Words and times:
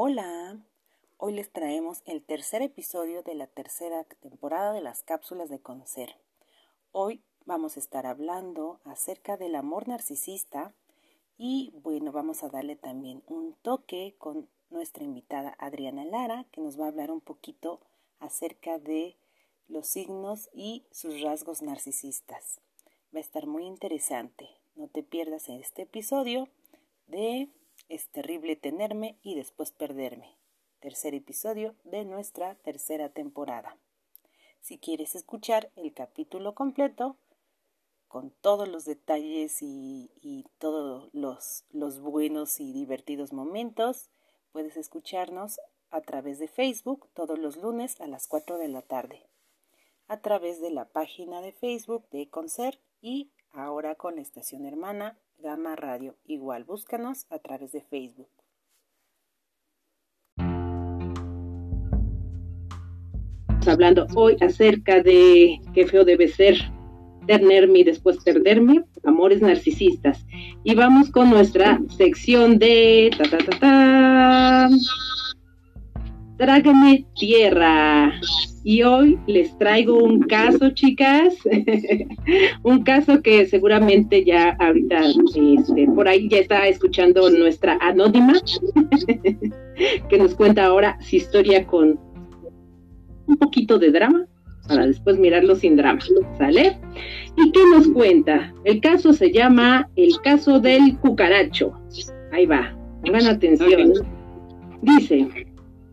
Hola, 0.00 0.56
hoy 1.16 1.32
les 1.32 1.50
traemos 1.50 2.02
el 2.04 2.22
tercer 2.22 2.62
episodio 2.62 3.24
de 3.24 3.34
la 3.34 3.48
tercera 3.48 4.04
temporada 4.04 4.72
de 4.72 4.80
las 4.80 5.02
cápsulas 5.02 5.48
de 5.48 5.58
conocer. 5.58 6.14
Hoy 6.92 7.20
vamos 7.46 7.76
a 7.76 7.80
estar 7.80 8.06
hablando 8.06 8.78
acerca 8.84 9.36
del 9.36 9.56
amor 9.56 9.88
narcisista 9.88 10.72
y 11.36 11.72
bueno, 11.82 12.12
vamos 12.12 12.44
a 12.44 12.48
darle 12.48 12.76
también 12.76 13.24
un 13.26 13.56
toque 13.60 14.14
con 14.18 14.48
nuestra 14.70 15.02
invitada 15.02 15.56
Adriana 15.58 16.04
Lara, 16.04 16.46
que 16.52 16.60
nos 16.60 16.78
va 16.78 16.84
a 16.84 16.90
hablar 16.90 17.10
un 17.10 17.20
poquito 17.20 17.80
acerca 18.20 18.78
de 18.78 19.16
los 19.66 19.88
signos 19.88 20.48
y 20.54 20.84
sus 20.92 21.20
rasgos 21.22 21.60
narcisistas. 21.60 22.60
Va 23.12 23.18
a 23.18 23.22
estar 23.22 23.48
muy 23.48 23.64
interesante. 23.64 24.48
No 24.76 24.86
te 24.86 25.02
pierdas 25.02 25.48
este 25.48 25.82
episodio 25.82 26.46
de 27.08 27.48
Es 27.88 28.08
terrible 28.08 28.54
tenerme 28.54 29.18
y 29.22 29.34
después 29.34 29.72
perderme. 29.72 30.36
Tercer 30.78 31.14
episodio 31.14 31.74
de 31.84 32.04
nuestra 32.04 32.54
tercera 32.56 33.08
temporada. 33.08 33.78
Si 34.60 34.76
quieres 34.76 35.14
escuchar 35.14 35.70
el 35.74 35.94
capítulo 35.94 36.54
completo, 36.54 37.16
con 38.06 38.30
todos 38.42 38.68
los 38.68 38.84
detalles 38.84 39.58
y, 39.62 40.44
todos 40.58 41.08
los, 41.14 42.00
buenos 42.00 42.60
y 42.60 42.74
divertidos 42.74 43.32
momentos, 43.32 44.10
puedes 44.52 44.76
escucharnos 44.76 45.58
a 45.90 46.02
través 46.02 46.38
de 46.38 46.48
Facebook 46.48 47.08
todos 47.14 47.38
los 47.38 47.56
lunes 47.56 47.98
a 48.02 48.06
las 48.06 48.26
4 48.26 48.58
de 48.58 48.68
la 48.68 48.82
tarde, 48.82 49.26
a 50.08 50.20
través 50.20 50.60
de 50.60 50.70
la 50.70 50.84
página 50.84 51.40
de 51.40 51.52
Facebook 51.52 52.06
de 52.10 52.28
Concert 52.28 52.78
y 53.00 53.30
ahora 53.50 53.94
con 53.94 54.16
la 54.16 54.22
estación 54.22 54.66
hermana 54.66 55.18
Gama 55.38 55.76
Radio. 55.76 56.16
Igual 56.24 56.64
búscanos 56.64 57.26
a 57.30 57.38
través 57.38 57.72
de 57.72 57.80
Facebook. 57.82 58.28
Hablando 63.66 64.06
hoy 64.14 64.36
acerca 64.40 65.02
de 65.02 65.60
qué 65.74 65.86
feo 65.86 66.04
debe 66.04 66.28
ser 66.28 66.56
tenerme 67.26 67.80
y 67.80 67.84
después 67.84 68.16
perderme, 68.24 68.82
amores 69.04 69.42
narcisistas. 69.42 70.26
Y 70.64 70.74
vamos 70.74 71.10
con 71.10 71.30
nuestra 71.30 71.78
sección 71.96 72.58
de 72.58 73.10
ta 73.16 73.24
ta 73.28 73.38
ta 73.38 73.58
ta. 73.60 74.68
Trágame 76.38 77.04
tierra. 77.18 78.12
Y 78.62 78.82
hoy 78.82 79.18
les 79.26 79.56
traigo 79.58 79.98
un 79.98 80.20
caso, 80.20 80.70
chicas, 80.70 81.34
un 82.62 82.82
caso 82.84 83.22
que 83.22 83.46
seguramente 83.46 84.24
ya 84.24 84.56
ahorita 84.60 85.00
este, 85.06 85.86
por 85.94 86.06
ahí 86.06 86.28
ya 86.28 86.38
está 86.38 86.68
escuchando 86.68 87.28
nuestra 87.30 87.78
anónima, 87.80 88.34
que 90.08 90.18
nos 90.18 90.34
cuenta 90.34 90.66
ahora 90.66 90.98
su 91.00 91.16
historia 91.16 91.66
con 91.66 91.98
un 93.26 93.36
poquito 93.36 93.78
de 93.78 93.90
drama, 93.90 94.26
para 94.68 94.86
después 94.86 95.18
mirarlo 95.18 95.56
sin 95.56 95.76
drama, 95.76 96.00
¿sale? 96.36 96.76
¿Y 97.36 97.50
qué 97.50 97.60
nos 97.72 97.88
cuenta? 97.88 98.52
El 98.64 98.80
caso 98.80 99.12
se 99.12 99.32
llama 99.32 99.88
el 99.96 100.20
caso 100.20 100.60
del 100.60 100.98
cucaracho. 100.98 101.72
Ahí 102.32 102.46
va, 102.46 102.76
pongan 103.02 103.26
atención. 103.26 103.94
Dice, 104.82 105.26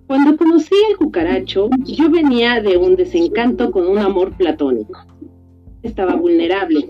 cuando 0.08 0.38
conocí 0.38 0.75
al 0.89 0.98
cucaracho, 0.98 1.70
yo 1.84 2.09
venía 2.09 2.61
de 2.61 2.78
un 2.78 2.95
desencanto 2.95 3.72
con 3.72 3.88
un 3.88 3.98
amor 3.98 4.36
platónico. 4.38 5.00
Estaba 5.81 6.16
vulnerable. 6.16 6.86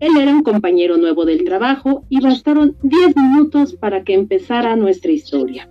Él 0.00 0.16
era 0.16 0.32
un 0.32 0.42
compañero 0.42 0.96
nuevo 0.96 1.24
del 1.24 1.44
trabajo 1.44 2.04
y 2.08 2.20
bastaron 2.20 2.76
10 2.82 3.16
minutos 3.16 3.74
para 3.74 4.04
que 4.04 4.14
empezara 4.14 4.76
nuestra 4.76 5.10
historia. 5.10 5.68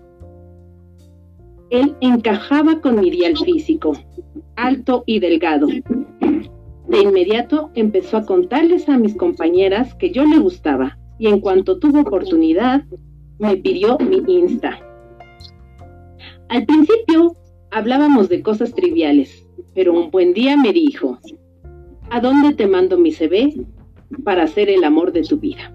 Él 1.70 1.96
encajaba 2.02 2.82
con 2.82 3.00
mi 3.00 3.10
dial 3.10 3.38
físico, 3.38 3.94
alto 4.56 5.04
y 5.06 5.20
delgado. 5.20 5.68
De 5.68 7.02
inmediato 7.02 7.70
empezó 7.76 8.18
a 8.18 8.26
contarles 8.26 8.90
a 8.90 8.98
mis 8.98 9.16
compañeras 9.16 9.94
que 9.96 10.12
yo 10.12 10.26
le 10.26 10.40
gustaba 10.40 10.98
y 11.20 11.28
en 11.28 11.40
cuanto 11.40 11.80
tuvo 11.80 12.02
oportunidad 12.02 12.84
me 13.38 13.56
pidió 13.58 13.98
mi 14.00 14.24
Insta. 14.28 14.89
Al 16.50 16.66
principio 16.66 17.36
hablábamos 17.70 18.28
de 18.28 18.42
cosas 18.42 18.74
triviales, 18.74 19.48
pero 19.76 19.94
un 19.94 20.10
buen 20.10 20.34
día 20.34 20.58
me 20.58 20.74
dijo, 20.74 21.20
¿a 22.10 22.20
dónde 22.20 22.56
te 22.56 22.66
mando 22.66 22.98
mi 22.98 23.12
CV 23.12 23.54
para 24.24 24.48
ser 24.48 24.68
el 24.68 24.84
amor 24.84 25.12
de 25.12 25.22
tu 25.22 25.38
vida? 25.38 25.72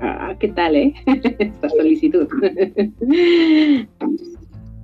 Ah, 0.00 0.36
¿qué 0.38 0.48
tal, 0.48 0.76
eh? 0.76 0.94
Esta 1.40 1.68
solicitud. 1.68 2.28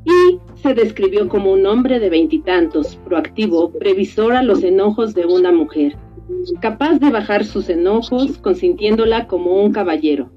y 0.05 0.39
se 0.61 0.75
describió 0.75 1.29
como 1.29 1.53
un 1.53 1.65
hombre 1.65 2.01
de 2.01 2.11
veintitantos, 2.11 2.97
proactivo, 3.05 3.71
previsor 3.71 4.33
a 4.33 4.43
los 4.43 4.65
enojos 4.65 5.15
de 5.15 5.27
una 5.27 5.53
mujer, 5.53 5.97
capaz 6.61 6.99
de 6.99 7.11
bajar 7.11 7.45
sus 7.45 7.69
enojos 7.69 8.37
consintiéndola 8.39 9.29
como 9.29 9.63
un 9.63 9.71
caballero, 9.71 10.33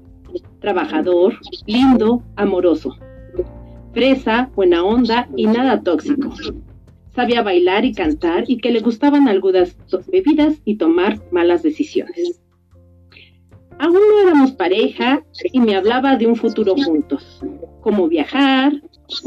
trabajador, 0.60 1.34
lindo, 1.66 2.22
amoroso 2.36 2.96
fresa, 3.96 4.50
buena 4.54 4.84
onda 4.84 5.26
y 5.36 5.46
nada 5.46 5.80
tóxico. 5.80 6.30
Sabía 7.14 7.40
bailar 7.40 7.86
y 7.86 7.94
cantar 7.94 8.44
y 8.46 8.58
que 8.58 8.70
le 8.70 8.80
gustaban 8.80 9.26
algunas 9.26 9.74
bebidas 10.12 10.60
y 10.66 10.76
tomar 10.76 11.18
malas 11.32 11.62
decisiones. 11.62 12.42
Aún 13.78 13.94
no 13.94 14.20
éramos 14.20 14.52
pareja 14.52 15.24
y 15.50 15.60
me 15.60 15.76
hablaba 15.76 16.16
de 16.16 16.26
un 16.26 16.36
futuro 16.36 16.74
juntos, 16.76 17.40
como 17.80 18.06
viajar, 18.06 18.74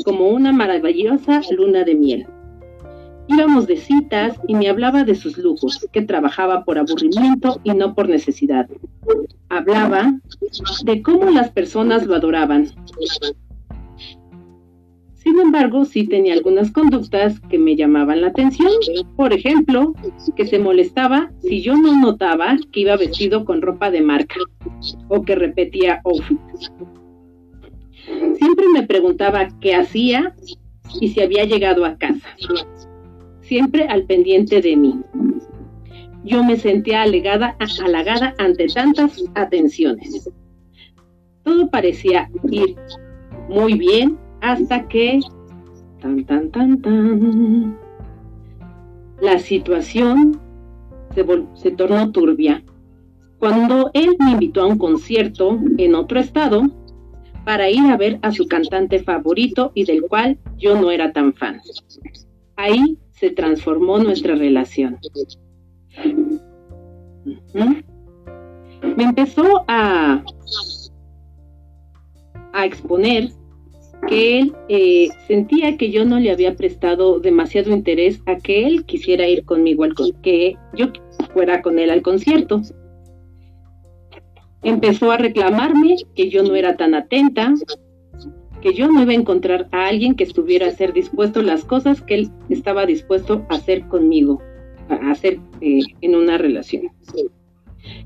como 0.06 0.30
una 0.30 0.52
maravillosa 0.52 1.42
luna 1.50 1.84
de 1.84 1.96
miel. 1.96 2.28
Íbamos 3.28 3.66
de 3.66 3.78
citas 3.78 4.40
y 4.48 4.54
me 4.54 4.70
hablaba 4.70 5.04
de 5.04 5.16
sus 5.16 5.36
lujos, 5.40 5.88
que 5.92 6.04
trabajaba 6.04 6.64
por 6.64 6.78
aburrimiento 6.78 7.60
y 7.64 7.72
no 7.72 7.96
por 7.96 8.08
necesidad. 8.08 8.70
Hablaba 9.50 10.14
de 10.84 11.02
cómo 11.02 11.32
las 11.32 11.50
personas 11.50 12.06
lo 12.06 12.14
adoraban, 12.14 12.68
sin 15.30 15.40
embargo, 15.40 15.86
sí 15.86 16.08
tenía 16.08 16.34
algunas 16.34 16.72
conductas 16.72 17.40
que 17.52 17.60
me 17.60 17.76
llamaban 17.76 18.22
la 18.22 18.28
atención. 18.30 18.72
Por 19.16 19.32
ejemplo, 19.32 19.94
que 20.36 20.48
se 20.48 20.58
molestaba 20.58 21.32
si 21.40 21.62
yo 21.62 21.78
no 21.78 21.96
notaba 22.02 22.58
que 22.72 22.80
iba 22.80 22.98
vestido 22.98 23.46
con 23.46 23.62
ropa 23.62 23.92
de 23.92 24.02
marca 24.02 24.40
o 25.08 25.22
que 25.22 25.36
repetía 25.36 26.02
outfits. 26.04 26.72
Siempre 28.38 28.66
me 28.74 28.88
preguntaba 28.88 29.50
qué 29.62 29.76
hacía 29.76 30.34
y 31.00 31.10
si 31.10 31.22
había 31.22 31.46
llegado 31.46 31.86
a 31.86 31.96
casa. 31.96 32.28
Siempre 33.42 33.88
al 33.88 34.06
pendiente 34.06 34.62
de 34.62 34.76
mí. 34.76 35.00
Yo 36.24 36.44
me 36.44 36.58
sentía 36.58 37.04
alegada, 37.04 37.56
halagada 37.84 38.34
ante 38.40 38.66
tantas 38.66 39.24
atenciones. 39.36 40.28
Todo 41.44 41.70
parecía 41.70 42.32
ir 42.50 42.76
muy 43.48 43.76
bien 43.76 44.18
hasta 44.42 44.88
que 44.88 45.20
tan 46.02 46.24
tan 46.26 46.50
tan 46.50 46.82
tan 46.82 47.78
la 49.22 49.40
situación 49.40 50.40
se, 51.14 51.26
se 51.56 51.72
tornó 51.72 52.12
turbia 52.12 52.64
cuando 53.40 53.90
él 53.94 54.16
me 54.20 54.32
invitó 54.32 54.62
a 54.62 54.68
un 54.68 54.78
concierto 54.78 55.58
en 55.78 55.96
otro 55.96 56.20
estado 56.20 56.64
para 57.46 57.70
ir 57.70 57.80
a 57.90 57.98
ver 57.98 58.20
a 58.22 58.32
su 58.32 58.48
cantante 58.48 59.02
favorito 59.02 59.72
y 59.74 59.86
del 59.86 60.02
cual 60.04 60.38
yo 60.58 60.80
no 60.80 60.92
era 60.92 61.14
tan 61.14 61.34
fan. 61.34 61.62
Ahí 62.58 62.98
se 63.12 63.32
transformó 63.32 63.98
nuestra 63.98 64.36
relación. 64.36 65.00
Me 67.54 69.04
empezó 69.04 69.64
a, 69.68 70.22
a 72.54 72.66
exponer 72.66 73.30
que 74.08 74.40
él 74.40 74.56
eh, 74.70 75.10
sentía 75.28 75.78
que 75.78 75.92
yo 75.92 76.06
no 76.06 76.20
le 76.20 76.32
había 76.32 76.56
prestado 76.56 77.20
demasiado 77.20 77.72
interés 77.72 78.22
a 78.26 78.38
que 78.38 78.66
él 78.66 78.86
quisiera 78.86 79.28
ir 79.28 79.46
conmigo 79.46 79.84
al 79.84 79.94
que 80.22 80.58
yo 80.74 80.88
fuera 81.34 81.62
con 81.62 81.80
él 81.80 81.90
al 81.90 82.02
concierto. 82.02 82.62
Empezó 84.64 85.12
a 85.12 85.18
reclamarme 85.18 85.98
que 86.16 86.30
yo 86.30 86.44
no 86.44 86.56
era 86.56 86.76
tan 86.76 86.94
atenta, 86.94 87.54
que 88.62 88.74
yo 88.74 88.90
no 88.90 89.02
iba 89.02 89.12
a 89.12 89.16
encontrar 89.16 89.68
a 89.72 89.88
alguien 89.88 90.16
que 90.16 90.26
estuviera 90.26 90.66
a 90.66 90.70
hacer 90.70 90.92
dispuesto 90.92 91.42
las 91.42 91.64
cosas 91.64 92.02
que 92.02 92.16
él 92.16 92.32
estaba 92.50 92.86
dispuesto 92.86 93.46
a 93.50 93.56
hacer 93.56 93.88
conmigo, 93.88 94.42
a 94.90 95.12
hacer 95.12 95.40
eh, 95.62 95.82
en 96.02 96.16
una 96.16 96.38
relación. 96.38 96.92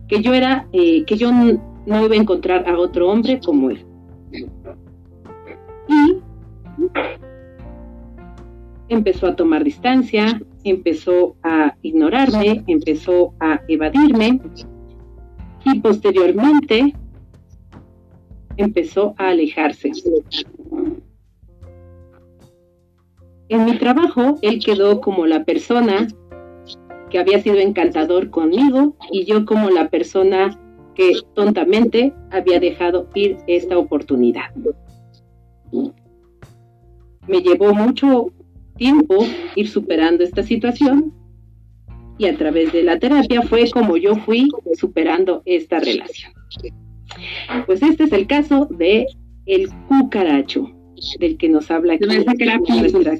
Que 0.08 0.22
yo 0.22 0.34
era, 0.34 0.68
eh, 0.74 1.06
que 1.06 1.18
yo 1.18 1.32
no 1.32 2.06
iba 2.06 2.14
a 2.14 2.18
encontrar 2.18 2.70
a 2.70 2.78
otro 2.78 3.10
hombre 3.10 3.40
como 3.44 3.72
él 3.72 3.86
y 5.88 6.22
empezó 8.90 9.28
a 9.28 9.36
tomar 9.36 9.64
distancia, 9.64 10.42
empezó 10.64 11.36
a 11.44 11.76
ignorarme, 11.82 12.64
empezó 12.68 13.34
a 13.40 13.62
evadirme 13.68 14.40
y 15.66 15.80
posteriormente 15.80 16.94
empezó 18.58 19.16
a 19.18 19.30
alejarse. 19.30 19.92
en 23.50 23.66
mi 23.66 23.78
trabajo 23.78 24.40
él 24.42 24.64
quedó 24.64 25.00
como 25.00 25.28
la 25.28 25.44
persona 25.44 26.08
que 27.10 27.20
había 27.20 27.40
sido 27.42 27.58
encantador 27.58 28.32
conmigo 28.32 28.96
y 29.12 29.26
yo 29.26 29.46
como 29.46 29.70
la 29.70 29.90
persona 29.90 30.60
que 30.96 31.14
tontamente 31.36 32.14
había 32.32 32.60
dejado 32.60 33.08
ir 33.14 33.38
esta 33.48 33.78
oportunidad. 33.78 34.52
Me 37.28 37.42
llevó 37.42 37.74
mucho 37.74 38.32
tiempo 38.78 39.26
ir 39.56 39.70
superando 39.70 40.24
esta 40.24 40.44
situación 40.44 41.14
y 42.18 42.26
a 42.26 42.38
través 42.38 42.72
de 42.74 42.84
la 42.84 43.00
terapia 43.00 43.42
fue 43.44 43.70
como 43.72 43.98
yo 43.98 44.16
fui 44.16 44.50
superando 44.76 45.42
esta 45.46 45.80
relación. 45.80 46.34
Pues 47.66 47.82
este 47.82 48.06
es 48.06 48.12
el 48.12 48.28
caso 48.28 48.68
de 48.70 49.08
el 49.46 49.70
cucaracho 49.88 50.72
del 51.20 51.38
que 51.38 51.50
nos 51.50 51.70
habla 51.70 51.96
aquí 51.96 52.06
nuestra 52.06 52.34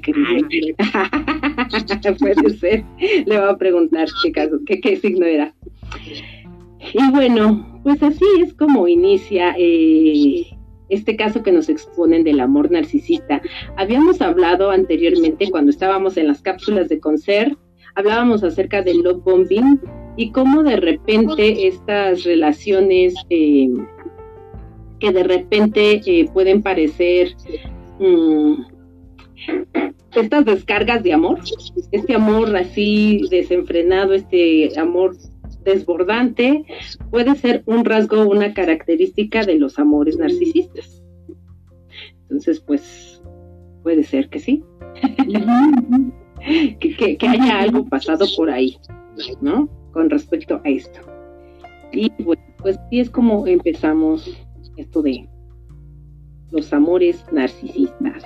querida. 0.00 0.48
Puede 2.18 2.50
ser. 2.56 2.84
Le 2.98 3.38
voy 3.38 3.48
a 3.48 3.56
preguntar 3.56 4.08
qué 4.22 4.32
caso, 4.32 4.58
qué, 4.66 4.80
qué 4.80 4.96
signo 4.96 5.26
era. 5.26 5.54
Y 6.92 7.10
bueno, 7.10 7.80
pues 7.82 8.02
así 8.02 8.24
es 8.42 8.54
como 8.54 8.88
inicia 8.88 9.54
eh, 9.58 10.46
este 10.88 11.16
caso 11.16 11.42
que 11.42 11.52
nos 11.52 11.68
exponen 11.68 12.24
del 12.24 12.40
amor 12.40 12.70
narcisista. 12.70 13.40
Habíamos 13.76 14.20
hablado 14.20 14.70
anteriormente 14.70 15.50
cuando 15.50 15.70
estábamos 15.70 16.16
en 16.16 16.28
las 16.28 16.42
cápsulas 16.42 16.88
de 16.88 17.00
concert, 17.00 17.58
hablábamos 17.94 18.42
acerca 18.42 18.82
del 18.82 18.98
love 18.98 19.22
bombing 19.24 19.80
y 20.16 20.30
cómo 20.30 20.62
de 20.62 20.76
repente 20.76 21.66
estas 21.66 22.24
relaciones 22.24 23.14
eh, 23.30 23.68
que 25.00 25.12
de 25.12 25.22
repente 25.24 26.00
eh, 26.06 26.28
pueden 26.32 26.62
parecer 26.62 27.34
mm, 27.98 28.54
estas 30.14 30.44
descargas 30.44 31.02
de 31.02 31.12
amor, 31.12 31.40
este 31.90 32.14
amor 32.14 32.54
así 32.56 33.26
desenfrenado, 33.30 34.14
este 34.14 34.70
amor 34.78 35.16
desbordante, 35.64 36.64
puede 37.10 37.34
ser 37.36 37.62
un 37.66 37.84
rasgo, 37.84 38.22
una 38.22 38.54
característica 38.54 39.44
de 39.44 39.58
los 39.58 39.78
amores 39.78 40.18
narcisistas. 40.18 41.02
Entonces, 42.22 42.60
pues, 42.60 43.22
puede 43.82 44.02
ser 44.02 44.28
que 44.28 44.40
sí. 44.40 44.64
que, 46.80 47.18
haya 47.28 47.60
algo 47.60 47.84
pasado 47.86 48.26
por 48.36 48.50
ahí, 48.50 48.76
¿no? 49.40 49.68
Con 49.92 50.10
respecto 50.10 50.60
a 50.64 50.68
esto. 50.68 51.00
Y 51.92 52.10
bueno, 52.22 52.42
pues 52.58 52.78
sí 52.90 53.00
es 53.00 53.10
como 53.10 53.46
empezamos 53.46 54.28
esto 54.76 55.02
de 55.02 55.28
los 56.50 56.72
amores 56.72 57.24
narcisistas. 57.32 58.24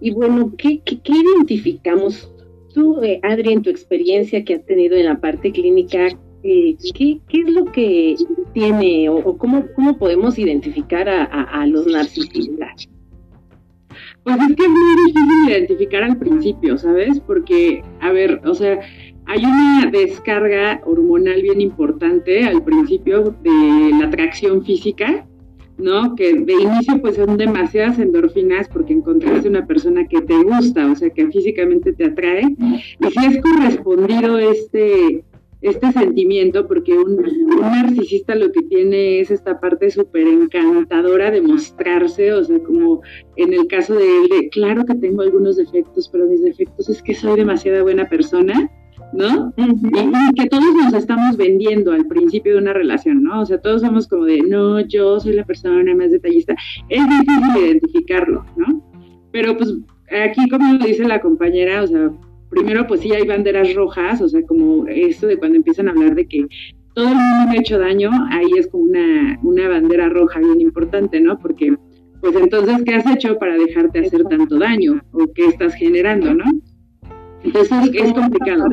Y 0.00 0.10
bueno, 0.12 0.52
¿qué, 0.56 0.80
qué, 0.80 1.00
identificamos? 1.04 2.31
Tú, 2.74 3.02
eh, 3.02 3.20
Adri, 3.22 3.52
en 3.52 3.62
tu 3.62 3.70
experiencia 3.70 4.44
que 4.44 4.54
has 4.54 4.66
tenido 4.66 4.96
en 4.96 5.06
la 5.06 5.20
parte 5.20 5.52
clínica, 5.52 6.08
eh, 6.42 6.76
¿qué, 6.94 7.20
¿qué, 7.28 7.40
es 7.40 7.50
lo 7.50 7.66
que 7.66 8.16
tiene 8.54 9.08
o, 9.08 9.36
cómo, 9.36 9.66
cómo 9.74 9.98
podemos 9.98 10.38
identificar 10.38 11.08
a, 11.08 11.24
a, 11.24 11.66
los 11.66 11.86
narcisistas? 11.86 12.88
Pues 14.24 14.36
es 14.36 14.56
que 14.56 14.62
es 14.62 14.70
muy 14.70 15.06
difícil 15.06 15.48
identificar 15.48 16.02
al 16.04 16.16
principio, 16.16 16.78
¿sabes? 16.78 17.20
Porque, 17.20 17.82
a 18.00 18.12
ver, 18.12 18.40
o 18.44 18.54
sea, 18.54 18.80
hay 19.26 19.44
una 19.44 19.90
descarga 19.90 20.80
hormonal 20.84 21.42
bien 21.42 21.60
importante 21.60 22.44
al 22.44 22.62
principio 22.64 23.34
de 23.42 23.90
la 23.98 24.06
atracción 24.06 24.64
física, 24.64 25.26
¿no? 25.78 26.14
Que 26.14 26.34
de 26.34 26.52
inicio 26.52 27.00
pues 27.00 27.16
son 27.16 27.36
demasiadas 27.36 27.98
endorfinas 27.98 28.68
porque 28.68 28.92
encontraste 28.92 29.48
una 29.48 29.66
persona 29.66 30.06
que 30.06 30.20
te 30.22 30.42
gusta, 30.42 30.90
o 30.90 30.96
sea, 30.96 31.10
que 31.10 31.26
físicamente 31.28 31.92
te 31.92 32.06
atrae. 32.06 32.54
Y 33.00 33.10
si 33.10 33.26
es 33.26 33.40
correspondido 33.40 34.38
este, 34.38 35.24
este 35.62 35.92
sentimiento, 35.92 36.66
porque 36.66 36.96
un, 36.98 37.16
narcisista 37.60 38.34
lo 38.34 38.50
que 38.52 38.62
tiene 38.62 39.20
es 39.20 39.30
esta 39.30 39.60
parte 39.60 39.90
súper 39.90 40.26
encantadora 40.26 41.30
de 41.30 41.40
mostrarse, 41.40 42.32
o 42.32 42.44
sea, 42.44 42.58
como 42.60 43.00
en 43.36 43.52
el 43.52 43.66
caso 43.66 43.94
de 43.94 44.04
él, 44.04 44.28
de, 44.28 44.48
claro 44.50 44.84
que 44.84 44.94
tengo 44.94 45.22
algunos 45.22 45.56
defectos, 45.56 46.08
pero 46.10 46.26
mis 46.26 46.42
defectos 46.42 46.88
es 46.88 47.02
que 47.02 47.14
soy 47.14 47.36
demasiada 47.36 47.82
buena 47.82 48.08
persona 48.08 48.70
¿no? 49.12 49.52
Y, 49.56 50.34
que 50.34 50.48
todos 50.48 50.74
nos 50.74 50.94
estamos 50.94 51.36
vendiendo 51.36 51.92
al 51.92 52.06
principio 52.06 52.54
de 52.54 52.58
una 52.58 52.72
relación, 52.72 53.22
¿no? 53.22 53.40
O 53.40 53.46
sea, 53.46 53.60
todos 53.60 53.82
somos 53.82 54.08
como 54.08 54.24
de, 54.24 54.42
no, 54.42 54.80
yo 54.80 55.20
soy 55.20 55.34
la 55.34 55.44
persona 55.44 55.94
más 55.94 56.10
detallista. 56.10 56.54
Es 56.88 57.02
difícil 57.08 57.64
identificarlo, 57.64 58.44
¿no? 58.56 58.82
Pero 59.30 59.56
pues 59.56 59.74
aquí, 60.24 60.48
como 60.48 60.78
dice 60.78 61.04
la 61.04 61.20
compañera, 61.20 61.82
o 61.82 61.86
sea, 61.86 62.10
primero 62.50 62.86
pues 62.86 63.00
sí 63.00 63.12
hay 63.12 63.26
banderas 63.26 63.74
rojas, 63.74 64.20
o 64.20 64.28
sea, 64.28 64.42
como 64.42 64.86
esto 64.86 65.26
de 65.26 65.38
cuando 65.38 65.56
empiezan 65.56 65.88
a 65.88 65.92
hablar 65.92 66.14
de 66.14 66.26
que 66.26 66.46
todo 66.94 67.08
el 67.08 67.14
mundo 67.14 67.48
me 67.48 67.56
ha 67.56 67.60
hecho 67.60 67.78
daño, 67.78 68.10
ahí 68.30 68.50
es 68.58 68.66
como 68.68 68.84
una, 68.84 69.38
una 69.42 69.68
bandera 69.68 70.08
roja 70.08 70.40
bien 70.40 70.60
importante, 70.60 71.20
¿no? 71.20 71.38
Porque, 71.38 71.74
pues 72.20 72.36
entonces, 72.36 72.82
¿qué 72.84 72.94
has 72.94 73.06
hecho 73.06 73.38
para 73.38 73.56
dejarte 73.56 74.00
hacer 74.00 74.24
tanto 74.24 74.58
daño? 74.58 75.00
¿O 75.12 75.32
qué 75.32 75.46
estás 75.46 75.74
generando, 75.74 76.34
no? 76.34 76.44
Es 77.44 78.12
complicado. 78.12 78.68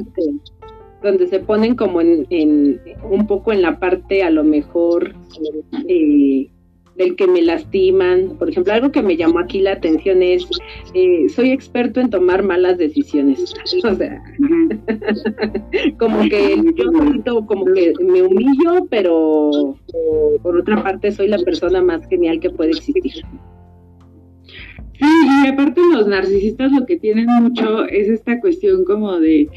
donde 1.02 1.28
se 1.28 1.40
ponen 1.40 1.76
como 1.76 2.02
en, 2.02 2.80
un 3.10 3.28
poco 3.28 3.52
en 3.54 3.62
la 3.62 3.80
parte 3.80 4.24
a 4.24 4.30
lo 4.30 4.44
mejor 4.44 5.16
eh, 5.88 6.50
del 7.00 7.16
que 7.16 7.28
me 7.28 7.42
lastiman. 7.42 8.36
Por 8.38 8.50
ejemplo, 8.50 8.74
algo 8.74 8.92
que 8.92 9.02
me 9.02 9.16
llamó 9.16 9.40
aquí 9.40 9.62
la 9.62 9.72
atención 9.72 10.22
es, 10.22 10.46
eh, 10.94 11.28
soy 11.30 11.52
experto 11.52 12.02
en 12.02 12.10
tomar 12.10 12.44
malas 12.44 12.78
decisiones. 12.78 13.54
O 13.84 13.96
sea, 13.96 14.22
como 16.00 16.22
que 16.30 16.62
yo 16.76 17.46
como 17.46 17.66
que 17.66 17.94
me 18.02 18.22
humillo, 18.22 18.86
pero 18.90 19.78
por 20.44 20.58
otra 20.58 20.84
parte 20.84 21.12
soy 21.12 21.28
la 21.30 21.40
persona 21.40 21.82
más 21.82 22.06
genial 22.08 22.40
que 22.40 22.50
puede 22.50 22.72
existir. 22.72 23.24
Sí, 25.00 25.06
y 25.46 25.48
aparte 25.48 25.82
los 25.94 26.08
narcisistas 26.08 26.72
lo 26.74 26.86
que 26.86 26.98
tienen 26.98 27.28
mucho 27.28 27.86
es 27.86 28.10
esta 28.10 28.40
cuestión 28.42 28.84
como 28.84 29.18
de 29.18 29.48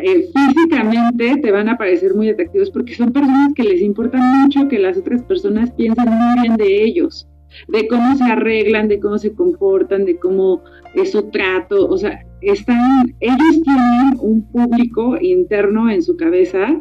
eh, 0.00 0.28
físicamente 0.32 1.38
te 1.42 1.50
van 1.50 1.68
a 1.68 1.76
parecer 1.76 2.14
muy 2.14 2.28
atractivos 2.28 2.70
porque 2.70 2.94
son 2.94 3.12
personas 3.12 3.52
que 3.54 3.64
les 3.64 3.80
importa 3.80 4.18
mucho 4.18 4.68
que 4.68 4.78
las 4.78 4.96
otras 4.96 5.24
personas 5.24 5.72
piensen 5.72 6.08
muy 6.08 6.42
bien 6.42 6.56
de 6.56 6.84
ellos, 6.84 7.26
de 7.68 7.88
cómo 7.88 8.14
se 8.16 8.24
arreglan, 8.24 8.86
de 8.86 9.00
cómo 9.00 9.18
se 9.18 9.34
comportan, 9.34 10.04
de 10.04 10.18
cómo 10.18 10.62
es 10.94 11.12
su 11.12 11.30
trato, 11.30 11.88
o 11.88 11.98
sea, 11.98 12.20
están, 12.42 13.12
ellos 13.18 13.62
tienen 13.64 14.18
un 14.20 14.42
público 14.52 15.16
interno 15.20 15.90
en 15.90 16.02
su 16.02 16.16
cabeza 16.16 16.80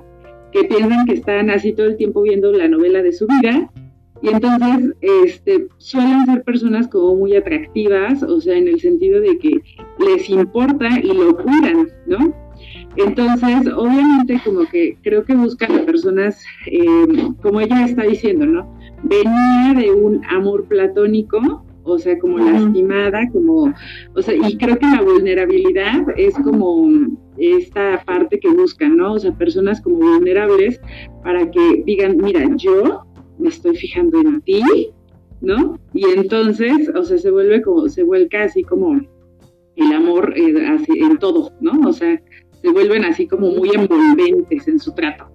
que 0.52 0.66
piensan 0.66 1.08
que 1.08 1.14
están 1.14 1.50
así 1.50 1.74
todo 1.74 1.88
el 1.88 1.98
tiempo 1.98 2.22
viendo 2.22 2.52
la 2.52 2.68
novela 2.68 3.02
de 3.02 3.14
su 3.14 3.26
vida 3.26 3.72
y 4.26 4.30
entonces, 4.30 4.96
este, 5.02 5.68
suelen 5.78 6.26
ser 6.26 6.44
personas 6.44 6.88
como 6.88 7.16
muy 7.16 7.36
atractivas, 7.36 8.24
o 8.24 8.42
sea, 8.42 8.58
en 8.58 8.68
el 8.68 8.80
sentido 8.80 9.22
de 9.22 9.38
que 9.38 9.62
les 10.00 10.30
importa 10.30 10.90
y 11.00 11.14
lo 11.14 11.38
cuidan, 11.38 11.90
¿no? 12.08 12.34
Entonces, 12.98 13.72
obviamente, 13.76 14.42
como 14.44 14.66
que 14.66 14.98
creo 15.04 15.24
que 15.26 15.36
buscan 15.36 15.78
a 15.78 15.86
personas, 15.86 16.42
eh, 16.66 17.30
como 17.44 17.62
ella 17.62 17.86
está 17.86 18.04
diciendo, 18.04 18.48
¿no? 18.48 18.76
Venía 19.04 19.74
de 19.76 19.92
un 19.92 20.26
amor 20.26 20.66
platónico, 20.66 21.64
o 21.84 22.00
sea, 22.00 22.18
como 22.18 22.40
lastimada, 22.40 23.30
como, 23.32 23.72
o 24.16 24.22
sea, 24.24 24.34
y 24.34 24.58
creo 24.58 24.80
que 24.80 24.88
la 24.88 25.04
vulnerabilidad 25.04 26.08
es 26.18 26.34
como 26.40 26.90
esta 27.38 28.02
parte 28.06 28.40
que 28.40 28.50
buscan, 28.50 28.98
¿no? 28.98 29.14
O 29.14 29.20
sea, 29.20 29.38
personas 29.38 29.82
como 29.82 29.98
vulnerables 29.98 30.82
para 31.24 31.52
que 31.52 31.84
digan, 31.86 32.18
mira, 32.18 32.50
yo 32.56 33.06
me 33.38 33.50
estoy 33.50 33.76
fijando 33.76 34.20
en 34.22 34.42
ti, 34.42 34.64
¿no? 35.42 35.80
Y 35.94 36.06
entonces, 36.06 36.90
o 36.96 37.04
sea, 37.04 37.18
se 37.18 37.32
vuelve 37.32 37.62
como, 37.62 37.88
se 37.88 38.04
vuelca 38.04 38.44
así 38.44 38.64
como 38.64 39.00
el 39.76 39.94
amor 39.94 40.34
eh, 40.36 40.66
así, 40.68 40.92
en 41.00 41.18
todo, 41.18 41.52
¿no? 41.62 41.88
O 41.88 41.94
sea, 41.94 42.22
se 42.62 42.70
vuelven 42.70 43.06
así 43.06 43.28
como 43.28 43.52
muy 43.52 43.70
envolventes 43.74 44.68
en 44.68 44.80
su 44.80 44.94
trato. 44.94 45.30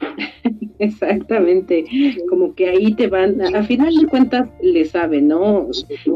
Exactamente, 0.78 1.84
como 2.28 2.54
que 2.54 2.68
ahí 2.68 2.94
te 2.94 3.08
van, 3.08 3.40
a 3.54 3.62
final 3.64 3.94
de 3.94 4.06
cuentas 4.06 4.48
le 4.62 4.84
saben, 4.84 5.28
¿no? 5.28 5.68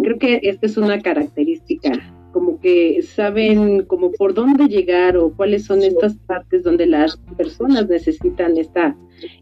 Creo 0.03 0.19
que 0.19 0.41
esta 0.43 0.67
es 0.67 0.77
una 0.77 1.01
característica, 1.01 1.93
como 2.33 2.61
que 2.61 3.03
saben 3.03 3.85
como 3.85 4.13
por 4.13 4.35
dónde 4.35 4.67
llegar 4.67 5.17
o 5.17 5.33
cuáles 5.35 5.65
son 5.65 5.83
estas 5.83 6.17
partes 6.17 6.63
donde 6.63 6.87
las 6.87 7.17
personas 7.37 7.89
necesitan 7.89 8.57
esta 8.57 8.97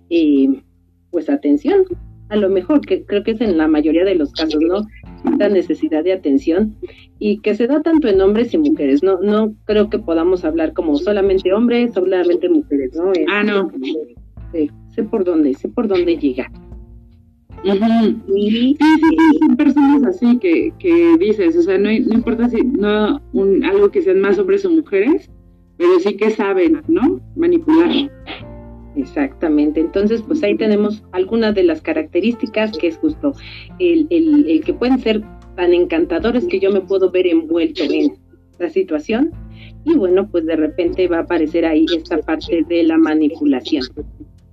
eh, 0.08 0.48
pues 1.10 1.28
atención, 1.28 1.84
a 2.30 2.36
lo 2.36 2.48
mejor, 2.48 2.80
que 2.80 3.04
creo 3.04 3.24
que 3.24 3.32
es 3.32 3.40
en 3.40 3.58
la 3.58 3.66
mayoría 3.66 4.04
de 4.04 4.14
los 4.14 4.32
casos, 4.32 4.60
¿no? 4.60 4.86
La 5.38 5.48
necesidad 5.48 6.04
de 6.04 6.12
atención 6.12 6.76
y 7.18 7.38
que 7.38 7.54
se 7.54 7.66
da 7.66 7.82
tanto 7.82 8.08
en 8.08 8.20
hombres 8.20 8.54
y 8.54 8.58
mujeres, 8.58 9.02
no 9.02 9.20
no 9.20 9.52
creo 9.66 9.90
que 9.90 9.98
podamos 9.98 10.44
hablar 10.44 10.72
como 10.72 10.96
solamente 10.96 11.52
hombres, 11.52 11.92
solamente 11.92 12.48
mujeres, 12.48 12.92
¿no? 12.94 13.12
ah, 13.28 13.42
no. 13.42 13.70
sé 14.52 15.02
por 15.04 15.24
dónde, 15.24 15.54
sé 15.54 15.68
por 15.68 15.88
dónde 15.88 16.16
llega. 16.16 16.50
sí, 17.64 17.74
sí, 18.28 18.76
sí, 18.78 19.38
son 19.40 19.56
personas 19.56 20.04
así 20.04 20.38
que, 20.38 20.72
que 20.78 21.16
dices, 21.18 21.56
o 21.56 21.62
sea, 21.62 21.78
no, 21.78 21.90
no 21.90 22.14
importa 22.14 22.48
si 22.48 22.62
no 22.62 23.20
un, 23.32 23.64
algo 23.64 23.90
que 23.90 24.02
sean 24.02 24.20
más 24.20 24.38
hombres 24.38 24.64
o 24.64 24.70
mujeres, 24.70 25.28
pero 25.76 25.98
sí 25.98 26.16
que 26.16 26.30
saben, 26.30 26.80
¿no? 26.88 27.20
Manipular. 27.36 27.90
Exactamente, 28.96 29.80
entonces 29.80 30.22
pues 30.22 30.42
ahí 30.42 30.56
tenemos 30.56 31.02
algunas 31.12 31.54
de 31.54 31.62
las 31.62 31.80
características 31.80 32.76
que 32.76 32.88
es 32.88 32.96
justo 32.98 33.32
el, 33.78 34.06
el, 34.10 34.48
el 34.48 34.64
que 34.64 34.74
pueden 34.74 34.98
ser 34.98 35.22
tan 35.56 35.72
encantadores 35.72 36.46
que 36.46 36.58
yo 36.58 36.72
me 36.72 36.80
puedo 36.80 37.10
ver 37.10 37.26
envuelto 37.26 37.84
en 37.84 38.16
la 38.58 38.68
situación 38.68 39.30
y 39.84 39.94
bueno 39.94 40.28
pues 40.28 40.44
de 40.44 40.56
repente 40.56 41.06
va 41.06 41.18
a 41.18 41.22
aparecer 41.22 41.64
ahí 41.64 41.86
esta 41.96 42.18
parte 42.18 42.64
de 42.68 42.82
la 42.82 42.98
manipulación, 42.98 43.84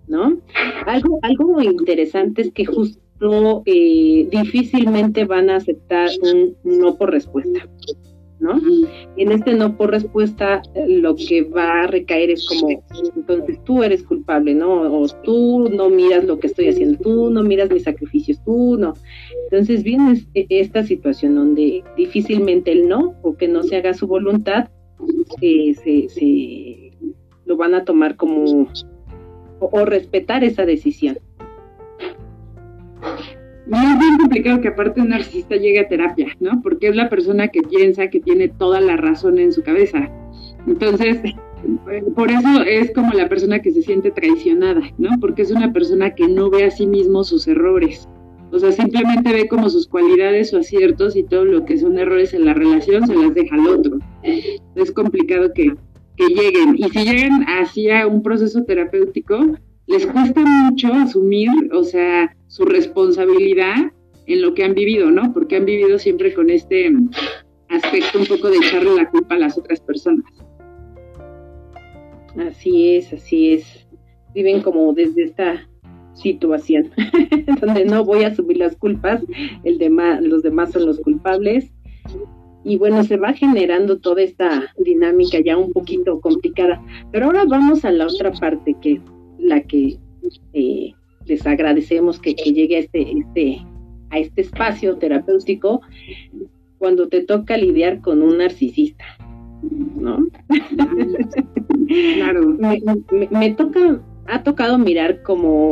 ¿no? 0.07 0.37
Algo, 0.85 1.19
algo 1.23 1.61
interesante 1.61 2.43
es 2.43 2.51
que 2.51 2.65
justo 2.65 3.63
eh, 3.65 4.27
difícilmente 4.29 5.25
van 5.25 5.49
a 5.49 5.57
aceptar 5.57 6.09
un 6.21 6.55
no 6.63 6.95
por 6.95 7.11
respuesta. 7.11 7.67
¿No? 8.39 8.59
en 9.17 9.31
este 9.31 9.53
no 9.55 9.75
por 9.75 9.91
respuesta 9.91 10.61
lo 10.87 11.15
que 11.15 11.43
va 11.43 11.83
a 11.83 11.87
recaer 11.87 12.29
es 12.29 12.47
como, 12.47 12.69
entonces 13.15 13.63
tú 13.63 13.83
eres 13.83 14.03
culpable, 14.03 14.53
¿no? 14.53 14.81
O 14.81 15.07
tú 15.23 15.69
no 15.69 15.89
miras 15.89 16.23
lo 16.25 16.39
que 16.39 16.47
estoy 16.47 16.67
haciendo, 16.67 16.99
tú 16.99 17.29
no 17.29 17.43
miras 17.43 17.71
mis 17.71 17.83
sacrificios, 17.83 18.39
tú 18.43 18.77
no. 18.77 18.93
Entonces 19.45 19.83
viene 19.83 20.23
e, 20.33 20.45
esta 20.49 20.83
situación 20.83 21.35
donde 21.35 21.83
difícilmente 21.95 22.71
el 22.71 22.87
no 22.87 23.15
o 23.23 23.35
que 23.35 23.47
no 23.47 23.63
se 23.63 23.77
haga 23.77 23.93
su 23.93 24.07
voluntad 24.07 24.69
se, 25.39 25.73
se, 26.09 26.91
lo 27.45 27.57
van 27.57 27.75
a 27.75 27.85
tomar 27.85 28.15
como 28.15 28.67
o 29.59 29.85
respetar 29.85 30.43
esa 30.43 30.65
decisión 30.65 31.17
es 33.75 33.99
bien 33.99 34.17
complicado 34.17 34.61
que 34.61 34.69
aparte 34.69 35.01
un 35.01 35.09
narcisista 35.09 35.55
llegue 35.55 35.79
a 35.79 35.87
terapia, 35.87 36.27
¿no? 36.39 36.61
Porque 36.61 36.87
es 36.87 36.95
la 36.95 37.09
persona 37.09 37.49
que 37.49 37.61
piensa 37.61 38.09
que 38.09 38.19
tiene 38.19 38.47
toda 38.47 38.79
la 38.79 38.97
razón 38.97 39.39
en 39.39 39.51
su 39.51 39.61
cabeza. 39.61 40.09
Entonces, 40.65 41.19
por 42.15 42.31
eso 42.31 42.63
es 42.63 42.91
como 42.93 43.13
la 43.13 43.27
persona 43.27 43.59
que 43.59 43.71
se 43.71 43.81
siente 43.81 44.11
traicionada, 44.11 44.81
¿no? 44.97 45.09
Porque 45.19 45.41
es 45.41 45.51
una 45.51 45.73
persona 45.73 46.15
que 46.15 46.27
no 46.27 46.49
ve 46.49 46.65
a 46.65 46.71
sí 46.71 46.87
mismo 46.87 47.23
sus 47.23 47.47
errores. 47.47 48.07
O 48.51 48.59
sea, 48.59 48.71
simplemente 48.71 49.33
ve 49.33 49.47
como 49.47 49.69
sus 49.69 49.87
cualidades 49.87 50.53
o 50.53 50.59
aciertos 50.59 51.15
y 51.17 51.23
todo 51.23 51.43
lo 51.43 51.65
que 51.65 51.77
son 51.77 51.99
errores 51.99 52.33
en 52.33 52.45
la 52.45 52.53
relación 52.53 53.05
se 53.05 53.15
las 53.15 53.33
deja 53.33 53.55
al 53.55 53.67
otro. 53.67 53.99
Es 54.75 54.91
complicado 54.93 55.51
que, 55.53 55.73
que 56.15 56.27
lleguen. 56.27 56.75
Y 56.77 56.89
si 56.89 57.03
llegan 57.03 57.43
hacia 57.43 58.07
un 58.07 58.23
proceso 58.23 58.63
terapéutico, 58.63 59.57
les 59.87 60.05
cuesta 60.05 60.41
mucho 60.41 60.93
asumir, 60.93 61.49
o 61.73 61.83
sea, 61.83 62.35
su 62.47 62.65
responsabilidad 62.65 63.91
en 64.25 64.41
lo 64.41 64.53
que 64.53 64.63
han 64.63 64.73
vivido, 64.73 65.09
¿no? 65.09 65.33
Porque 65.33 65.55
han 65.55 65.65
vivido 65.65 65.97
siempre 65.97 66.33
con 66.33 66.49
este 66.49 66.91
aspecto 67.69 68.19
un 68.19 68.25
poco 68.25 68.49
de 68.49 68.57
echarle 68.57 68.95
la 68.95 69.09
culpa 69.09 69.35
a 69.35 69.39
las 69.39 69.57
otras 69.57 69.79
personas. 69.79 70.25
Así 72.37 72.95
es, 72.95 73.13
así 73.13 73.53
es. 73.53 73.87
Viven 74.33 74.61
como 74.61 74.93
desde 74.93 75.23
esta 75.23 75.67
situación, 76.13 76.91
donde 77.61 77.85
no 77.85 78.03
voy 78.03 78.23
a 78.23 78.35
subir 78.35 78.57
las 78.57 78.75
culpas, 78.75 79.23
el 79.63 79.79
los 80.21 80.43
demás 80.43 80.71
son 80.71 80.85
los 80.85 80.99
culpables. 80.99 81.71
Y 82.63 82.77
bueno, 82.77 83.03
se 83.05 83.15
va 83.15 83.31
generando 83.31 83.97
toda 83.99 84.21
esta 84.21 84.73
dinámica 84.77 85.39
ya 85.39 85.57
un 85.57 85.71
poquito 85.71 86.19
complicada. 86.19 86.83
Pero 87.11 87.27
ahora 87.27 87.45
vamos 87.45 87.85
a 87.85 87.91
la 87.91 88.07
otra 88.07 88.31
parte 88.33 88.75
que 88.81 88.99
la 89.39 89.61
que 89.61 89.97
eh, 90.53 90.93
les 91.25 91.45
agradecemos 91.45 92.19
que, 92.19 92.33
llegue 92.33 92.77
a 92.77 92.79
este, 92.79 93.11
este, 93.11 93.65
a 94.09 94.19
este 94.19 94.41
espacio 94.41 94.97
terapéutico 94.97 95.81
cuando 96.77 97.07
te 97.07 97.21
toca 97.21 97.57
lidiar 97.57 98.01
con 98.01 98.21
un 98.21 98.37
narcisista, 98.37 99.05
¿no? 99.95 100.27
Claro. 102.15 102.57
me, 103.31 103.51
toca, 103.51 104.01
ha 104.27 104.43
tocado 104.43 104.77
mirar 104.77 105.23
como 105.23 105.71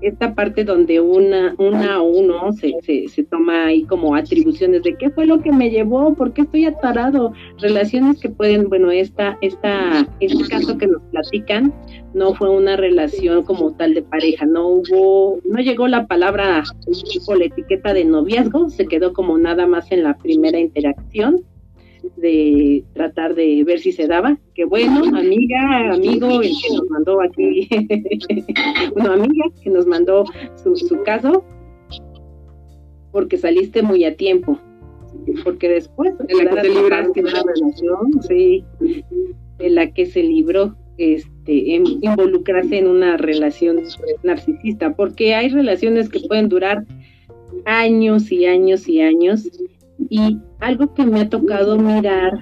esta 0.00 0.34
parte 0.34 0.64
donde 0.64 1.00
una, 1.00 1.54
una 1.58 2.02
o 2.02 2.08
uno 2.08 2.52
se, 2.52 2.72
se, 2.82 3.08
se, 3.08 3.24
toma 3.24 3.66
ahí 3.66 3.84
como 3.84 4.14
atribuciones 4.14 4.82
de 4.82 4.96
qué 4.96 5.10
fue 5.10 5.26
lo 5.26 5.40
que 5.42 5.52
me 5.52 5.70
llevó, 5.70 6.14
por 6.14 6.32
qué 6.32 6.42
estoy 6.42 6.64
atarado, 6.64 7.32
relaciones 7.58 8.20
que 8.20 8.28
pueden, 8.28 8.68
bueno, 8.68 8.90
esta, 8.90 9.38
esta, 9.40 10.06
este 10.20 10.48
caso 10.48 10.78
que 10.78 10.86
nos 10.86 11.02
platican 11.10 11.72
no 12.14 12.34
fue 12.34 12.50
una 12.50 12.76
relación 12.76 13.42
como 13.44 13.72
tal 13.72 13.94
de 13.94 14.02
pareja, 14.02 14.46
no 14.46 14.66
hubo, 14.66 15.38
no 15.44 15.60
llegó 15.60 15.86
la 15.86 16.06
palabra 16.06 16.64
o 17.26 17.34
la 17.34 17.44
etiqueta 17.44 17.92
de 17.92 18.04
noviazgo, 18.04 18.70
se 18.70 18.86
quedó 18.86 19.12
como 19.12 19.38
nada 19.38 19.66
más 19.66 19.90
en 19.92 20.02
la 20.02 20.16
primera 20.16 20.58
interacción 20.58 21.44
de 22.16 22.84
tratar 22.92 23.34
de 23.34 23.62
ver 23.64 23.80
si 23.80 23.92
se 23.92 24.06
daba. 24.06 24.38
Que 24.54 24.64
bueno, 24.64 25.04
amiga, 25.16 25.92
amigo, 25.92 26.40
el 26.40 26.50
que 26.50 26.74
nos 26.74 26.90
mandó 26.90 27.20
aquí, 27.20 27.68
bueno, 28.94 29.12
amiga, 29.12 29.44
que 29.62 29.70
nos 29.70 29.86
mandó 29.86 30.24
su, 30.62 30.76
su 30.76 31.02
caso, 31.02 31.44
porque 33.12 33.36
saliste 33.36 33.82
muy 33.82 34.04
a 34.04 34.16
tiempo. 34.16 34.58
Porque 35.44 35.68
después 35.68 36.16
de 36.18 36.34
la 36.34 36.50
que 36.50 36.60
te 36.62 36.68
libraste 36.68 37.20
una 37.20 37.42
relación, 37.42 38.22
sí, 38.26 38.64
de 39.58 39.70
la 39.70 39.92
que 39.92 40.06
se 40.06 40.22
libró 40.22 40.76
este, 40.98 41.52
involucrarse 41.52 42.78
en 42.78 42.86
una 42.86 43.16
relación 43.16 43.80
narcisista, 44.22 44.94
porque 44.94 45.34
hay 45.34 45.48
relaciones 45.48 46.08
que 46.08 46.20
pueden 46.20 46.48
durar 46.48 46.84
años 47.64 48.30
y 48.30 48.46
años 48.46 48.88
y 48.88 49.00
años 49.00 49.48
y 50.08 50.38
algo 50.60 50.94
que 50.94 51.04
me 51.04 51.20
ha 51.20 51.28
tocado 51.28 51.78
mirar 51.78 52.32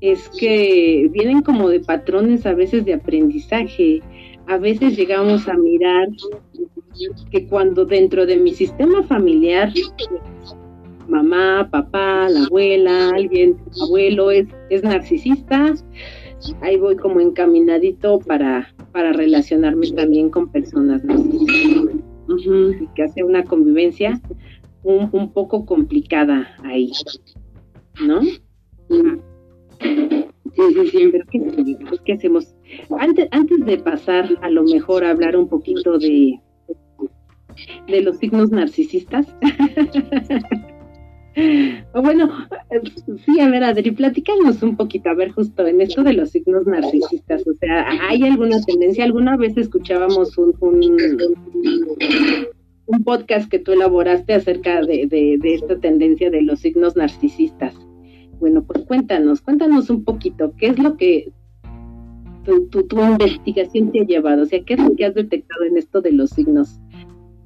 es 0.00 0.28
que 0.38 1.08
vienen 1.12 1.42
como 1.42 1.68
de 1.68 1.80
patrones 1.80 2.46
a 2.46 2.54
veces 2.54 2.84
de 2.84 2.94
aprendizaje. 2.94 4.02
A 4.46 4.58
veces 4.58 4.96
llegamos 4.96 5.48
a 5.48 5.54
mirar 5.54 6.08
que 7.30 7.46
cuando 7.46 7.84
dentro 7.84 8.26
de 8.26 8.36
mi 8.36 8.52
sistema 8.52 9.02
familiar, 9.02 9.72
mamá, 11.08 11.68
papá, 11.70 12.28
la 12.28 12.44
abuela, 12.44 13.10
alguien, 13.10 13.56
abuelo 13.82 14.30
es, 14.30 14.46
es 14.70 14.82
narcisista, 14.82 15.74
ahí 16.60 16.76
voy 16.76 16.96
como 16.96 17.20
encaminadito 17.20 18.18
para, 18.20 18.74
para 18.92 19.12
relacionarme 19.12 19.90
también 19.92 20.30
con 20.30 20.50
personas 20.50 21.04
narcisistas. 21.04 21.96
Que 22.94 23.04
hace 23.04 23.22
una 23.22 23.44
convivencia 23.44 24.20
un, 24.82 25.08
un 25.12 25.32
poco 25.32 25.64
complicada 25.64 26.48
ahí, 26.64 26.90
¿no? 28.04 28.20
Sí, 28.22 28.40
sí, 30.74 30.90
sí. 30.90 31.08
Pero 31.12 31.24
¿qué, 31.30 31.40
¿qué, 32.04 32.12
hacemos? 32.12 32.54
Antes, 32.98 33.28
antes 33.30 33.64
de 33.64 33.78
pasar 33.78 34.28
a 34.42 34.50
lo 34.50 34.64
mejor 34.64 35.04
a 35.04 35.10
hablar 35.10 35.36
un 35.36 35.48
poquito 35.48 35.98
de, 35.98 36.40
de 37.88 38.02
los 38.02 38.18
signos 38.18 38.50
narcisistas. 38.50 39.26
o 41.94 42.02
bueno, 42.02 42.30
sí, 43.24 43.40
a 43.40 43.48
ver, 43.50 43.64
Adri, 43.64 43.90
platícanos 43.90 44.62
un 44.62 44.76
poquito, 44.76 45.10
a 45.10 45.14
ver, 45.14 45.32
justo 45.32 45.66
en 45.66 45.80
esto 45.80 46.02
de 46.02 46.14
los 46.14 46.30
signos 46.30 46.66
narcisistas, 46.66 47.46
o 47.46 47.52
sea, 47.60 47.86
¿hay 48.08 48.22
alguna 48.22 48.60
tendencia? 48.62 49.04
¿Alguna 49.04 49.36
vez 49.36 49.56
escuchábamos 49.56 50.36
un, 50.38 50.54
un, 50.60 50.96
un 52.86 53.04
podcast 53.04 53.50
que 53.50 53.58
tú 53.58 53.72
elaboraste 53.72 54.34
acerca 54.34 54.80
de, 54.80 55.06
de, 55.06 55.54
esta 55.54 55.78
tendencia 55.78 56.30
de 56.30 56.42
los 56.42 56.60
signos 56.60 56.96
narcisistas. 56.96 57.74
Bueno, 58.40 58.62
pues 58.62 58.84
cuéntanos, 58.84 59.40
cuéntanos 59.40 59.90
un 59.90 60.04
poquito, 60.04 60.52
¿qué 60.58 60.68
es 60.68 60.78
lo 60.78 60.96
que 60.96 61.32
tu, 62.44 62.66
tu, 62.66 63.00
investigación 63.00 63.90
te 63.90 64.00
ha 64.00 64.04
llevado? 64.04 64.42
O 64.42 64.46
sea, 64.46 64.62
¿qué 64.64 64.74
es 64.74 64.80
lo 64.80 64.94
que 64.94 65.04
has 65.04 65.14
detectado 65.14 65.64
en 65.64 65.76
esto 65.76 66.00
de 66.00 66.12
los 66.12 66.30
signos? 66.30 66.78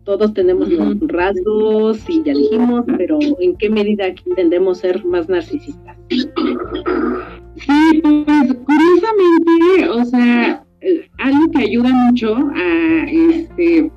Todos 0.04 0.34
tenemos 0.34 0.68
rasgos 1.02 2.02
y 2.08 2.22
ya 2.22 2.32
dijimos, 2.32 2.84
pero 2.96 3.18
¿en 3.38 3.56
qué 3.56 3.70
medida 3.70 4.06
tendemos 4.34 4.78
a 4.78 4.80
ser 4.80 5.04
más 5.04 5.28
narcisistas? 5.28 5.96
Sí, 6.08 8.00
pues 8.02 8.56
curiosamente, 8.64 9.88
o 9.90 10.04
sea, 10.04 10.64
eh, 10.80 11.08
algo 11.18 11.50
que 11.50 11.62
ayuda 11.62 11.90
mucho 11.92 12.34
a 12.34 13.04
este 13.10 13.90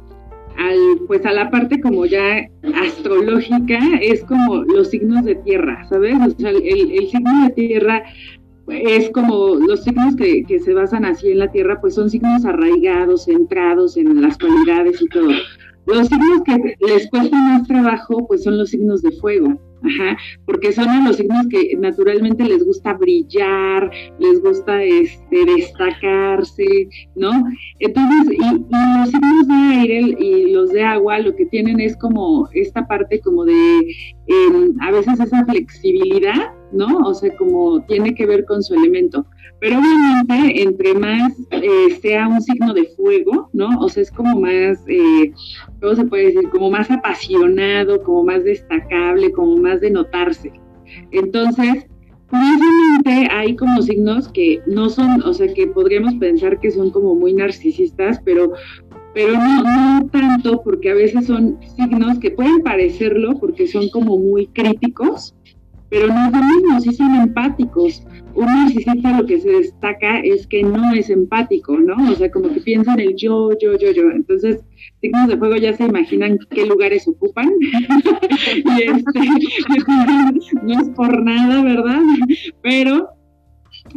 al, 0.57 1.05
pues 1.07 1.25
a 1.25 1.31
la 1.31 1.49
parte 1.49 1.79
como 1.81 2.05
ya 2.05 2.47
astrológica 2.75 3.79
es 4.01 4.23
como 4.25 4.63
los 4.63 4.89
signos 4.89 5.25
de 5.25 5.35
tierra, 5.35 5.85
¿sabes? 5.89 6.15
O 6.25 6.39
sea, 6.39 6.51
el, 6.51 7.07
signo 7.09 7.45
de 7.45 7.49
tierra 7.51 8.03
es 8.67 9.09
como 9.11 9.55
los 9.55 9.83
signos 9.83 10.15
que, 10.15 10.43
que, 10.43 10.59
se 10.59 10.73
basan 10.73 11.05
así 11.05 11.31
en 11.31 11.39
la 11.39 11.51
tierra, 11.51 11.81
pues 11.81 11.95
son 11.95 12.09
signos 12.09 12.45
arraigados, 12.45 13.25
centrados 13.25 13.97
en 13.97 14.21
las 14.21 14.37
cualidades 14.37 15.01
y 15.01 15.07
todo. 15.07 15.31
Los 15.85 16.07
signos 16.07 16.41
que 16.45 16.75
les 16.87 17.09
cuesta 17.09 17.37
más 17.37 17.67
trabajo, 17.67 18.25
pues 18.27 18.43
son 18.43 18.57
los 18.57 18.69
signos 18.69 19.01
de 19.01 19.11
fuego, 19.11 19.59
Ajá, 19.85 20.17
porque 20.45 20.71
son 20.71 21.03
los 21.03 21.17
signos 21.17 21.45
que 21.49 21.75
naturalmente 21.77 22.45
les 22.45 22.63
gusta 22.63 22.93
brillar, 22.93 23.91
les 24.17 24.41
gusta 24.41 24.81
este, 24.81 25.45
destacarse, 25.45 26.87
¿no? 27.15 27.31
Entonces, 27.79 28.33
y, 28.33 28.39
los 28.39 29.09
signos 29.09 29.47
de 29.47 29.53
aire 29.53 30.15
y 30.19 30.51
los 30.51 30.69
de 30.69 30.83
agua 30.83 31.19
lo 31.19 31.35
que 31.35 31.45
tienen 31.47 31.81
es 31.81 31.97
como 31.97 32.47
esta 32.53 32.87
parte 32.87 33.19
como 33.19 33.43
de, 33.43 33.79
em, 34.27 34.73
a 34.79 34.91
veces 34.91 35.19
esa 35.19 35.45
flexibilidad, 35.45 36.53
¿no? 36.71 36.99
O 36.99 37.13
sea, 37.13 37.35
como 37.35 37.83
tiene 37.85 38.15
que 38.15 38.25
ver 38.25 38.45
con 38.45 38.63
su 38.63 38.73
elemento. 38.73 39.25
Pero 39.59 39.79
obviamente, 39.79 40.61
entre 40.61 40.93
más 40.93 41.33
eh, 41.51 41.97
sea 42.01 42.27
un 42.27 42.41
signo 42.41 42.73
de 42.73 42.85
fuego, 42.97 43.49
¿no? 43.53 43.69
O 43.79 43.87
sea, 43.87 44.03
es 44.03 44.11
como 44.11 44.41
más, 44.41 44.83
eh, 44.87 45.31
¿cómo 45.79 45.95
se 45.95 46.03
puede 46.03 46.25
decir? 46.25 46.49
Como 46.49 46.69
más 46.69 46.91
apasionado, 46.91 48.03
como 48.03 48.25
más 48.25 48.43
destacable, 48.43 49.31
como 49.31 49.55
más 49.57 49.72
de 49.81 49.91
notarse. 49.91 50.51
Entonces, 51.11 51.85
curiosamente 52.29 53.27
hay 53.31 53.55
como 53.55 53.81
signos 53.81 54.27
que 54.29 54.61
no 54.67 54.89
son, 54.89 55.21
o 55.23 55.33
sea, 55.33 55.53
que 55.53 55.67
podríamos 55.67 56.15
pensar 56.15 56.59
que 56.59 56.71
son 56.71 56.89
como 56.91 57.15
muy 57.15 57.33
narcisistas, 57.33 58.19
pero 58.23 58.53
pero 59.13 59.33
no, 59.33 59.63
no 59.63 60.07
tanto 60.07 60.63
porque 60.63 60.89
a 60.89 60.95
veces 60.95 61.27
son 61.27 61.59
signos 61.75 62.17
que 62.17 62.31
pueden 62.31 62.63
parecerlo 62.63 63.37
porque 63.39 63.67
son 63.67 63.89
como 63.89 64.17
muy 64.17 64.47
críticos, 64.47 65.35
pero 65.93 66.07
no 66.07 66.75
es 66.75 66.83
sí 66.83 66.91
son 66.93 67.13
empáticos. 67.13 68.03
Un 68.33 68.47
narcisista 68.47 69.15
lo 69.15 69.27
que 69.27 69.39
se 69.39 69.51
destaca 69.51 70.21
es 70.21 70.47
que 70.47 70.63
no 70.63 70.91
es 70.91 71.11
empático, 71.11 71.77
¿no? 71.77 72.11
O 72.11 72.15
sea, 72.15 72.31
como 72.31 72.51
que 72.51 72.61
piensa 72.61 72.93
en 72.95 73.01
el 73.01 73.15
yo, 73.15 73.51
yo, 73.61 73.77
yo, 73.77 73.91
yo. 73.91 74.09
Entonces, 74.09 74.61
signos 75.01 75.27
de 75.27 75.37
fuego 75.37 75.55
ya 75.55 75.73
se 75.73 75.85
imaginan 75.85 76.39
qué 76.49 76.65
lugares 76.65 77.07
ocupan. 77.07 77.51
y 77.61 78.81
este, 78.81 79.19
no 80.63 80.81
es 80.81 80.89
por 80.95 81.21
nada, 81.21 81.61
¿verdad? 81.61 82.01
Pero 82.63 83.09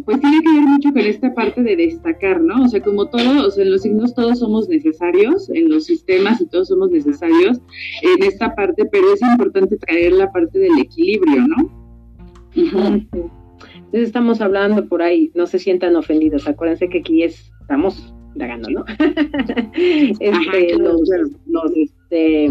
pues 0.04 0.20
tiene 0.20 0.42
que 0.42 0.52
ver 0.52 0.62
mucho 0.62 0.90
con 0.90 1.00
esta 1.00 1.32
parte 1.34 1.62
de 1.62 1.76
destacar, 1.76 2.42
¿no? 2.42 2.64
O 2.64 2.68
sea, 2.68 2.82
como 2.82 3.06
todos, 3.06 3.46
o 3.46 3.50
sea, 3.50 3.64
en 3.64 3.70
los 3.70 3.82
signos 3.82 4.14
todos 4.14 4.40
somos 4.40 4.68
necesarios, 4.68 5.48
en 5.48 5.70
los 5.70 5.86
sistemas 5.86 6.42
y 6.42 6.46
todos 6.46 6.68
somos 6.68 6.90
necesarios 6.90 7.58
en 8.02 8.22
esta 8.22 8.54
parte, 8.54 8.84
pero 8.92 9.14
es 9.14 9.22
importante 9.22 9.78
traer 9.78 10.12
la 10.12 10.30
parte 10.30 10.58
del 10.58 10.78
equilibrio, 10.78 11.46
¿no? 11.46 11.85
Entonces 12.56 14.08
estamos 14.08 14.40
hablando 14.40 14.86
por 14.88 15.02
ahí, 15.02 15.30
no 15.34 15.46
se 15.46 15.58
sientan 15.58 15.96
ofendidos, 15.96 16.48
acuérdense 16.48 16.88
que 16.88 16.98
aquí 16.98 17.22
estamos 17.22 18.14
dagando, 18.34 18.68
¿no? 18.70 18.84
este, 20.20 20.76
los, 20.76 21.08
los 21.46 21.72
este, 21.76 22.50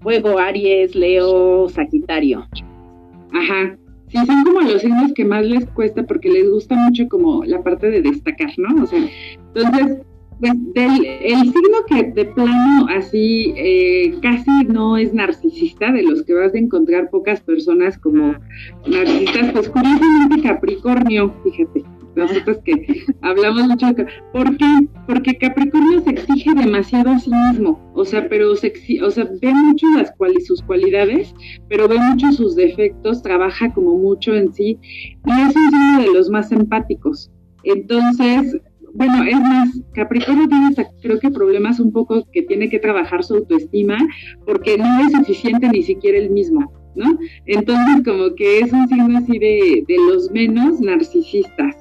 fuego, 0.00 0.38
Aries, 0.38 0.94
Leo, 0.94 1.68
Sagitario. 1.68 2.46
Ajá. 3.32 3.76
Sí, 4.08 4.16
son 4.24 4.44
como 4.44 4.60
los 4.62 4.80
signos 4.80 5.12
que 5.12 5.24
más 5.24 5.44
les 5.44 5.66
cuesta 5.66 6.02
porque 6.02 6.30
les 6.30 6.50
gusta 6.50 6.74
mucho 6.76 7.06
como 7.08 7.44
la 7.44 7.62
parte 7.62 7.90
de 7.90 8.00
destacar, 8.00 8.50
¿no? 8.56 8.84
O 8.84 8.86
sea, 8.86 9.06
entonces 9.54 9.98
pues 10.40 10.52
del 10.74 11.04
el 11.04 11.40
signo 11.40 11.84
que 11.88 12.04
de 12.04 12.24
plano 12.26 12.86
así 12.88 13.52
eh, 13.56 14.14
casi 14.22 14.50
no 14.66 14.96
es 14.96 15.12
narcisista, 15.12 15.92
de 15.92 16.02
los 16.02 16.22
que 16.22 16.34
vas 16.34 16.54
a 16.54 16.58
encontrar 16.58 17.10
pocas 17.10 17.40
personas 17.40 17.98
como 17.98 18.34
narcisistas, 18.86 19.52
pues 19.52 19.68
curiosamente 19.68 20.42
Capricornio, 20.42 21.34
fíjate, 21.44 21.84
nosotros 22.14 22.58
que 22.64 23.04
hablamos 23.22 23.68
mucho 23.68 23.86
de 23.92 24.06
¿Por 24.32 24.56
qué? 24.56 24.88
Porque 25.06 25.38
Capricornio 25.38 26.02
se 26.02 26.10
exige 26.10 26.54
demasiado 26.54 27.10
a 27.10 27.18
sí 27.18 27.30
mismo, 27.30 27.80
o 27.94 28.04
sea, 28.04 28.28
pero 28.28 28.54
se 28.56 28.72
o 29.02 29.10
sea, 29.10 29.28
ve 29.40 29.54
mucho 29.54 29.86
las 29.96 30.12
sus 30.44 30.62
cualidades, 30.62 31.34
pero 31.68 31.88
ve 31.88 31.98
mucho 31.98 32.32
sus 32.32 32.56
defectos, 32.56 33.22
trabaja 33.22 33.72
como 33.72 33.96
mucho 33.96 34.34
en 34.34 34.52
sí, 34.52 34.78
y 34.82 35.30
es 35.30 35.56
un 35.56 35.70
signo 35.70 36.00
de 36.00 36.12
los 36.12 36.30
más 36.30 36.52
empáticos. 36.52 37.30
Entonces, 37.64 38.56
bueno, 38.94 39.22
es 39.24 39.40
más, 39.40 39.80
Capricornio 39.94 40.48
tiene 40.48 40.74
creo 41.02 41.18
que 41.18 41.30
problemas 41.30 41.80
un 41.80 41.92
poco 41.92 42.26
que 42.32 42.42
tiene 42.42 42.68
que 42.68 42.78
trabajar 42.78 43.22
su 43.24 43.36
autoestima 43.36 43.98
porque 44.46 44.76
no 44.78 45.00
es 45.00 45.12
suficiente 45.12 45.68
ni 45.68 45.82
siquiera 45.82 46.18
el 46.18 46.30
mismo, 46.30 46.72
¿no? 46.94 47.18
Entonces 47.46 48.04
como 48.04 48.34
que 48.34 48.60
es 48.60 48.72
un 48.72 48.88
signo 48.88 49.18
así 49.18 49.38
de, 49.38 49.84
de 49.86 49.96
los 50.10 50.30
menos 50.30 50.80
narcisistas. 50.80 51.76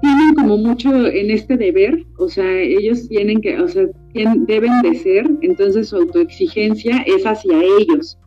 Tienen 0.00 0.34
como 0.34 0.56
mucho 0.56 1.06
en 1.06 1.30
este 1.30 1.56
deber, 1.56 2.04
o 2.18 2.28
sea, 2.28 2.50
ellos 2.58 3.08
tienen 3.08 3.40
que, 3.40 3.58
o 3.60 3.68
sea, 3.68 3.84
deben 4.12 4.82
de 4.82 4.94
ser, 4.96 5.30
entonces 5.42 5.88
su 5.88 5.96
autoexigencia 5.96 6.98
es 7.06 7.24
hacia 7.24 7.62
ellos 7.62 8.18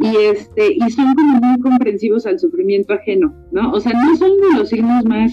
y 0.00 0.16
este 0.16 0.74
y 0.74 0.90
son 0.90 1.14
como 1.14 1.40
muy 1.40 1.60
comprensivos 1.60 2.26
al 2.26 2.38
sufrimiento 2.38 2.94
ajeno, 2.94 3.34
¿no? 3.52 3.72
O 3.72 3.80
sea, 3.80 3.92
no 3.92 4.16
son 4.16 4.30
de 4.40 4.58
los 4.58 4.68
signos 4.68 5.04
más 5.04 5.32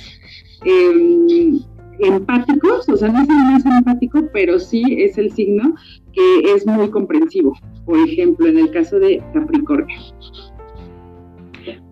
eh, 0.66 1.60
empáticos, 2.02 2.88
o 2.90 2.98
sea, 2.98 3.10
no 3.10 3.22
es 3.22 3.30
el 3.30 3.36
más 3.36 3.66
empático, 3.66 4.22
pero 4.34 4.60
sí 4.60 4.84
es 5.00 5.18
el 5.18 5.32
signo 5.32 5.76
que 6.14 6.54
es 6.54 6.66
muy 6.66 6.90
comprensivo, 6.90 7.54
por 7.86 8.00
ejemplo, 8.00 8.48
en 8.48 8.60
el 8.60 8.72
caso 8.72 9.00
de 9.00 9.22
Capricornio. 9.34 9.98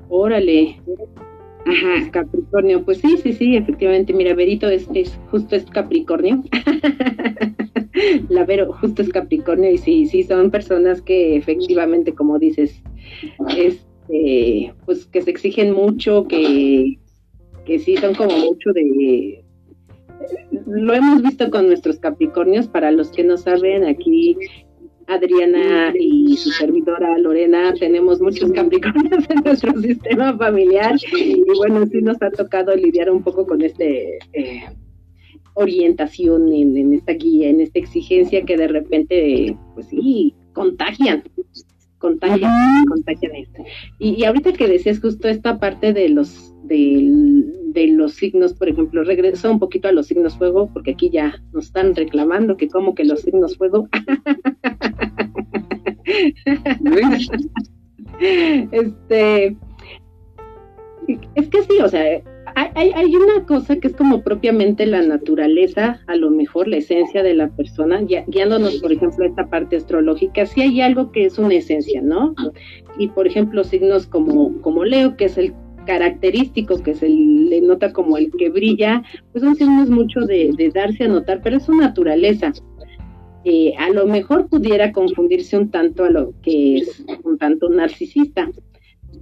Órale. 0.10 0.82
Ajá, 1.66 2.10
Capricornio, 2.12 2.84
pues 2.84 3.00
sí, 3.00 3.18
sí, 3.22 3.34
sí, 3.34 3.56
efectivamente, 3.56 4.14
mira, 4.14 4.34
Verito 4.34 4.68
es, 4.70 4.88
es 4.94 5.20
justo 5.30 5.56
es 5.56 5.66
Capricornio. 5.66 6.44
La 8.30 8.46
Vero 8.46 8.74
justo 8.74 9.02
es 9.02 9.10
Capricornio 9.10 9.72
y 9.72 9.78
sí, 9.78 10.06
sí, 10.06 10.24
son 10.24 10.52
personas 10.52 11.02
que 11.02 11.36
efectivamente, 11.36 12.14
como 12.14 12.40
dices, 12.40 12.82
este, 13.56 14.74
pues 14.86 15.06
que 15.06 15.22
se 15.22 15.30
exigen 15.30 15.74
mucho, 15.74 16.28
que, 16.28 16.98
que 17.66 17.80
sí 17.80 17.98
son 17.98 18.16
como 18.16 18.36
mucho 18.38 18.72
de, 18.74 19.44
lo 20.66 20.94
hemos 20.94 21.22
visto 21.22 21.50
con 21.50 21.68
nuestros 21.68 22.00
Capricornios, 22.00 22.68
para 22.68 22.92
los 22.92 23.12
que 23.12 23.24
no 23.24 23.38
saben, 23.38 23.86
aquí 23.86 24.38
Adriana 25.08 25.92
y 26.00 26.38
su 26.38 26.52
servidora 26.52 27.18
Lorena 27.18 27.74
tenemos 27.74 28.22
muchos 28.22 28.52
Capricornios 28.52 29.28
en 29.30 29.44
nuestro 29.44 29.80
sistema 29.82 30.38
familiar 30.38 30.96
y 31.18 31.44
bueno, 31.58 31.86
sí 31.88 32.02
nos 32.02 32.22
ha 32.22 32.30
tocado 32.30 32.76
lidiar 32.76 33.10
un 33.10 33.24
poco 33.24 33.48
con 33.48 33.62
este 33.62 34.20
eh, 34.34 34.64
orientación 35.56 36.54
en, 36.54 36.94
esta 36.94 37.14
guía, 37.14 37.50
en 37.50 37.62
esta 37.62 37.80
exigencia 37.80 38.46
que 38.46 38.56
de 38.56 38.68
repente, 38.68 39.58
pues 39.74 39.88
sí, 39.88 40.36
contagian, 40.54 41.24
contagian, 41.98 42.86
contagian 42.86 43.36
esto. 43.36 43.64
Y, 43.98 44.22
y 44.22 44.26
ahorita 44.26 44.54
que 44.54 44.68
decías 44.68 45.02
justo 45.02 45.28
esta 45.28 45.60
parte 45.60 45.92
de 45.92 46.10
los 46.10 46.49
del 46.64 47.60
de 47.74 47.88
los 47.88 48.14
signos, 48.14 48.54
por 48.54 48.70
ejemplo, 48.70 49.04
regreso 49.04 49.52
un 49.52 49.60
poquito 49.60 49.88
a 49.88 49.92
los 49.92 50.08
signos 50.08 50.38
fuego, 50.38 50.70
porque 50.74 50.92
aquí 50.92 51.10
ya 51.10 51.42
nos 51.54 51.66
están 51.66 51.96
reclamando 51.96 52.58
que 52.58 52.68
como 52.68 52.96
que 52.96 53.06
los 53.06 53.22
signos 53.22 53.58
fuego. 53.58 53.88
este, 58.20 59.56
es 61.36 61.48
que 61.48 61.64
sí, 61.64 61.80
o 61.84 61.88
sea, 61.88 62.22
hay, 62.56 62.92
hay, 62.92 63.16
una 63.16 63.46
cosa 63.46 63.80
que 63.80 63.88
es 63.88 63.96
como 63.96 64.24
propiamente 64.24 64.86
la 64.86 65.02
naturaleza, 65.02 66.02
a 66.08 66.16
lo 66.16 66.32
mejor 66.32 66.68
la 66.68 66.78
esencia 66.78 67.24
de 67.24 67.36
la 67.36 67.50
persona, 67.50 68.02
guiándonos, 68.02 68.78
por 68.78 68.92
ejemplo, 68.92 69.24
a 69.24 69.28
esta 69.28 69.48
parte 69.48 69.78
astrológica, 69.78 70.46
sí 70.46 70.62
hay 70.62 70.82
algo 70.82 71.12
que 71.12 71.26
es 71.26 71.38
una 71.38 71.54
esencia, 71.54 72.02
¿no? 72.02 72.34
Y, 72.98 73.10
por 73.10 73.28
ejemplo, 73.28 73.64
signos 73.64 74.08
como, 74.08 74.60
como 74.62 74.84
Leo, 74.84 75.16
que 75.16 75.26
es 75.26 75.38
el 75.38 75.54
característico 75.90 76.84
que 76.84 76.94
se 76.94 77.10
le 77.10 77.62
nota 77.62 77.92
como 77.92 78.16
el 78.16 78.32
que 78.38 78.52
brilla, 78.52 79.02
pues 79.32 79.44
son 79.44 79.56
signos 79.56 79.90
mucho 79.90 80.20
de, 80.20 80.72
darse 80.72 81.06
a 81.06 81.08
notar, 81.08 81.42
pero 81.42 81.58
es 81.58 81.64
su 81.64 81.74
naturaleza. 81.74 82.54
Eh, 83.44 83.74
a 83.76 83.90
lo 83.90 84.06
mejor 84.06 84.48
pudiera 84.50 84.92
confundirse 84.92 85.58
un 85.58 85.72
tanto 85.72 86.04
a 86.04 86.12
lo 86.12 86.36
que 86.44 86.78
es 86.78 87.04
un 87.24 87.40
tanto 87.40 87.70
narcisista, 87.70 88.52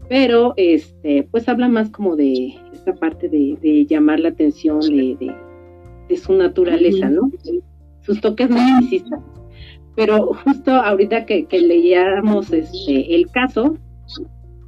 pero 0.10 0.56
este, 0.58 1.26
pues 1.32 1.48
habla 1.48 1.70
más 1.70 1.90
como 1.90 2.18
de 2.18 2.56
esta 2.74 2.94
parte 2.94 3.30
de, 3.30 3.86
llamar 3.86 4.20
la 4.20 4.30
atención 4.30 4.82
de, 4.82 5.16
de, 6.10 6.18
su 6.18 6.34
naturaleza, 6.34 7.10
¿no? 7.10 7.32
Sus 8.02 8.20
toques 8.20 8.50
narcisistas. 8.50 9.22
Pero 9.96 10.34
justo 10.44 10.72
ahorita 10.72 11.26
que, 11.26 11.46
que 11.46 11.62
leíamos 11.62 12.52
este, 12.52 13.16
el 13.16 13.32
caso, 13.32 13.78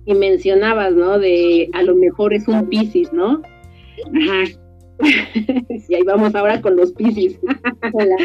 y 0.10 0.15
mencionabas, 0.15 0.93
¿no? 0.95 1.19
De 1.19 1.69
a 1.74 1.84
lo 1.84 1.95
mejor 1.95 2.34
es 2.34 2.48
un 2.48 2.67
Piscis, 2.67 3.13
¿no? 3.13 3.41
Ajá. 4.08 4.43
y 5.88 5.95
ahí 5.95 6.04
vamos 6.04 6.34
ahora 6.34 6.60
con 6.62 6.76
los 6.76 6.91
Piscis. 6.93 7.39
hola. 7.93 8.15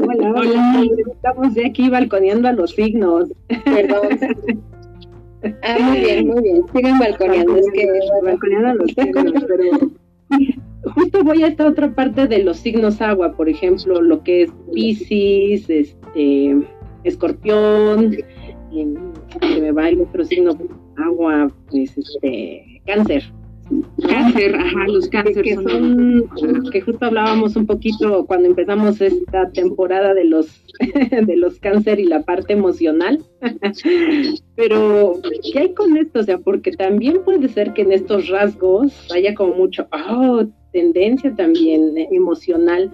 hola. 0.00 0.34
Hola, 0.36 0.84
Estamos 1.12 1.54
de 1.54 1.66
aquí 1.66 1.88
balconeando 1.88 2.48
a 2.48 2.52
los 2.52 2.72
signos. 2.72 3.32
Perdón. 3.64 4.08
Ah, 5.62 5.78
muy 5.78 6.00
bien, 6.00 6.26
muy 6.26 6.42
bien. 6.42 6.64
Sigan 6.74 6.98
balconeando. 6.98 7.56
Es 7.56 7.70
que 7.72 7.86
balconeando 8.24 8.68
a 8.68 8.74
los 8.74 8.90
signos, 8.90 9.44
pero 9.46 9.92
justo 10.94 11.22
voy 11.22 11.44
a 11.44 11.48
esta 11.48 11.66
otra 11.66 11.94
parte 11.94 12.26
de 12.26 12.42
los 12.42 12.56
signos 12.56 13.00
agua, 13.00 13.36
por 13.36 13.48
ejemplo, 13.48 14.00
lo 14.00 14.24
que 14.24 14.44
es 14.44 14.50
Piscis, 14.72 15.70
este, 15.70 16.56
Escorpión, 17.04 18.16
se 19.40 19.60
me 19.60 19.72
va 19.72 19.88
el 19.88 20.00
otro 20.00 20.24
signo, 20.24 20.56
agua, 20.98 21.50
pues 21.70 21.96
este, 21.96 22.82
cáncer. 22.86 23.24
Cáncer, 24.08 24.54
ajá, 24.54 24.86
los 24.86 25.08
cánceres 25.08 25.42
que, 25.42 25.54
son, 25.56 26.30
que 26.70 26.80
justo 26.80 27.04
hablábamos 27.04 27.56
un 27.56 27.66
poquito 27.66 28.24
cuando 28.24 28.46
empezamos 28.46 29.00
esta 29.00 29.50
temporada 29.50 30.14
de 30.14 30.24
los 30.24 30.62
de 31.26 31.36
los 31.36 31.58
cáncer 31.58 31.98
y 31.98 32.04
la 32.04 32.22
parte 32.22 32.52
emocional. 32.52 33.20
Pero, 34.56 35.14
¿qué 35.52 35.58
hay 35.58 35.74
con 35.74 35.96
esto? 35.96 36.20
O 36.20 36.22
sea, 36.22 36.38
porque 36.38 36.72
también 36.72 37.22
puede 37.24 37.48
ser 37.48 37.72
que 37.72 37.82
en 37.82 37.92
estos 37.92 38.28
rasgos 38.28 38.92
haya 39.12 39.34
como 39.34 39.54
mucho, 39.54 39.88
oh, 39.92 40.44
tendencia 40.72 41.34
también 41.34 41.96
emocional, 42.12 42.90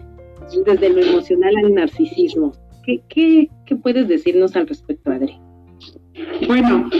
desde 0.64 0.88
lo 0.88 1.00
emocional 1.02 1.54
al 1.56 1.74
narcisismo. 1.74 2.52
¿Qué, 2.84 3.02
qué, 3.08 3.48
qué 3.66 3.76
puedes 3.76 4.08
decirnos 4.08 4.56
al 4.56 4.66
respecto, 4.66 5.10
Adri? 5.10 5.38
Bueno, 6.46 6.90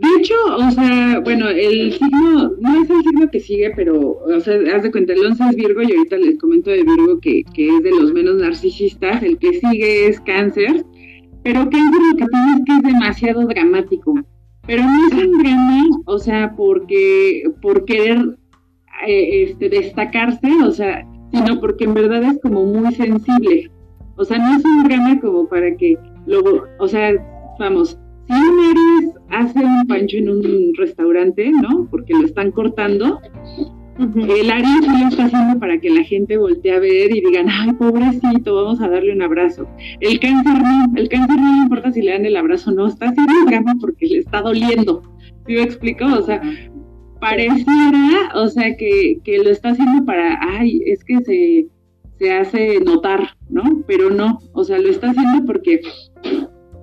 de 0.00 0.08
hecho, 0.16 0.34
o 0.56 0.70
sea, 0.70 1.20
bueno, 1.24 1.48
el 1.48 1.92
signo, 1.92 2.52
no 2.60 2.82
es 2.82 2.88
el 2.90 3.02
signo 3.02 3.30
que 3.30 3.40
sigue, 3.40 3.72
pero, 3.74 3.98
o 3.98 4.40
sea, 4.40 4.56
haz 4.74 4.84
de 4.84 4.92
cuenta, 4.92 5.12
el 5.12 5.26
11 5.26 5.44
es 5.50 5.56
Virgo 5.56 5.82
y 5.82 5.92
ahorita 5.92 6.16
les 6.18 6.38
comento 6.38 6.70
de 6.70 6.84
Virgo 6.84 7.18
que, 7.20 7.42
que 7.52 7.68
es 7.68 7.82
de 7.82 7.90
los 7.90 8.12
menos 8.12 8.36
narcisistas, 8.36 9.22
el 9.24 9.38
que 9.38 9.54
sigue 9.54 10.06
es 10.06 10.20
Cáncer, 10.20 10.84
pero 11.42 11.68
Cáncer 11.68 12.00
lo 12.10 12.16
que 12.16 12.26
tiene 12.26 12.52
es 12.56 12.64
que 12.64 12.72
es 12.76 12.82
demasiado 12.82 13.46
dramático, 13.46 14.14
pero 14.68 14.84
no 14.84 15.06
es 15.08 15.24
un 15.24 15.38
drama, 15.38 15.82
o 16.06 16.18
sea, 16.18 16.54
porque, 16.56 17.42
por 17.60 17.84
querer 17.84 18.38
eh, 19.06 19.44
este, 19.44 19.68
destacarse, 19.68 20.48
o 20.62 20.70
sea, 20.70 21.04
sino 21.32 21.60
porque 21.60 21.84
en 21.84 21.94
verdad 21.94 22.22
es 22.22 22.38
como 22.40 22.64
muy 22.64 22.94
sensible, 22.94 23.68
o 24.16 24.24
sea, 24.24 24.38
no 24.38 24.58
es 24.58 24.64
un 24.64 24.84
drama 24.84 25.20
como 25.20 25.48
para 25.48 25.76
que 25.76 25.96
luego, 26.26 26.64
o 26.78 26.86
sea, 26.86 27.12
vamos, 27.58 27.98
si 28.28 28.34
un 28.34 28.60
Aries 28.60 29.14
hace 29.30 29.64
un 29.64 29.86
pancho 29.86 30.16
en 30.18 30.28
un 30.28 30.72
restaurante, 30.76 31.50
¿no? 31.50 31.88
Porque 31.90 32.14
lo 32.14 32.26
están 32.26 32.50
cortando, 32.52 33.20
el 33.98 34.50
Aries 34.50 34.86
lo 34.86 35.08
está 35.08 35.24
haciendo 35.24 35.58
para 35.58 35.78
que 35.78 35.90
la 35.90 36.04
gente 36.04 36.36
voltee 36.36 36.72
a 36.72 36.78
ver 36.78 37.10
y 37.10 37.20
digan, 37.20 37.48
ay, 37.50 37.72
pobrecito, 37.72 38.54
vamos 38.54 38.80
a 38.80 38.88
darle 38.88 39.12
un 39.12 39.22
abrazo. 39.22 39.68
El 40.00 40.20
cáncer 40.20 40.62
no, 40.62 40.92
el 40.94 41.08
cáncer 41.08 41.36
no 41.36 41.52
le 41.52 41.62
importa 41.62 41.92
si 41.92 42.02
le 42.02 42.12
dan 42.12 42.24
el 42.24 42.36
abrazo 42.36 42.70
o 42.70 42.74
no, 42.74 42.86
está 42.86 43.08
haciendo 43.08 43.32
un 43.32 43.46
drama 43.46 43.74
porque 43.80 44.06
le 44.06 44.18
está 44.18 44.42
doliendo. 44.42 45.02
¿Sí 45.46 45.54
me 45.54 45.62
explico? 45.62 46.04
O 46.06 46.22
sea, 46.22 46.40
pareciera, 47.20 48.30
o 48.34 48.48
sea, 48.48 48.76
que, 48.76 49.18
que 49.24 49.38
lo 49.38 49.50
está 49.50 49.70
haciendo 49.70 50.04
para, 50.04 50.38
ay, 50.42 50.80
es 50.86 51.02
que 51.02 51.18
se, 51.24 51.66
se 52.18 52.32
hace 52.32 52.80
notar, 52.80 53.30
¿no? 53.48 53.82
Pero 53.86 54.10
no, 54.10 54.38
o 54.52 54.64
sea, 54.64 54.78
lo 54.78 54.88
está 54.88 55.10
haciendo 55.10 55.44
porque 55.44 55.80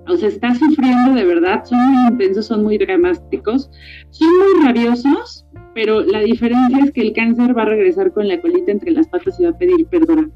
o 0.08 0.16
sea, 0.16 0.28
está 0.28 0.54
sufriendo 0.54 1.14
de 1.14 1.24
verdad, 1.24 1.64
son 1.64 1.78
muy 1.78 2.08
intensos, 2.10 2.46
son 2.46 2.62
muy 2.62 2.78
dramáticos, 2.78 3.70
son 4.10 4.28
muy 4.28 4.64
rabiosos, 4.64 5.44
pero 5.74 6.00
la 6.00 6.20
diferencia 6.20 6.78
es 6.84 6.92
que 6.92 7.02
el 7.02 7.12
cáncer 7.12 7.56
va 7.56 7.62
a 7.62 7.66
regresar 7.66 8.12
con 8.12 8.28
la 8.28 8.40
colita 8.40 8.72
entre 8.72 8.92
las 8.92 9.08
patas 9.08 9.38
y 9.40 9.44
va 9.44 9.50
a 9.50 9.58
pedir 9.58 9.86
perdón. 9.86 10.32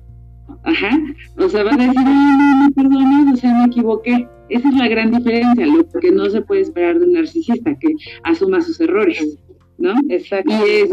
Ajá, 0.64 0.90
o 1.38 1.48
sea, 1.48 1.62
va 1.62 1.72
a 1.72 1.76
decir, 1.76 1.94
no, 1.94 2.64
me 2.64 2.70
perdones, 2.72 3.34
o 3.34 3.36
sea, 3.36 3.54
me 3.54 3.66
equivoqué. 3.66 4.28
Esa 4.48 4.68
es 4.68 4.74
la 4.74 4.88
gran 4.88 5.12
diferencia, 5.12 5.66
lo 5.66 5.86
que 6.00 6.10
no 6.10 6.28
se 6.28 6.42
puede 6.42 6.62
esperar 6.62 6.98
de 6.98 7.06
un 7.06 7.12
narcisista, 7.12 7.74
que 7.78 7.94
asuma 8.24 8.60
sus 8.60 8.80
errores, 8.80 9.38
¿no? 9.78 9.94
Exacto. 10.08 10.52
Y 10.52 10.70
es, 10.70 10.92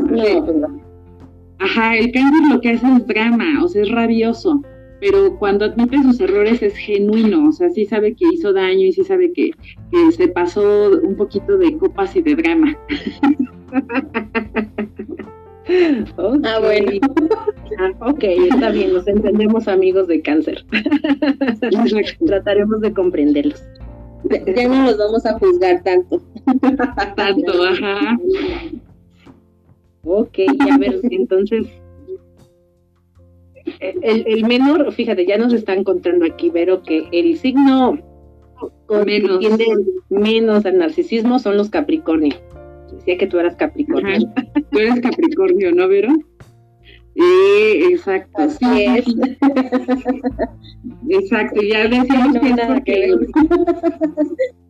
ajá, 1.60 1.98
el 1.98 2.12
cáncer 2.12 2.48
lo 2.50 2.62
que 2.62 2.70
hace 2.70 2.88
es 2.88 3.08
drama, 3.08 3.64
o 3.64 3.68
sea, 3.68 3.82
es 3.82 3.92
rabioso 3.92 4.62
pero 5.00 5.38
cuando 5.38 5.66
admite 5.66 6.02
sus 6.02 6.20
errores 6.20 6.62
es 6.62 6.76
genuino, 6.76 7.50
o 7.50 7.52
sea, 7.52 7.70
sí 7.70 7.86
sabe 7.86 8.16
que 8.16 8.26
hizo 8.34 8.54
daño 8.54 8.86
y 8.86 8.94
sí 8.94 9.04
sabe 9.04 9.32
que, 9.32 9.52
se 10.12 10.28
pasó 10.28 10.92
un 11.02 11.16
poquito 11.16 11.58
de 11.58 11.78
copas 11.78 12.16
y 12.16 12.22
de 12.22 12.36
drama. 12.36 12.78
Ah, 15.70 16.60
bueno. 16.62 16.92
Ah, 17.78 17.92
ok, 18.10 18.24
está 18.24 18.72
bien, 18.72 18.94
nos 18.94 19.06
entendemos 19.06 19.68
amigos 19.68 20.08
de 20.08 20.22
cáncer. 20.22 20.66
Trataremos 22.26 22.80
de 22.80 22.94
comprenderlos. 22.94 23.62
Ya 24.56 24.68
no 24.70 24.86
los 24.86 24.98
vamos 24.98 25.26
a 25.26 25.38
juzgar 25.38 25.84
tanto. 25.84 26.22
tanto, 27.18 27.64
ajá. 27.66 28.18
Ok, 30.06 30.40
a 30.72 30.78
ver, 30.78 31.02
entonces 31.04 31.68
el, 33.80 34.26
el, 34.28 34.46
menor, 34.46 34.92
fíjate, 34.92 35.26
ya 35.26 35.38
nos 35.38 35.54
está 35.54 35.74
encontrando 35.74 36.26
aquí, 36.26 36.50
pero 36.52 36.82
que 36.84 37.08
el 37.12 37.38
signo 37.38 38.00
menos. 39.06 39.32
que 39.32 39.38
tiende 39.40 39.66
menos 40.10 40.66
al 40.66 40.78
narcisismo 40.78 41.40
son 41.40 41.58
los 41.58 41.70
Capricornio. 41.70 42.36
Decía 42.92 43.18
que 43.18 43.28
tú 43.28 43.40
eras 43.40 43.56
Capricornio. 43.56 44.20
Tú 44.72 44.80
eres 44.80 45.00
Capricornio, 45.02 45.74
¿no, 45.74 45.88
Vero? 45.88 46.10
Sí, 47.16 47.84
exacto. 47.92 48.44
Así 48.44 48.66
es. 48.84 49.06
exacto, 51.10 51.62
ya 51.62 51.88
decíamos 51.88 52.40
que 52.40 52.50
es 52.50 52.68
porque... 52.68 53.16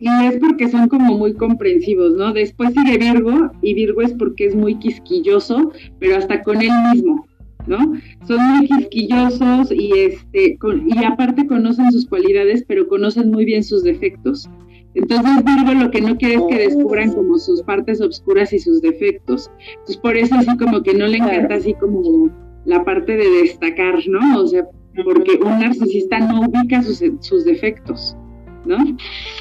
y 0.00 0.08
es 0.08 0.38
porque 0.38 0.68
son 0.68 0.88
como 0.88 1.18
muy 1.18 1.34
comprensivos, 1.34 2.12
¿no? 2.14 2.32
Después 2.32 2.72
sigue 2.72 2.96
Virgo, 2.96 3.50
y 3.60 3.74
Virgo 3.74 4.00
es 4.00 4.14
porque 4.14 4.46
es 4.46 4.54
muy 4.56 4.78
quisquilloso, 4.78 5.72
pero 5.98 6.16
hasta 6.16 6.42
con 6.42 6.62
él 6.62 6.70
mismo. 6.92 7.26
¿No? 7.66 7.78
Son 8.26 8.38
muy 8.56 8.66
quisquillosos 8.66 9.72
y, 9.72 9.92
este, 9.98 10.58
y 10.86 11.04
aparte 11.04 11.46
conocen 11.46 11.90
sus 11.92 12.06
cualidades, 12.06 12.64
pero 12.66 12.88
conocen 12.88 13.30
muy 13.30 13.44
bien 13.44 13.64
sus 13.64 13.82
defectos. 13.82 14.48
Entonces 14.94 15.44
Virgo 15.44 15.84
lo 15.84 15.90
que 15.90 16.00
no 16.00 16.16
quiere 16.16 16.34
es 16.34 16.42
que 16.48 16.58
descubran 16.58 17.12
como 17.12 17.38
sus 17.38 17.62
partes 17.62 18.00
obscuras 18.00 18.52
y 18.52 18.58
sus 18.58 18.80
defectos. 18.80 19.50
Entonces 19.70 19.96
por 19.98 20.16
eso 20.16 20.34
así 20.34 20.56
como 20.56 20.82
que 20.82 20.94
no 20.94 21.06
le 21.06 21.18
encanta 21.18 21.54
así 21.54 21.74
como 21.74 22.30
la 22.64 22.84
parte 22.84 23.16
de 23.16 23.30
destacar, 23.42 23.96
¿no? 24.08 24.40
O 24.40 24.46
sea, 24.46 24.64
porque 25.04 25.38
un 25.42 25.60
narcisista 25.60 26.18
no 26.18 26.40
ubica 26.40 26.82
sus, 26.82 27.02
sus 27.20 27.44
defectos, 27.44 28.16
¿no? 28.64 28.78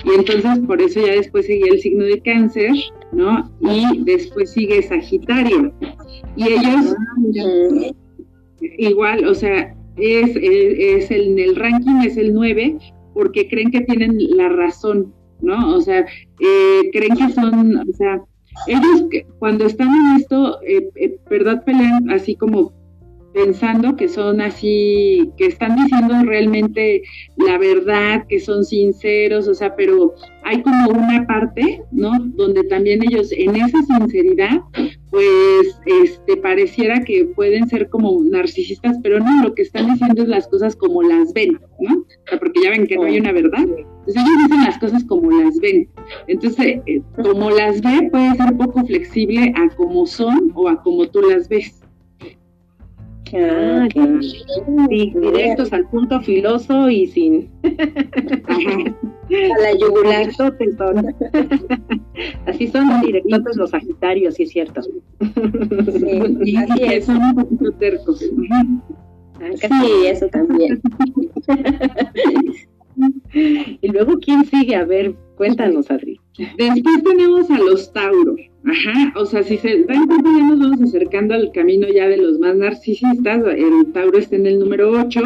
Y 0.05 0.15
entonces 0.15 0.59
por 0.67 0.81
eso 0.81 1.05
ya 1.05 1.13
después 1.13 1.47
sigue 1.47 1.69
el 1.69 1.79
signo 1.79 2.05
de 2.05 2.21
cáncer, 2.21 2.73
¿no? 3.11 3.51
Y 3.61 4.03
después 4.03 4.51
sigue 4.51 4.83
Sagitario. 4.83 5.73
Y 6.35 6.43
ellos 6.43 6.95
ah, 6.95 7.91
igual, 8.61 9.25
o 9.25 9.35
sea, 9.35 9.75
es, 9.97 10.35
es, 10.35 11.11
el, 11.11 11.31
en 11.31 11.39
el 11.39 11.55
ranking 11.55 12.01
es 12.03 12.17
el 12.17 12.33
9 12.33 12.77
porque 13.13 13.47
creen 13.49 13.71
que 13.71 13.81
tienen 13.81 14.17
la 14.37 14.49
razón, 14.49 15.13
¿no? 15.41 15.75
O 15.75 15.81
sea, 15.81 16.05
eh, 16.39 16.89
creen 16.93 17.15
que 17.15 17.29
son, 17.33 17.77
o 17.77 17.93
sea, 17.93 18.21
ellos 18.67 19.05
cuando 19.39 19.65
están 19.65 19.89
en 19.89 20.17
esto, 20.17 20.61
eh, 20.63 20.89
eh, 20.95 21.17
¿verdad? 21.29 21.63
Pelean 21.63 22.09
así 22.09 22.35
como 22.35 22.73
pensando 23.33 23.95
que 23.95 24.09
son 24.09 24.41
así, 24.41 25.31
que 25.37 25.45
están 25.45 25.75
diciendo 25.75 26.15
realmente 26.23 27.03
la 27.37 27.57
verdad, 27.57 28.25
que 28.27 28.39
son 28.39 28.63
sinceros, 28.63 29.47
o 29.47 29.53
sea, 29.53 29.75
pero 29.75 30.13
hay 30.43 30.61
como 30.61 30.89
una 30.89 31.25
parte, 31.27 31.83
¿no? 31.91 32.11
Donde 32.35 32.63
también 32.63 33.03
ellos 33.03 33.31
en 33.31 33.55
esa 33.55 33.81
sinceridad, 33.83 34.61
pues, 35.11 35.79
este, 35.85 36.37
pareciera 36.37 37.03
que 37.03 37.25
pueden 37.35 37.67
ser 37.67 37.89
como 37.89 38.23
narcisistas, 38.23 38.97
pero 39.03 39.19
no, 39.19 39.43
lo 39.43 39.53
que 39.53 39.63
están 39.63 39.91
diciendo 39.91 40.23
es 40.23 40.27
las 40.27 40.47
cosas 40.47 40.75
como 40.75 41.03
las 41.03 41.33
ven, 41.33 41.59
¿no? 41.79 41.99
O 41.99 42.27
sea, 42.27 42.39
porque 42.39 42.61
ya 42.63 42.71
ven 42.71 42.87
que 42.87 42.95
no 42.95 43.03
hay 43.03 43.19
una 43.19 43.31
verdad. 43.31 43.61
Entonces 43.61 44.15
ellos 44.15 44.43
dicen 44.43 44.63
las 44.63 44.79
cosas 44.79 45.03
como 45.05 45.29
las 45.31 45.59
ven. 45.59 45.87
Entonces, 46.27 46.79
eh, 46.85 47.01
como 47.15 47.51
las 47.51 47.81
ve, 47.81 48.09
puede 48.11 48.35
ser 48.35 48.57
poco 48.57 48.85
flexible 48.85 49.53
a 49.55 49.75
como 49.75 50.05
son 50.05 50.51
o 50.55 50.67
a 50.67 50.81
como 50.81 51.07
tú 51.07 51.21
las 51.21 51.47
ves. 51.47 51.78
Ah, 53.33 53.87
sí, 53.93 55.13
directos 55.15 55.73
al 55.73 55.87
punto 55.89 56.21
filoso 56.21 56.89
y 56.89 57.07
sin 57.07 57.49
a 57.63 59.59
la 59.61 59.73
yugular. 59.77 60.29
Así 62.45 62.67
son 62.67 63.01
directos 63.01 63.55
los 63.55 63.69
sagitarios, 63.69 64.35
sí 64.35 64.43
es 64.43 64.49
cierto. 64.49 64.81
Sí, 64.81 64.91
y, 66.43 66.57
son 67.01 67.17
un 67.17 67.35
poquito 67.35 67.71
tercos. 67.73 68.23
Ah, 69.41 69.51
sí, 69.55 70.07
eso 70.07 70.27
también. 70.27 70.81
y 73.33 73.87
luego, 73.87 74.19
¿quién 74.19 74.43
sigue? 74.45 74.75
A 74.75 74.85
ver, 74.85 75.15
cuéntanos, 75.37 75.91
Adri. 75.91 76.19
Después 76.57 77.03
tenemos 77.03 77.49
a 77.49 77.57
los 77.57 77.91
Tauros. 77.91 78.39
Ajá, 78.65 79.13
o 79.15 79.25
sea, 79.25 79.41
si 79.43 79.57
se 79.57 79.83
dan 79.83 80.05
cuenta, 80.07 80.29
ya 80.29 80.47
nos 80.47 80.59
vamos 80.59 80.81
acercando 80.81 81.33
al 81.33 81.51
camino 81.51 81.87
ya 81.87 82.07
de 82.07 82.17
los 82.17 82.39
más 82.39 82.55
narcisistas. 82.55 83.41
El 83.55 83.91
Tauro 83.93 84.17
está 84.17 84.35
en 84.35 84.45
el 84.45 84.59
número 84.59 84.91
8. 84.91 85.21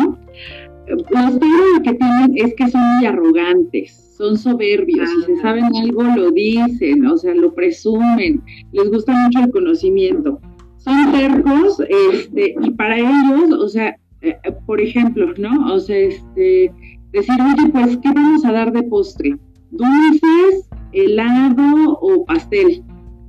Los 0.88 1.04
Tauros 1.06 1.40
lo 1.76 1.82
que 1.84 1.94
tienen 1.94 2.34
es 2.36 2.54
que 2.56 2.68
son 2.68 2.82
muy 2.96 3.06
arrogantes, 3.06 4.16
son 4.18 4.38
soberbios. 4.38 5.10
Si 5.10 5.34
se 5.34 5.42
saben 5.42 5.66
algo, 5.76 6.04
lo 6.04 6.32
dicen, 6.32 7.06
o 7.06 7.18
sea, 7.18 7.34
lo 7.34 7.54
presumen. 7.54 8.42
Les 8.72 8.90
gusta 8.90 9.14
mucho 9.14 9.40
el 9.40 9.52
conocimiento. 9.52 10.40
Son 10.78 11.12
tercos, 11.14 11.82
este, 12.14 12.56
y 12.62 12.72
para 12.72 12.98
ellos, 12.98 13.54
o 13.54 13.70
sea, 13.70 13.96
eh, 14.22 14.36
por 14.66 14.82
ejemplo, 14.82 15.34
¿no? 15.38 15.74
O 15.74 15.80
sea, 15.80 15.98
este, 15.98 16.72
decir, 17.12 17.36
oye, 17.42 17.70
pues, 17.72 17.98
¿qué 17.98 18.12
vamos 18.14 18.44
a 18.46 18.52
dar 18.52 18.72
de 18.72 18.84
postre? 18.84 19.38
Dulces, 19.72 20.70
helado 20.94 21.98
o 22.02 22.26
pastel. 22.26 22.84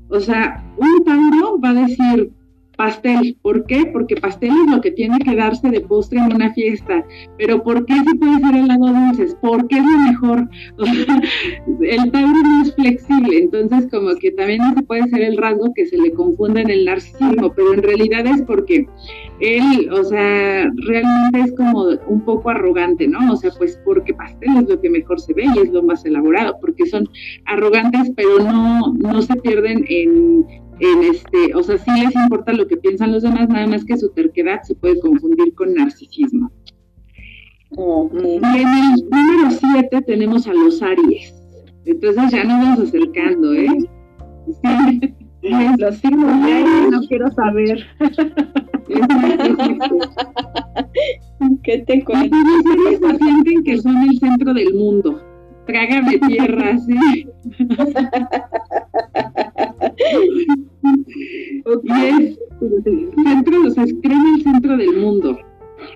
O 0.08 0.20
sea, 0.20 0.62
un 0.76 1.04
Tauro 1.04 1.60
va 1.60 1.70
a 1.70 1.74
decir, 1.74 2.32
pastel. 2.76 3.36
¿Por 3.42 3.66
qué? 3.66 3.86
Porque 3.92 4.16
pastel 4.16 4.50
es 4.50 4.74
lo 4.74 4.80
que 4.80 4.90
tiene 4.90 5.18
que 5.18 5.34
darse 5.34 5.68
de 5.70 5.80
postre 5.80 6.18
en 6.18 6.34
una 6.34 6.52
fiesta. 6.52 7.04
Pero 7.38 7.62
¿por 7.62 7.84
qué 7.86 7.94
se 7.94 8.14
puede 8.16 8.38
ser 8.40 8.54
helado 8.56 8.86
dulces? 8.86 9.36
Porque 9.40 9.76
es 9.76 9.84
lo 9.84 9.98
mejor. 9.98 10.48
el 11.82 12.10
Tauro 12.10 12.42
no 12.42 12.62
es 12.62 12.74
flexible, 12.74 13.38
entonces 13.38 13.88
como 13.90 14.14
que 14.16 14.30
también 14.32 14.60
no 14.60 14.74
se 14.74 14.82
puede 14.82 15.08
ser 15.08 15.22
el 15.22 15.36
rasgo 15.36 15.72
que 15.74 15.86
se 15.86 15.96
le 15.96 16.12
confunda 16.12 16.60
en 16.60 16.70
el 16.70 16.84
narcisismo, 16.84 17.52
pero 17.54 17.74
en 17.74 17.82
realidad 17.82 18.26
es 18.26 18.42
porque 18.42 18.86
él, 19.40 19.90
o 19.92 20.04
sea, 20.04 20.70
realmente 20.86 21.40
es 21.40 21.52
como 21.56 21.88
un 22.06 22.24
poco 22.24 22.50
arrogante, 22.50 23.08
¿no? 23.08 23.32
O 23.32 23.36
sea, 23.36 23.50
pues 23.58 23.80
porque 23.84 24.14
pastel 24.14 24.56
es 24.56 24.68
lo 24.68 24.80
que 24.80 24.90
mejor 24.90 25.20
se 25.20 25.34
ve 25.34 25.44
y 25.54 25.58
es 25.58 25.70
lo 25.70 25.82
más 25.82 26.04
elaborado, 26.04 26.56
porque 26.60 26.86
son 26.86 27.08
arrogantes, 27.46 28.12
pero 28.16 28.38
no, 28.40 28.92
no 28.94 29.22
se 29.22 29.34
pierden 29.36 29.84
en 29.88 30.46
en 30.80 31.04
este, 31.04 31.54
o 31.54 31.62
sea, 31.62 31.78
sí 31.78 31.90
les 31.90 32.14
importa 32.14 32.52
lo 32.52 32.66
que 32.66 32.76
piensan 32.76 33.12
los 33.12 33.22
demás, 33.22 33.48
nada 33.48 33.66
más 33.66 33.82
que 33.84 33.96
su 33.96 34.10
terquedad 34.10 34.60
se 34.62 34.74
puede 34.74 35.00
confundir 35.00 35.54
con 35.54 35.72
narcisismo. 35.74 36.50
Y 37.76 38.36
en 38.36 38.44
el 38.44 39.08
número 39.10 39.50
7 39.50 40.02
tenemos 40.02 40.46
a 40.46 40.52
los 40.52 40.80
Aries. 40.82 41.34
Entonces 41.84 42.30
ya 42.30 42.44
nos 42.44 42.62
vamos 42.62 42.78
acercando, 42.88 43.52
¿eh? 43.52 43.66
Sí. 44.46 45.12
Los 45.78 45.96
signos 45.96 46.46
de 46.46 46.52
Aries 46.52 46.90
no 46.90 47.00
quiero 47.08 47.32
saber. 47.32 47.84
¿Qué 51.62 51.78
te 51.78 52.04
cuento? 52.04 52.36
Los 52.36 53.02
Aries 53.02 53.18
sienten 53.18 53.64
que 53.64 53.78
son 53.78 53.96
el 54.02 54.16
centro 54.18 54.54
del 54.54 54.72
mundo. 54.74 55.20
Trágame 55.66 56.18
tierra, 56.18 56.78
¿sí? 56.78 57.26
y 61.82 61.90
es 61.92 62.38
centro, 63.24 63.62
o 63.66 63.70
sea, 63.70 63.84
el 63.84 64.42
centro 64.42 64.76
del 64.76 64.96
mundo. 64.96 65.38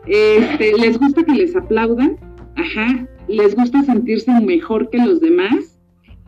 Este, 0.07 0.77
les 0.79 0.99
gusta 0.99 1.25
que 1.25 1.33
les 1.33 1.57
aplaudan, 1.57 2.17
ajá, 2.57 3.07
les 3.29 3.55
gusta 3.55 3.83
sentirse 3.83 4.33
mejor 4.41 4.91
que 4.91 4.99
los 4.99 5.21
demás. 5.21 5.79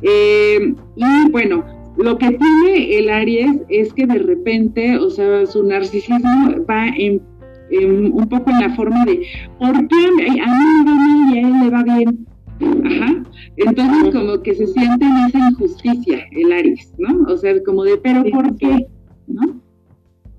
Eh, 0.03 0.75
y 0.97 1.31
bueno, 1.31 1.65
lo 1.97 2.17
que 2.19 2.31
tiene 2.31 2.99
el 2.99 3.11
Aries 3.11 3.61
es 3.69 3.93
que 3.93 4.07
de 4.07 4.19
repente, 4.19 4.97
o 4.99 5.11
sea, 5.11 5.45
su 5.47 5.63
narcisismo 5.63 6.65
va 6.69 6.89
en, 6.89 7.23
un 7.71 8.29
poco 8.29 8.51
en 8.51 8.61
la 8.61 8.75
forma 8.75 9.05
de, 9.05 9.27
¿por 9.59 9.73
qué 9.89 10.07
a 10.07 10.11
mí 10.11 10.85
me 10.85 10.85
va 10.85 10.95
mal 10.95 11.35
y 11.35 11.39
a 11.39 11.49
él 11.49 11.61
le 11.61 11.71
va 11.71 11.83
bien? 11.83 12.27
Ajá. 12.61 13.25
Entonces 13.57 14.15
como 14.15 14.43
que 14.43 14.55
se 14.55 14.67
siente 14.67 15.05
en 15.05 15.17
esa 15.29 15.51
injusticia 15.51 16.27
el 16.33 16.53
Aries, 16.53 16.93
¿no? 16.99 17.25
O 17.33 17.37
sea, 17.37 17.55
como 17.65 17.85
de, 17.85 17.97
pero 17.99 18.25
¿por 18.25 18.57
qué? 18.57 18.87
¿No? 19.27 19.61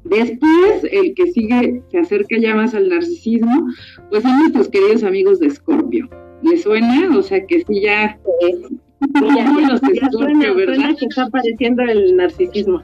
Después, 0.04 0.84
el 0.92 1.14
que 1.14 1.32
sigue, 1.32 1.84
se 1.90 2.00
acerca 2.00 2.38
ya 2.38 2.56
más 2.56 2.74
al 2.74 2.90
narcisismo, 2.90 3.68
pues 4.10 4.24
son 4.24 4.40
nuestros 4.40 4.70
queridos 4.70 5.04
amigos 5.04 5.40
de 5.40 5.48
Escorpio. 5.48 6.10
¿Les 6.42 6.64
suena? 6.64 7.16
O 7.16 7.22
sea, 7.22 7.46
que 7.46 7.64
sí 7.64 7.82
ya... 7.82 8.20
ya, 8.42 9.52
los 9.70 9.82
ya 9.82 10.10
suena, 10.12 10.54
¿verdad? 10.54 10.96
que 11.00 11.06
está 11.06 11.24
apareciendo 11.24 11.84
el 11.84 12.16
narcisismo. 12.16 12.82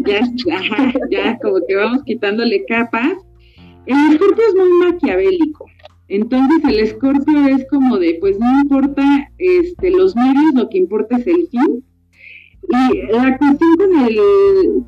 ya, 0.00 0.20
ajá, 0.54 0.92
ya 1.10 1.38
como 1.38 1.58
que 1.68 1.76
vamos 1.76 2.02
quitándole 2.04 2.64
capas. 2.66 3.12
El 3.84 4.14
Escorpio 4.14 4.44
es 4.48 4.54
muy 4.54 4.90
maquiavélico. 4.90 5.66
Entonces 6.08 6.64
el 6.64 6.80
escorpio 6.80 7.48
es 7.48 7.66
como 7.68 7.98
de, 7.98 8.16
pues 8.20 8.38
no 8.38 8.60
importa 8.60 9.02
este, 9.38 9.90
los 9.90 10.14
medios, 10.14 10.54
lo 10.54 10.68
que 10.68 10.78
importa 10.78 11.16
es 11.16 11.26
el 11.26 11.48
fin. 11.48 11.84
Y 12.68 13.12
la 13.12 13.36
cuestión 13.38 13.76
con 13.76 14.06
el, 14.06 14.18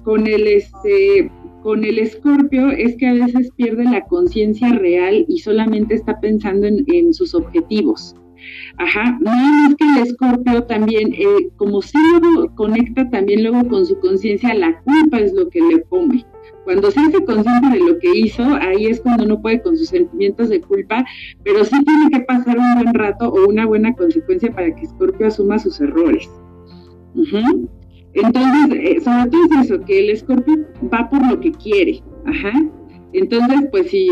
con 0.04 0.26
el, 0.26 0.46
este, 0.46 1.30
con 1.62 1.84
el 1.84 1.98
escorpio 1.98 2.70
es 2.70 2.96
que 2.96 3.06
a 3.06 3.14
veces 3.14 3.50
pierde 3.56 3.84
la 3.84 4.04
conciencia 4.06 4.68
real 4.70 5.24
y 5.28 5.38
solamente 5.38 5.94
está 5.94 6.20
pensando 6.20 6.66
en, 6.66 7.12
sus 7.14 7.34
objetivos. 7.34 8.14
Ajá, 8.78 9.18
no 9.20 9.30
es 9.66 9.74
que 9.74 9.84
el 9.84 10.06
escorpio 10.06 10.62
también, 10.64 11.12
eh, 11.14 11.48
como 11.56 11.82
si 11.82 11.98
luego 12.20 12.54
conecta 12.54 13.10
también 13.10 13.42
luego 13.42 13.68
con 13.68 13.84
su 13.84 13.98
conciencia, 13.98 14.54
la 14.54 14.80
culpa 14.82 15.18
es 15.18 15.32
lo 15.32 15.48
que 15.48 15.60
le 15.60 15.82
come. 15.82 16.24
Cuando 16.68 16.90
se 16.90 17.00
hace 17.00 17.24
consciente 17.24 17.78
de 17.78 17.78
lo 17.78 17.98
que 17.98 18.14
hizo, 18.14 18.44
ahí 18.44 18.88
es 18.88 19.00
cuando 19.00 19.24
no 19.24 19.40
puede 19.40 19.62
con 19.62 19.74
sus 19.74 19.88
sentimientos 19.88 20.50
de 20.50 20.60
culpa, 20.60 21.02
pero 21.42 21.64
sí 21.64 21.74
tiene 21.82 22.10
que 22.10 22.20
pasar 22.26 22.58
un 22.58 22.74
buen 22.74 22.92
rato 22.92 23.30
o 23.30 23.48
una 23.48 23.64
buena 23.64 23.94
consecuencia 23.94 24.52
para 24.52 24.76
que 24.76 24.84
Scorpio 24.84 25.28
asuma 25.28 25.58
sus 25.58 25.80
errores. 25.80 26.28
Entonces, 28.12 28.78
eh, 28.82 29.00
sobre 29.00 29.30
todo 29.30 29.40
es 29.50 29.64
eso, 29.64 29.80
que 29.86 30.10
el 30.10 30.14
Scorpio 30.18 30.66
va 30.92 31.08
por 31.08 31.26
lo 31.26 31.40
que 31.40 31.52
quiere. 31.52 32.02
Ajá. 32.26 32.52
Entonces, 33.14 33.60
pues 33.70 33.88
si 33.88 34.06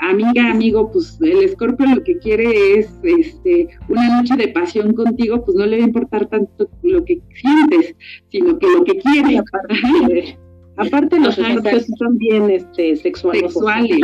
amiga, 0.00 0.50
amigo, 0.50 0.90
pues 0.90 1.16
el 1.20 1.44
escorpio 1.44 1.86
lo 1.94 2.02
que 2.02 2.18
quiere 2.18 2.76
es 2.76 2.90
este 3.04 3.68
una 3.88 4.20
noche 4.20 4.34
de 4.34 4.48
pasión 4.48 4.94
contigo, 4.94 5.44
pues 5.44 5.56
no 5.56 5.64
le 5.64 5.78
va 5.78 5.84
a 5.84 5.86
importar 5.86 6.26
tanto 6.26 6.68
lo 6.82 7.04
que 7.04 7.22
sientes, 7.36 7.94
sino 8.32 8.58
que 8.58 8.66
lo 8.66 8.82
que 8.82 8.98
quiere. 8.98 10.36
Aparte 10.76 11.20
los 11.20 11.38
escorpios 11.38 11.86
son 11.98 12.18
bien 12.18 12.50
este, 12.50 12.96
sexuales. 12.96 13.42
Sexuales, 13.42 14.00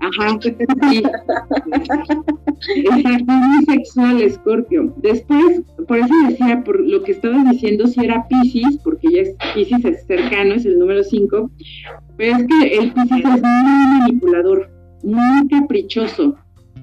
ajá. 0.00 0.38
Sí. 0.40 1.02
Exacto, 2.76 3.32
muy 3.32 3.64
sexual 3.64 4.22
Escorpio. 4.22 4.94
Después, 4.98 5.62
por 5.88 5.98
eso 5.98 6.14
decía, 6.28 6.62
por 6.62 6.78
lo 6.80 7.02
que 7.02 7.12
estabas 7.12 7.50
diciendo, 7.50 7.86
si 7.88 8.04
era 8.04 8.26
Pisces, 8.28 8.78
porque 8.84 9.08
ya 9.10 9.20
es 9.22 9.34
Pisces 9.54 9.84
es 9.84 10.06
cercano, 10.06 10.54
es 10.54 10.64
el 10.64 10.78
número 10.78 11.02
5, 11.02 11.50
pero 12.16 12.36
es 12.36 12.46
que 12.46 12.76
el 12.76 12.92
Pisces 12.92 13.24
es 13.24 13.42
muy 13.42 13.98
manipulador, 13.98 14.70
muy 15.02 15.48
caprichoso, 15.48 16.36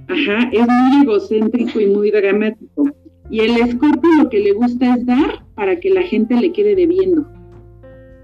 ajá, 0.10 0.50
es 0.52 0.68
muy 0.68 1.04
egocéntrico 1.04 1.80
y 1.80 1.88
muy 1.88 2.12
dramático. 2.12 2.90
Y 3.30 3.42
el 3.42 3.58
Escorpio 3.58 4.10
lo 4.24 4.30
que 4.30 4.40
le 4.40 4.54
gusta 4.54 4.96
es 4.96 5.06
dar 5.06 5.46
para 5.56 5.80
que 5.80 5.92
la 5.92 6.02
gente 6.02 6.36
le 6.36 6.52
quede 6.52 6.76
debiendo. 6.76 7.39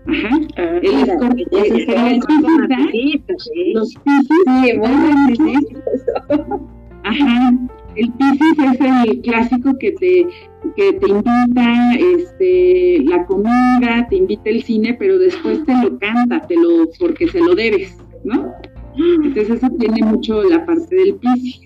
Ajá. 0.08 0.30
Ah, 0.58 0.80
el 0.84 1.10
escorpión, 1.10 1.64
los 3.74 3.94
piscis, 3.96 5.60
Ajá. 7.04 7.54
El 7.96 8.12
piscis 8.14 8.60
es 8.60 8.80
el 9.08 9.22
clásico 9.22 9.78
que 9.80 9.92
te 9.94 10.28
que 10.76 10.94
te 10.94 11.10
invita 11.10 11.94
este 11.96 13.00
la 13.06 13.26
comida, 13.26 14.08
te 14.10 14.18
invita 14.18 14.50
el 14.50 14.64
cine, 14.64 14.96
pero 15.00 15.18
después 15.18 15.64
te 15.66 15.74
lo 15.82 15.98
canta, 15.98 16.42
te 16.42 16.56
lo 16.56 16.90
porque 17.00 17.28
se 17.28 17.40
lo 17.40 17.56
debes, 17.56 17.98
¿no? 18.24 18.52
Entonces 19.24 19.58
eso 19.58 19.70
tiene 19.80 20.06
mucho 20.06 20.44
la 20.44 20.66
parte 20.66 20.96
del 20.96 21.16
piscis. 21.16 21.62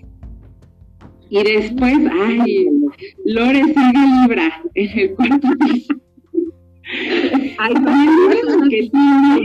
Y 1.30 1.44
después, 1.44 1.96
ay, 2.10 2.68
Lore 3.24 3.62
sigue 3.64 4.22
Libra 4.22 4.62
en 4.74 4.98
el 4.98 5.14
cuarto 5.14 5.48
piso. 5.60 5.94
Hay 7.60 7.74
los 7.74 8.68
que 8.70 8.90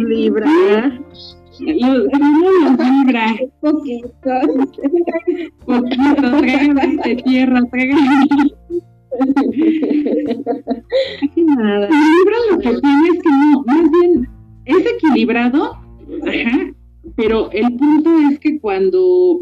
libra. 0.07 0.47
Los, 1.59 2.07
libra. 2.79 3.35
Poquito. 3.59 4.07
Poquito, 5.65 6.37
tráigame 6.39 6.97
de 7.03 7.15
tierra, 7.17 7.61
tráigame. 7.69 8.27
Nada. 11.35 11.87
El 11.87 11.93
libra 11.93 12.37
lo 12.51 12.57
que 12.59 12.69
tiene 12.79 13.07
es 13.09 13.21
que 13.21 13.29
no, 13.29 13.63
más 13.65 13.91
bien 13.91 14.29
es 14.63 14.85
equilibrado, 14.85 15.73
ajá, 15.73 16.73
pero 17.17 17.51
el 17.51 17.75
punto 17.75 18.17
es 18.31 18.39
que 18.39 18.59
cuando 18.61 19.39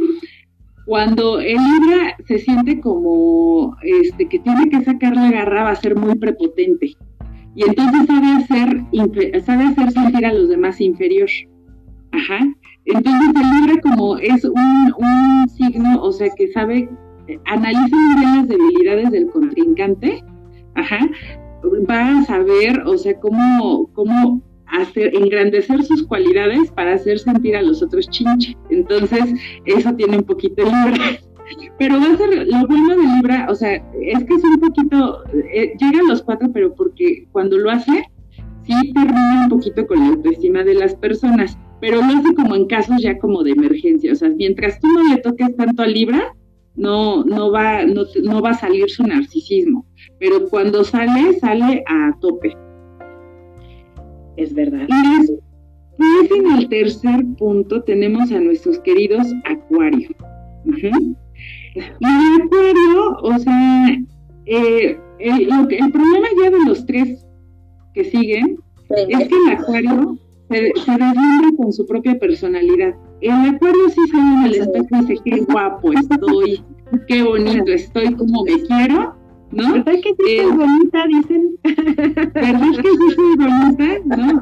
cuando 0.85 1.39
el 1.39 1.55
Libra 1.55 2.17
se 2.27 2.39
siente 2.39 2.81
como 2.81 3.77
este 3.83 4.27
que 4.27 4.39
tiene 4.39 4.69
que 4.69 4.83
sacar 4.83 5.15
la 5.15 5.31
garra 5.31 5.63
va 5.63 5.69
a 5.71 5.75
ser 5.75 5.95
muy 5.95 6.15
prepotente 6.15 6.95
y 7.55 7.63
entonces 7.63 8.05
sabe 8.07 8.27
hacer, 8.27 9.43
sabe 9.43 9.63
hacer 9.65 9.91
sentir 9.91 10.25
a 10.25 10.33
los 10.33 10.49
demás 10.49 10.81
inferior. 10.81 11.29
Ajá. 12.11 12.39
Entonces 12.85 13.29
el 13.35 13.61
Libra 13.61 13.81
como 13.81 14.17
es 14.17 14.43
un, 14.43 14.93
un 14.97 15.49
signo, 15.49 16.01
o 16.01 16.11
sea 16.11 16.29
que 16.35 16.47
sabe, 16.49 16.89
analiza 17.45 17.95
muy 17.95 18.15
bien 18.19 18.37
las 18.37 18.47
debilidades 18.47 19.11
del 19.11 19.27
contrincante, 19.27 20.23
ajá, 20.75 20.99
va 21.89 22.19
a 22.19 22.25
saber, 22.25 22.81
o 22.85 22.97
sea, 22.97 23.17
cómo, 23.19 23.89
cómo 23.93 24.41
hacer, 24.67 25.15
engrandecer 25.15 25.83
sus 25.83 26.05
cualidades 26.07 26.71
para 26.71 26.93
hacer 26.93 27.19
sentir 27.19 27.55
a 27.55 27.61
los 27.61 27.81
otros 27.81 28.09
chinche. 28.09 28.57
Entonces, 28.69 29.23
eso 29.65 29.93
tiene 29.93 30.17
un 30.17 30.23
poquito 30.23 30.63
el 30.63 30.69
Libra. 30.69 31.19
Pero 31.79 31.99
va 31.99 32.13
a 32.13 32.17
ser 32.17 32.47
lo 32.47 32.67
bueno 32.67 32.95
de 32.95 33.15
Libra, 33.15 33.47
o 33.49 33.55
sea, 33.55 33.73
es 33.73 34.23
que 34.25 34.33
es 34.35 34.43
un 34.43 34.59
poquito, 34.59 35.23
eh, 35.53 35.73
llega 35.79 35.99
a 35.99 36.07
los 36.07 36.21
cuatro, 36.21 36.49
pero 36.53 36.73
porque 36.75 37.27
cuando 37.31 37.57
lo 37.57 37.71
hace, 37.71 38.05
sí 38.63 38.93
termina 38.93 39.43
un 39.43 39.49
poquito 39.49 39.85
con 39.87 39.99
la 39.99 40.07
autoestima 40.09 40.63
de 40.63 40.75
las 40.75 40.95
personas, 40.95 41.57
pero 41.81 41.97
lo 41.97 42.03
hace 42.03 42.35
como 42.35 42.55
en 42.55 42.67
casos 42.67 43.01
ya 43.01 43.17
como 43.17 43.43
de 43.43 43.51
emergencia, 43.51 44.11
o 44.11 44.15
sea, 44.15 44.29
mientras 44.29 44.79
tú 44.79 44.87
no 44.87 45.13
le 45.13 45.21
toques 45.21 45.55
tanto 45.55 45.81
a 45.81 45.87
Libra, 45.87 46.35
no, 46.75 47.23
no, 47.23 47.51
va, 47.51 47.85
no, 47.85 48.03
no 48.23 48.41
va 48.41 48.51
a 48.51 48.57
salir 48.57 48.89
su 48.89 49.03
narcisismo, 49.03 49.85
pero 50.19 50.47
cuando 50.49 50.83
sale, 50.83 51.39
sale 51.39 51.83
a 51.87 52.15
tope. 52.19 52.55
Es 54.37 54.53
verdad. 54.53 54.87
Y 54.89 55.27
pues 55.97 56.31
en 56.31 56.51
el 56.57 56.69
tercer 56.69 57.23
punto 57.37 57.83
tenemos 57.83 58.31
a 58.31 58.39
nuestros 58.39 58.79
queridos 58.79 59.27
Acuario. 59.45 60.09
Y 61.75 61.79
el 61.79 62.41
Acuario, 62.41 63.17
o 63.21 63.39
sea, 63.39 63.87
eh, 64.45 64.97
el, 65.19 65.47
problema 65.91 66.27
ya 66.41 66.49
de 66.51 66.65
los 66.65 66.85
tres 66.85 67.25
que 67.93 68.03
siguen 68.03 68.57
es 68.89 69.27
que 69.27 69.35
el 69.35 69.57
Acuario 69.57 70.17
se, 70.49 70.57
se 70.57 70.91
deslumbra 70.91 71.51
con 71.57 71.73
su 71.73 71.85
propia 71.85 72.17
personalidad. 72.19 72.93
El 73.21 73.31
Acuario 73.31 73.89
sí 73.89 74.01
se 74.07 74.17
ve 74.17 74.23
en 74.23 74.45
el 74.45 74.55
espejo 74.55 74.87
y 74.91 74.99
dice, 74.99 75.21
qué 75.23 75.41
guapo 75.41 75.93
estoy, 75.93 76.63
qué 77.07 77.23
bonito 77.23 77.71
estoy, 77.71 78.13
como 78.15 78.43
me 78.43 78.61
quiero, 78.63 79.15
¿no? 79.51 79.73
¿Verdad 79.73 79.93
que 79.93 80.15
sí 80.19 80.37
eh, 80.39 80.47
bonita, 80.47 81.05
dicen? 81.07 81.55
¿Verdad 82.33 82.71
que 82.81 82.89
sí 82.89 83.15
soy 83.15 83.35
bonita? 83.37 83.99
¿No? 84.05 84.41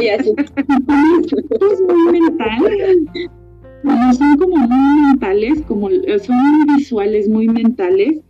Y, 0.00 0.08
así. 0.08 0.34
es 0.38 1.80
muy 1.82 2.20
mental. 2.20 3.34
Como 3.84 4.12
son 4.14 4.36
como 4.38 4.56
muy 4.56 5.00
mentales, 5.08 5.62
como 5.68 5.88
son 5.90 6.36
muy 6.36 6.76
visuales, 6.76 7.28
muy 7.28 7.48
mentales, 7.48 8.20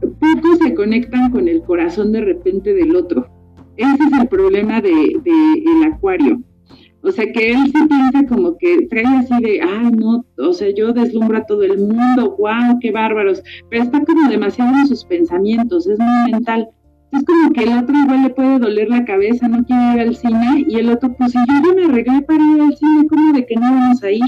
pocos 0.00 0.58
se 0.62 0.74
conectan 0.74 1.30
con 1.30 1.48
el 1.48 1.62
corazón 1.62 2.12
de 2.12 2.20
repente 2.20 2.74
del 2.74 2.94
otro. 2.94 3.26
Ese 3.76 4.04
es 4.04 4.20
el 4.20 4.28
problema 4.28 4.80
de, 4.80 4.90
de 4.90 5.64
el 5.64 5.92
acuario. 5.92 6.40
O 7.02 7.10
sea, 7.10 7.30
que 7.32 7.50
él 7.50 7.70
se 7.70 7.86
piensa 7.86 8.26
como 8.28 8.56
que 8.56 8.86
trae 8.88 9.04
así 9.04 9.34
de, 9.42 9.60
ay, 9.60 9.90
no, 9.90 10.24
o 10.38 10.52
sea, 10.54 10.70
yo 10.74 10.92
deslumbro 10.92 11.36
a 11.36 11.44
todo 11.44 11.62
el 11.62 11.78
mundo, 11.78 12.34
wow, 12.38 12.78
qué 12.80 12.92
bárbaros, 12.92 13.42
pero 13.68 13.82
está 13.82 14.02
como 14.04 14.28
demasiado 14.28 14.74
en 14.74 14.86
sus 14.86 15.04
pensamientos, 15.04 15.86
es 15.86 15.98
muy 15.98 16.32
mental. 16.32 16.68
Es 17.12 17.22
como 17.24 17.52
que 17.52 17.64
el 17.64 17.78
otro 17.78 17.94
igual 17.94 18.22
le 18.22 18.30
puede 18.30 18.58
doler 18.58 18.88
la 18.88 19.04
cabeza, 19.04 19.46
no 19.48 19.62
quiere 19.64 19.94
ir 19.94 20.00
al 20.00 20.16
cine, 20.16 20.64
y 20.66 20.76
el 20.76 20.88
otro, 20.88 21.14
pues 21.14 21.32
si 21.32 21.38
yo 21.38 21.54
ya 21.62 21.74
me 21.74 21.84
arreglé 21.84 22.22
para 22.22 22.42
ir 22.42 22.60
al 22.62 22.76
cine, 22.76 23.06
¿cómo 23.08 23.32
de 23.34 23.46
que 23.46 23.54
no 23.54 23.62
vamos 23.62 24.02
a 24.02 24.10
ir? 24.10 24.22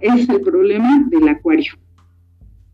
Es 0.00 0.28
el 0.28 0.40
problema 0.40 1.04
del 1.10 1.28
acuario. 1.28 1.72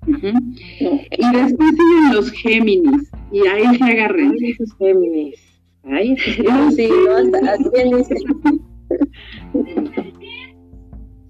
Y 0.07 0.13
después 0.13 1.71
siguen 1.71 2.15
los 2.15 2.31
Géminis, 2.33 3.11
y 3.31 3.47
ahí 3.47 3.77
se 3.77 3.85
agarren. 3.85 4.33
Ay, 4.33 4.51
esos 4.51 4.75
Géminis. 4.77 5.53
Ay, 5.85 6.17
sí, 6.17 6.43
no, 6.45 6.53
así 6.69 6.89
dice. 7.97 8.17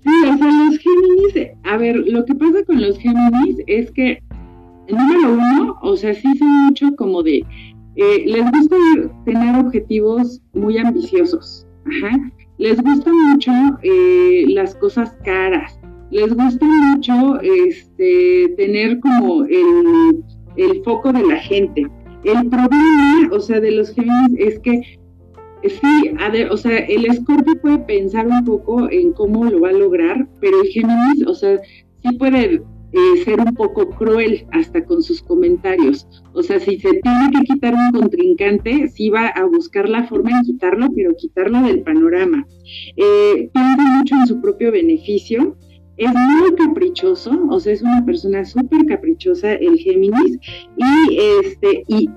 Sí, 0.03 0.11
o 0.29 0.37
sea, 0.37 0.53
los 0.53 0.79
Géminis, 0.79 1.57
a 1.65 1.77
ver, 1.77 1.97
lo 1.97 2.25
que 2.25 2.35
pasa 2.35 2.65
con 2.65 2.81
los 2.81 2.99
Géminis 2.99 3.57
es 3.67 3.91
que, 3.93 4.23
número 4.89 5.35
uno, 5.35 5.79
o 5.83 5.97
sea, 5.97 6.15
sí 6.15 6.37
son 6.39 6.49
mucho 6.67 6.97
como 6.97 7.23
de, 7.23 7.45
eh, 7.97 8.25
les 8.27 8.51
gusta 8.51 8.77
tener 9.25 9.65
objetivos 9.65 10.43
muy 10.55 10.79
ambiciosos, 10.79 11.67
ajá, 11.87 12.19
les 12.59 12.83
gusta 12.83 13.13
mucho 13.13 13.53
eh, 13.83 14.45
las 14.49 14.75
cosas 14.75 15.15
caras, 15.25 15.79
les 16.13 16.35
gusta 16.35 16.67
mucho 16.67 17.41
este, 17.41 18.55
tener 18.57 19.01
como 19.01 19.45
el, 19.45 20.23
el 20.57 20.83
foco 20.85 21.13
de 21.13 21.27
la 21.27 21.37
gente. 21.37 21.87
El 22.25 22.49
problema, 22.49 23.31
o 23.33 23.41
sea, 23.41 23.59
de 23.59 23.73
los 23.73 23.93
Géminis 23.93 24.39
es 24.39 24.59
que 24.61 25.01
Sí, 25.65 26.11
o 26.51 26.57
sea, 26.57 26.77
el 26.79 27.07
Scorpio 27.15 27.61
puede 27.61 27.79
pensar 27.79 28.27
un 28.27 28.45
poco 28.45 28.91
en 28.91 29.13
cómo 29.13 29.45
lo 29.45 29.61
va 29.61 29.69
a 29.69 29.73
lograr, 29.73 30.27
pero 30.41 30.61
el 30.61 30.69
Géminis, 30.69 31.25
o 31.25 31.35
sea, 31.37 31.61
sí 32.03 32.17
puede 32.19 32.63
eh, 32.93 33.25
ser 33.25 33.41
un 33.41 33.55
poco 33.55 33.89
cruel 33.89 34.45
hasta 34.51 34.85
con 34.85 35.03
sus 35.03 35.23
comentarios. 35.23 36.07
O 36.35 36.43
sea, 36.43 36.61
si 36.61 36.79
se 36.79 36.95
tiene 36.95 37.31
que 37.33 37.45
quitar 37.45 37.75
un 37.75 37.99
contrincante, 37.99 38.89
sí 38.89 39.09
va 39.09 39.29
a 39.29 39.45
buscar 39.45 39.89
la 39.89 40.05
forma 40.05 40.39
de 40.39 40.47
quitarlo, 40.47 40.89
pero 40.95 41.17
quitarlo 41.17 41.63
del 41.63 41.83
panorama. 41.83 42.47
Eh, 42.97 43.49
piensa 43.53 43.83
mucho 43.97 44.15
en 44.17 44.27
su 44.27 44.41
propio 44.41 44.73
beneficio. 44.73 45.57
Es 45.97 46.11
muy 46.13 46.55
caprichoso, 46.57 47.39
o 47.51 47.61
sea, 47.61 47.73
es 47.73 47.83
una 47.83 48.05
persona 48.05 48.45
súper 48.45 48.87
caprichosa 48.87 49.53
el 49.55 49.79
Géminis 49.79 50.39
y 50.77 51.19
este 51.45 51.85
y 51.87 52.09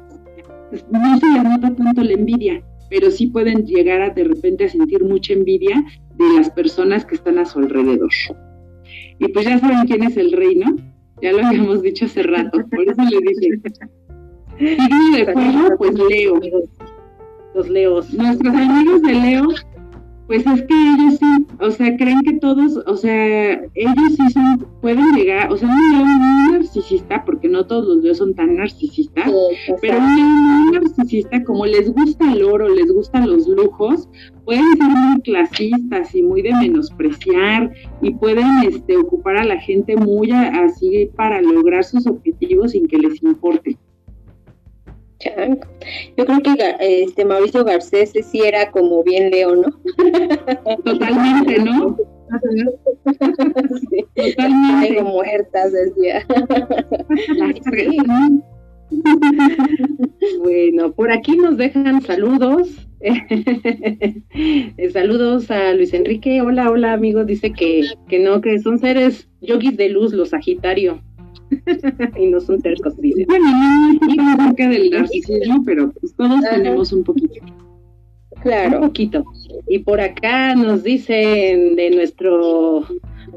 no 0.91 1.19
se 1.19 1.27
le 1.27 1.43
nota 1.43 1.75
tanto 1.75 2.01
la 2.01 2.13
envidia 2.13 2.63
pero 2.89 3.11
sí 3.11 3.27
pueden 3.27 3.65
llegar 3.65 4.01
a 4.01 4.09
de 4.11 4.23
repente 4.23 4.65
a 4.65 4.69
sentir 4.69 5.03
mucha 5.03 5.33
envidia 5.33 5.83
de 6.15 6.37
las 6.37 6.49
personas 6.49 7.05
que 7.05 7.15
están 7.15 7.39
a 7.39 7.45
su 7.45 7.59
alrededor. 7.59 8.11
Y 9.19 9.27
pues 9.29 9.45
ya 9.45 9.59
saben 9.59 9.87
quién 9.87 10.03
es 10.03 10.17
el 10.17 10.31
rey, 10.31 10.55
¿no? 10.55 10.75
Ya 11.21 11.31
lo 11.31 11.45
habíamos 11.45 11.81
dicho 11.81 12.05
hace 12.05 12.23
rato, 12.23 12.59
por 12.69 12.81
eso 12.81 13.01
les 13.01 13.37
dije. 13.37 13.61
Signo 14.57 15.17
de 15.17 15.33
fuego, 15.33 15.77
pues 15.77 15.93
Leo. 15.93 16.39
Los 17.53 17.69
Leos. 17.69 18.13
Nuestros 18.13 18.53
amigos 18.53 19.01
de 19.01 19.13
Leo 19.13 19.47
pues 20.27 20.45
es 20.47 20.63
que 20.63 20.73
ellos 20.73 21.19
sí, 21.19 21.45
o 21.59 21.69
sea, 21.69 21.95
creen 21.97 22.21
que 22.23 22.33
todos, 22.33 22.77
o 22.87 22.97
sea, 22.97 23.53
ellos 23.75 24.15
sí 24.17 24.29
son, 24.31 24.65
pueden 24.81 25.05
llegar, 25.13 25.51
o 25.51 25.57
sea, 25.57 25.69
un 25.69 25.91
león 25.91 26.07
muy 26.07 26.51
narcisista, 26.53 27.23
porque 27.25 27.47
no 27.47 27.65
todos 27.67 27.85
los 27.85 27.97
leones 27.97 28.17
son 28.17 28.33
tan 28.33 28.55
narcisistas, 28.55 29.31
pero 29.81 29.97
un 29.99 30.15
león 30.15 30.31
muy 30.31 30.79
narcisista, 30.79 31.43
como 31.43 31.65
les 31.65 31.93
gusta 31.93 32.31
el 32.33 32.43
oro, 32.43 32.67
les 32.69 32.91
gustan 32.91 33.29
los 33.29 33.47
lujos, 33.47 34.09
pueden 34.45 34.65
ser 34.77 34.89
muy 34.89 35.21
clasistas 35.21 36.15
y 36.15 36.23
muy 36.23 36.41
de 36.41 36.53
menospreciar 36.53 37.71
y 38.01 38.11
pueden 38.15 38.63
este, 38.67 38.97
ocupar 38.97 39.37
a 39.37 39.43
la 39.43 39.59
gente 39.59 39.95
muy 39.95 40.31
así 40.31 41.09
para 41.15 41.41
lograr 41.41 41.83
sus 41.83 42.07
objetivos 42.07 42.71
sin 42.71 42.87
que 42.87 42.97
les 42.97 43.21
importe. 43.21 43.77
Yo 46.17 46.25
creo 46.25 46.41
que 46.41 46.75
este 46.79 47.23
Mauricio 47.25 47.63
Garcés 47.63 48.11
sí 48.11 48.41
era 48.41 48.71
como 48.71 49.03
bien 49.03 49.29
Leo, 49.31 49.55
¿no? 49.55 49.69
Totalmente, 50.85 51.59
¿no? 51.59 51.95
Totalmente. 54.15 54.95
Como 54.97 55.11
muertas, 55.11 55.71
decía. 55.71 56.25
bueno, 60.39 60.91
por 60.93 61.11
aquí 61.11 61.37
nos 61.37 61.57
dejan 61.57 62.01
saludos. 62.01 62.87
saludos 64.91 65.49
a 65.49 65.71
Luis 65.73 65.93
Enrique. 65.93 66.41
Hola, 66.41 66.69
hola, 66.69 66.91
amigos. 66.93 67.25
Dice 67.25 67.53
que, 67.53 67.85
que 68.09 68.19
no, 68.19 68.41
que 68.41 68.59
son 68.59 68.79
seres 68.79 69.29
yogis 69.41 69.77
de 69.77 69.87
luz, 69.89 70.11
los 70.13 70.29
Sagitario. 70.29 71.01
y 72.17 72.27
no 72.27 72.39
son 72.39 72.61
tercos, 72.61 72.97
dice. 72.97 73.25
Bueno, 73.27 73.45
no 73.51 74.11
es 74.11 74.39
acerca 74.39 74.69
del 74.69 74.89
narcisismo, 74.89 75.63
pero 75.65 75.91
pues 75.91 76.15
todos 76.15 76.41
tenemos 76.49 76.91
un 76.93 77.03
poquito. 77.03 77.45
Claro. 78.41 78.79
Un 78.79 78.87
poquito. 78.87 79.25
Y 79.67 79.79
por 79.79 79.99
acá 80.01 80.55
nos 80.55 80.83
dicen 80.83 81.75
de 81.75 81.89
nuestro 81.91 82.85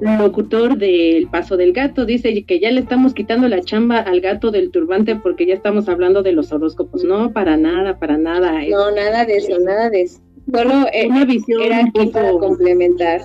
locutor 0.00 0.76
del 0.76 1.28
Paso 1.28 1.56
del 1.56 1.72
Gato, 1.72 2.04
dice 2.04 2.44
que 2.44 2.60
ya 2.60 2.70
le 2.70 2.80
estamos 2.80 3.14
quitando 3.14 3.48
la 3.48 3.62
chamba 3.62 3.98
al 3.98 4.20
gato 4.20 4.50
del 4.50 4.70
turbante 4.70 5.16
porque 5.16 5.46
ya 5.46 5.54
estamos 5.54 5.88
hablando 5.88 6.22
de 6.22 6.32
los 6.32 6.52
horóscopos. 6.52 7.04
No, 7.04 7.32
para 7.32 7.56
nada, 7.56 7.98
para 7.98 8.18
nada. 8.18 8.52
No, 8.68 8.90
nada 8.90 9.24
de 9.24 9.36
eso, 9.36 9.58
nada 9.58 9.90
de 9.90 10.02
eso. 10.02 10.20
Solo 10.52 10.86
eh, 10.92 11.06
una 11.08 11.24
visión 11.24 11.62
era 11.62 11.80
un 11.80 11.92
poco... 11.92 12.12
para 12.12 12.30
complementar. 12.32 13.20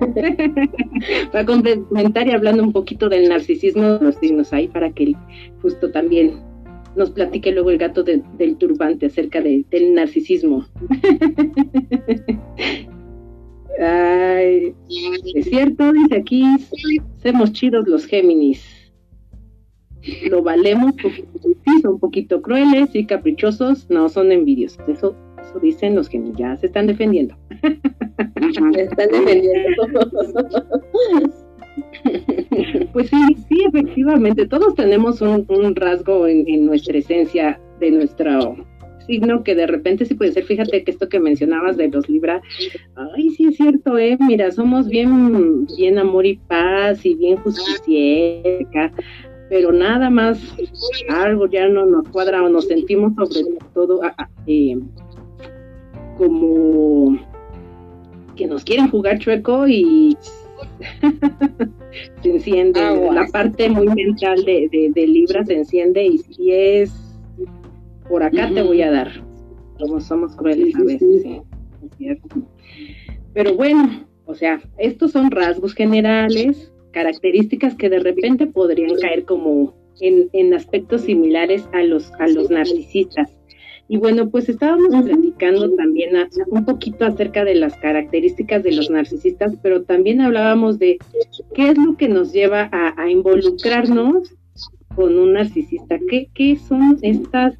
para 1.32 1.44
complementar 1.44 2.28
y 2.28 2.30
hablando 2.30 2.62
un 2.62 2.72
poquito 2.72 3.08
del 3.08 3.28
narcisismo 3.28 3.98
los 4.00 4.14
signos 4.16 4.52
ahí 4.52 4.68
para 4.68 4.92
que 4.92 5.14
justo 5.60 5.90
también 5.90 6.40
nos 6.94 7.10
platique 7.10 7.52
luego 7.52 7.70
el 7.70 7.78
gato 7.78 8.02
del 8.02 8.56
turbante 8.58 9.06
acerca 9.06 9.40
del 9.40 9.94
narcisismo. 9.94 10.66
Ay, 13.80 14.74
es 15.34 15.46
cierto, 15.46 15.92
dice 15.92 16.16
aquí, 16.16 16.44
somos 17.22 17.52
chidos 17.52 17.88
los 17.88 18.06
Géminis. 18.06 18.62
Lo 20.28 20.42
valemos, 20.42 20.94
porque 21.00 21.24
sí, 21.42 21.80
son 21.80 21.94
un 21.94 22.00
poquito 22.00 22.42
crueles 22.42 22.94
y 22.94 23.06
caprichosos, 23.06 23.88
no 23.88 24.08
son 24.08 24.32
envidiosos. 24.32 24.86
Eso 24.88 25.16
dicen 25.60 25.94
los 25.94 26.08
que 26.08 26.22
ya 26.36 26.56
se 26.56 26.66
están 26.66 26.86
defendiendo. 26.86 27.36
se 28.72 28.82
están 28.82 29.08
defendiendo. 29.10 29.82
Pues 32.92 33.08
sí, 33.08 33.16
sí, 33.48 33.64
efectivamente, 33.66 34.46
todos 34.46 34.74
tenemos 34.74 35.22
un, 35.22 35.74
rasgo 35.74 36.26
en, 36.26 36.66
nuestra 36.66 36.98
esencia 36.98 37.58
de 37.80 37.90
nuestro 37.90 38.56
signo 39.06 39.42
que 39.42 39.54
de 39.54 39.66
repente 39.66 40.04
sí 40.04 40.14
puede 40.14 40.32
ser, 40.32 40.44
fíjate 40.44 40.84
que 40.84 40.90
esto 40.90 41.08
que 41.08 41.18
mencionabas 41.18 41.76
de 41.76 41.88
los 41.88 42.08
Libra, 42.08 42.40
ay, 42.94 43.30
sí 43.30 43.46
es 43.46 43.56
cierto, 43.56 43.98
eh, 43.98 44.16
mira, 44.20 44.52
somos 44.52 44.88
bien, 44.88 45.66
bien 45.76 45.98
amor 45.98 46.26
y 46.26 46.36
paz 46.36 47.04
y 47.04 47.14
bien 47.14 47.38
justicia, 47.38 48.92
pero 49.48 49.72
nada 49.72 50.08
más 50.08 50.38
algo 51.08 51.46
ya 51.46 51.68
no 51.68 51.84
nos 51.86 52.08
cuadra 52.10 52.42
o 52.42 52.48
nos 52.48 52.68
sentimos 52.68 53.12
sobre 53.16 53.56
todo 53.74 54.00
eh, 54.46 54.76
como 56.16 57.18
que 58.36 58.46
nos 58.46 58.64
quieren 58.64 58.88
jugar 58.88 59.18
chueco 59.18 59.68
y 59.68 60.16
se 62.22 62.30
enciende, 62.30 62.80
la 63.12 63.26
parte 63.26 63.68
muy 63.68 63.86
mental 63.88 64.44
de, 64.44 64.90
de, 64.94 65.06
Libra 65.06 65.44
se 65.44 65.54
enciende 65.54 66.04
y 66.04 66.18
si 66.18 66.52
es 66.52 66.92
por 68.08 68.22
acá 68.22 68.50
te 68.52 68.62
voy 68.62 68.82
a 68.82 68.90
dar, 68.90 69.10
como 69.78 70.00
somos 70.00 70.36
crueles 70.36 70.74
a 70.76 70.82
veces, 70.82 71.24
Pero 73.32 73.54
bueno, 73.54 74.06
o 74.26 74.34
sea, 74.34 74.60
estos 74.78 75.12
son 75.12 75.30
rasgos 75.30 75.74
generales, 75.74 76.72
características 76.92 77.74
que 77.74 77.88
de 77.88 78.00
repente 78.00 78.46
podrían 78.46 78.96
caer 78.96 79.24
como 79.24 79.74
en, 80.00 80.28
en 80.32 80.54
aspectos 80.54 81.02
similares 81.02 81.68
a 81.72 81.82
los, 81.82 82.12
a 82.18 82.26
los 82.28 82.50
narcisistas. 82.50 83.30
Y 83.88 83.98
bueno, 83.98 84.30
pues 84.30 84.48
estábamos 84.48 84.88
platicando 85.04 85.70
también 85.74 86.10
un 86.46 86.64
poquito 86.64 87.04
acerca 87.04 87.44
de 87.44 87.56
las 87.56 87.76
características 87.76 88.62
de 88.62 88.72
los 88.72 88.90
narcisistas, 88.90 89.54
pero 89.62 89.82
también 89.82 90.20
hablábamos 90.20 90.78
de 90.78 90.98
qué 91.54 91.70
es 91.70 91.78
lo 91.78 91.96
que 91.96 92.08
nos 92.08 92.32
lleva 92.32 92.70
a, 92.72 93.10
involucrarnos 93.10 94.34
con 94.94 95.18
un 95.18 95.34
narcisista, 95.34 95.98
qué, 96.08 96.28
qué 96.34 96.56
son 96.56 96.98
estas 97.02 97.58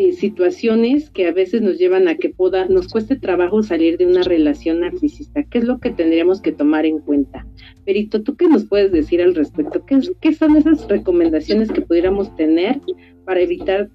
eh, 0.00 0.12
situaciones 0.12 1.10
que 1.10 1.26
a 1.26 1.32
veces 1.32 1.60
nos 1.60 1.76
llevan 1.76 2.06
a 2.06 2.14
que 2.14 2.28
pueda, 2.30 2.66
nos 2.66 2.86
cueste 2.86 3.16
trabajo 3.16 3.64
salir 3.64 3.98
de 3.98 4.06
una 4.06 4.22
relación 4.22 4.78
narcisista. 4.78 5.42
¿Qué 5.42 5.58
es 5.58 5.64
lo 5.64 5.80
que 5.80 5.90
tendríamos 5.90 6.40
que 6.40 6.52
tomar 6.52 6.86
en 6.86 7.00
cuenta? 7.00 7.44
Perito, 7.84 8.22
¿tú 8.22 8.36
qué 8.36 8.46
nos 8.46 8.64
puedes 8.64 8.92
decir 8.92 9.20
al 9.20 9.34
respecto? 9.34 9.84
¿Qué, 9.84 9.98
qué 10.20 10.32
son 10.32 10.56
esas 10.56 10.86
recomendaciones 10.86 11.72
que 11.72 11.80
pudiéramos 11.80 12.36
tener 12.36 12.80
para 13.24 13.40
evitar 13.40 13.90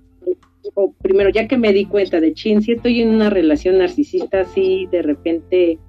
o 0.75 0.91
primero, 0.93 1.29
ya 1.29 1.47
que 1.47 1.57
me 1.57 1.73
di 1.73 1.85
cuenta 1.85 2.19
de 2.19 2.33
chin, 2.33 2.61
si 2.61 2.73
estoy 2.73 3.01
en 3.01 3.09
una 3.09 3.29
relación 3.29 3.77
narcisista, 3.77 4.41
así 4.41 4.87
de 4.91 5.01
repente, 5.01 5.79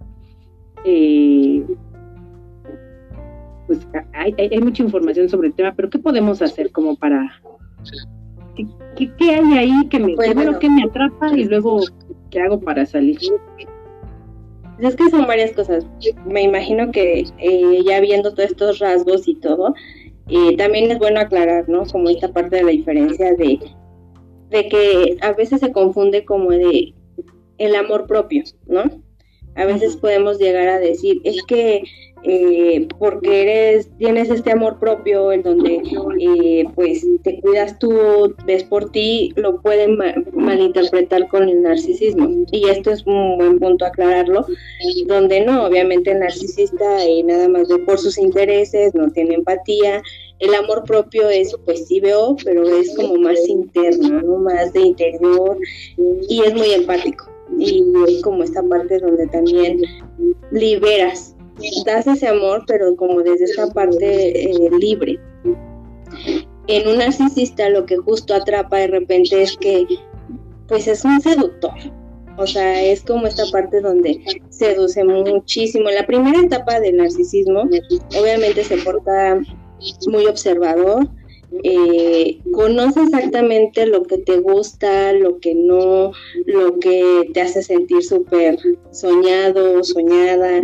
eh, 0.84 1.64
pues 3.66 3.86
hay, 4.12 4.34
hay, 4.38 4.60
mucha 4.60 4.82
información 4.82 5.28
sobre 5.28 5.48
el 5.48 5.54
tema, 5.54 5.72
pero 5.74 5.90
¿qué 5.90 5.98
podemos 5.98 6.42
hacer 6.42 6.70
como 6.70 6.96
para... 6.96 7.40
¿Qué, 8.96 9.10
qué, 9.18 9.34
hay 9.34 9.58
ahí 9.58 9.88
que 9.88 9.98
me, 9.98 10.14
primero 10.14 10.58
que 10.58 10.70
me 10.70 10.84
atrapa 10.84 11.36
y 11.36 11.44
luego 11.44 11.80
qué 12.30 12.40
hago 12.40 12.60
para 12.60 12.86
salir? 12.86 13.18
Es 14.78 14.96
que 14.96 15.08
son 15.08 15.26
varias 15.26 15.52
cosas. 15.52 15.86
Me 16.26 16.42
imagino 16.42 16.90
que 16.90 17.24
eh, 17.38 17.82
ya 17.84 18.00
viendo 18.00 18.32
todos 18.32 18.50
estos 18.50 18.78
rasgos 18.78 19.26
y 19.26 19.34
todo, 19.36 19.74
eh, 20.28 20.56
también 20.56 20.90
es 20.90 20.98
bueno 20.98 21.20
aclarar, 21.20 21.68
¿no? 21.68 21.84
Como 21.86 22.08
esta 22.08 22.32
parte 22.32 22.56
de 22.56 22.64
la 22.64 22.70
diferencia 22.70 23.34
de 23.34 23.58
de 24.54 24.68
que 24.68 25.16
a 25.20 25.32
veces 25.32 25.60
se 25.60 25.72
confunde 25.72 26.24
como 26.24 26.50
de 26.50 26.94
el 27.58 27.74
amor 27.74 28.06
propio, 28.06 28.44
¿no? 28.66 28.84
A 29.56 29.64
veces 29.66 29.96
podemos 29.96 30.38
llegar 30.38 30.68
a 30.68 30.78
decir, 30.78 31.20
es 31.24 31.42
que 31.42 31.82
eh, 32.26 32.88
porque 32.98 33.42
eres, 33.42 33.90
tienes 33.98 34.30
este 34.30 34.50
amor 34.50 34.78
propio 34.78 35.30
en 35.30 35.42
donde 35.42 35.82
eh, 36.20 36.64
pues 36.74 37.06
te 37.22 37.38
cuidas 37.40 37.78
tú, 37.78 38.34
ves 38.46 38.64
por 38.64 38.90
ti, 38.90 39.32
lo 39.36 39.60
pueden 39.60 39.98
malinterpretar 40.32 41.28
con 41.28 41.48
el 41.48 41.62
narcisismo. 41.62 42.46
Y 42.50 42.68
esto 42.68 42.92
es 42.92 43.04
un 43.06 43.36
buen 43.36 43.58
punto 43.58 43.84
aclararlo, 43.84 44.46
donde 45.06 45.44
no, 45.44 45.66
obviamente 45.66 46.12
el 46.12 46.20
narcisista 46.20 47.04
eh, 47.04 47.22
nada 47.24 47.48
más 47.48 47.68
ve 47.68 47.78
por 47.80 47.98
sus 47.98 48.16
intereses, 48.16 48.94
no 48.94 49.10
tiene 49.10 49.34
empatía. 49.34 50.02
El 50.40 50.54
amor 50.54 50.84
propio 50.84 51.28
es, 51.28 51.54
pues 51.64 51.86
sí 51.86 52.00
veo, 52.00 52.36
pero 52.44 52.68
es 52.68 52.94
como 52.96 53.16
más 53.16 53.38
interno, 53.48 54.20
¿no? 54.20 54.38
más 54.38 54.72
de 54.72 54.80
interior 54.80 55.56
y 56.28 56.42
es 56.42 56.54
muy 56.54 56.72
empático. 56.72 57.30
Y 57.58 57.84
es 58.08 58.22
como 58.22 58.42
esta 58.42 58.62
parte 58.62 58.98
donde 58.98 59.26
también 59.28 59.80
liberas 60.50 61.34
das 61.84 62.06
ese 62.06 62.28
amor, 62.28 62.64
pero 62.66 62.96
como 62.96 63.22
desde 63.22 63.44
esta 63.44 63.68
parte 63.68 64.50
eh, 64.50 64.70
libre. 64.78 65.18
En 66.66 66.88
un 66.88 66.98
narcisista 66.98 67.68
lo 67.68 67.84
que 67.86 67.96
justo 67.96 68.34
atrapa 68.34 68.78
de 68.78 68.86
repente 68.88 69.42
es 69.42 69.56
que 69.56 69.86
pues 70.66 70.88
es 70.88 71.04
un 71.04 71.20
seductor. 71.20 71.74
O 72.36 72.46
sea, 72.46 72.82
es 72.82 73.04
como 73.04 73.26
esta 73.26 73.44
parte 73.52 73.80
donde 73.80 74.20
seduce 74.48 75.04
muchísimo. 75.04 75.88
En 75.88 75.94
la 75.94 76.06
primera 76.06 76.40
etapa 76.40 76.80
del 76.80 76.96
narcisismo, 76.96 77.68
obviamente 78.18 78.64
se 78.64 78.76
porta 78.78 79.40
muy 80.06 80.26
observador, 80.26 81.08
eh, 81.62 82.40
conoce 82.52 83.02
exactamente 83.02 83.86
lo 83.86 84.02
que 84.02 84.18
te 84.18 84.38
gusta, 84.38 85.12
lo 85.12 85.38
que 85.38 85.54
no, 85.54 86.12
lo 86.46 86.78
que 86.78 87.30
te 87.32 87.40
hace 87.42 87.62
sentir 87.62 88.02
súper 88.02 88.58
soñado, 88.90 89.84
soñada. 89.84 90.62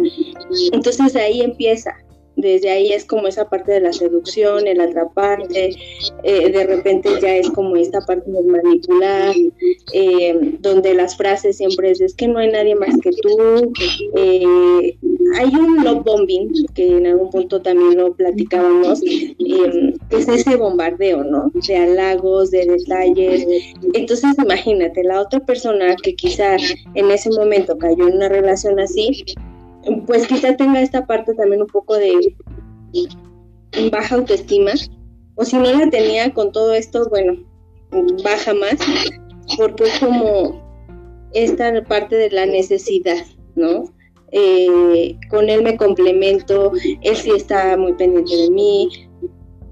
Entonces 0.72 1.14
ahí 1.16 1.42
empieza 1.42 1.96
desde 2.40 2.70
ahí 2.70 2.92
es 2.92 3.04
como 3.04 3.26
esa 3.26 3.48
parte 3.48 3.72
de 3.72 3.80
la 3.80 3.92
seducción, 3.92 4.66
el 4.66 4.80
atraparte, 4.80 5.76
eh, 6.22 6.50
de 6.50 6.64
repente 6.64 7.10
ya 7.20 7.36
es 7.36 7.50
como 7.50 7.76
esta 7.76 8.00
parte 8.00 8.30
de 8.30 8.42
manipular, 8.42 9.34
eh, 9.92 10.56
donde 10.60 10.94
las 10.94 11.16
frases 11.16 11.56
siempre 11.56 11.90
es, 11.90 12.00
es 12.00 12.14
que 12.14 12.28
no 12.28 12.38
hay 12.38 12.50
nadie 12.50 12.74
más 12.74 12.96
que 13.02 13.10
tú. 13.10 13.72
Eh, 14.16 14.96
hay 15.38 15.54
un 15.54 15.84
love 15.84 16.04
bombing, 16.04 16.66
que 16.74 16.96
en 16.96 17.06
algún 17.06 17.30
punto 17.30 17.62
también 17.62 17.96
lo 17.96 18.12
platicábamos, 18.14 19.00
es 19.02 20.28
ese 20.28 20.56
bombardeo, 20.56 21.22
¿no? 21.24 21.50
De 21.66 21.76
halagos, 21.76 22.50
de 22.50 22.66
detalles. 22.66 23.46
Entonces 23.94 24.34
imagínate, 24.42 25.04
la 25.04 25.20
otra 25.20 25.40
persona 25.40 25.94
que 26.02 26.14
quizá 26.14 26.56
en 26.94 27.10
ese 27.10 27.30
momento 27.30 27.78
cayó 27.78 28.08
en 28.08 28.16
una 28.16 28.28
relación 28.28 28.80
así, 28.80 29.24
pues 30.06 30.26
quizá 30.26 30.56
tenga 30.56 30.80
esta 30.80 31.06
parte 31.06 31.34
también 31.34 31.62
un 31.62 31.68
poco 31.68 31.94
de 31.94 32.34
baja 33.90 34.16
autoestima, 34.16 34.72
o 35.36 35.44
si 35.44 35.56
no 35.56 35.72
la 35.72 35.88
tenía 35.90 36.32
con 36.34 36.52
todo 36.52 36.74
esto, 36.74 37.08
bueno, 37.08 37.34
baja 38.24 38.52
más, 38.54 38.76
porque 39.56 39.84
es 39.84 39.98
como 39.98 40.60
esta 41.32 41.82
parte 41.84 42.16
de 42.16 42.30
la 42.30 42.46
necesidad, 42.46 43.24
¿no? 43.54 43.84
Eh, 44.32 45.16
con 45.28 45.48
él 45.48 45.62
me 45.62 45.76
complemento, 45.76 46.72
él 47.02 47.16
sí 47.16 47.30
está 47.30 47.76
muy 47.76 47.94
pendiente 47.94 48.36
de 48.36 48.50
mí 48.50 48.88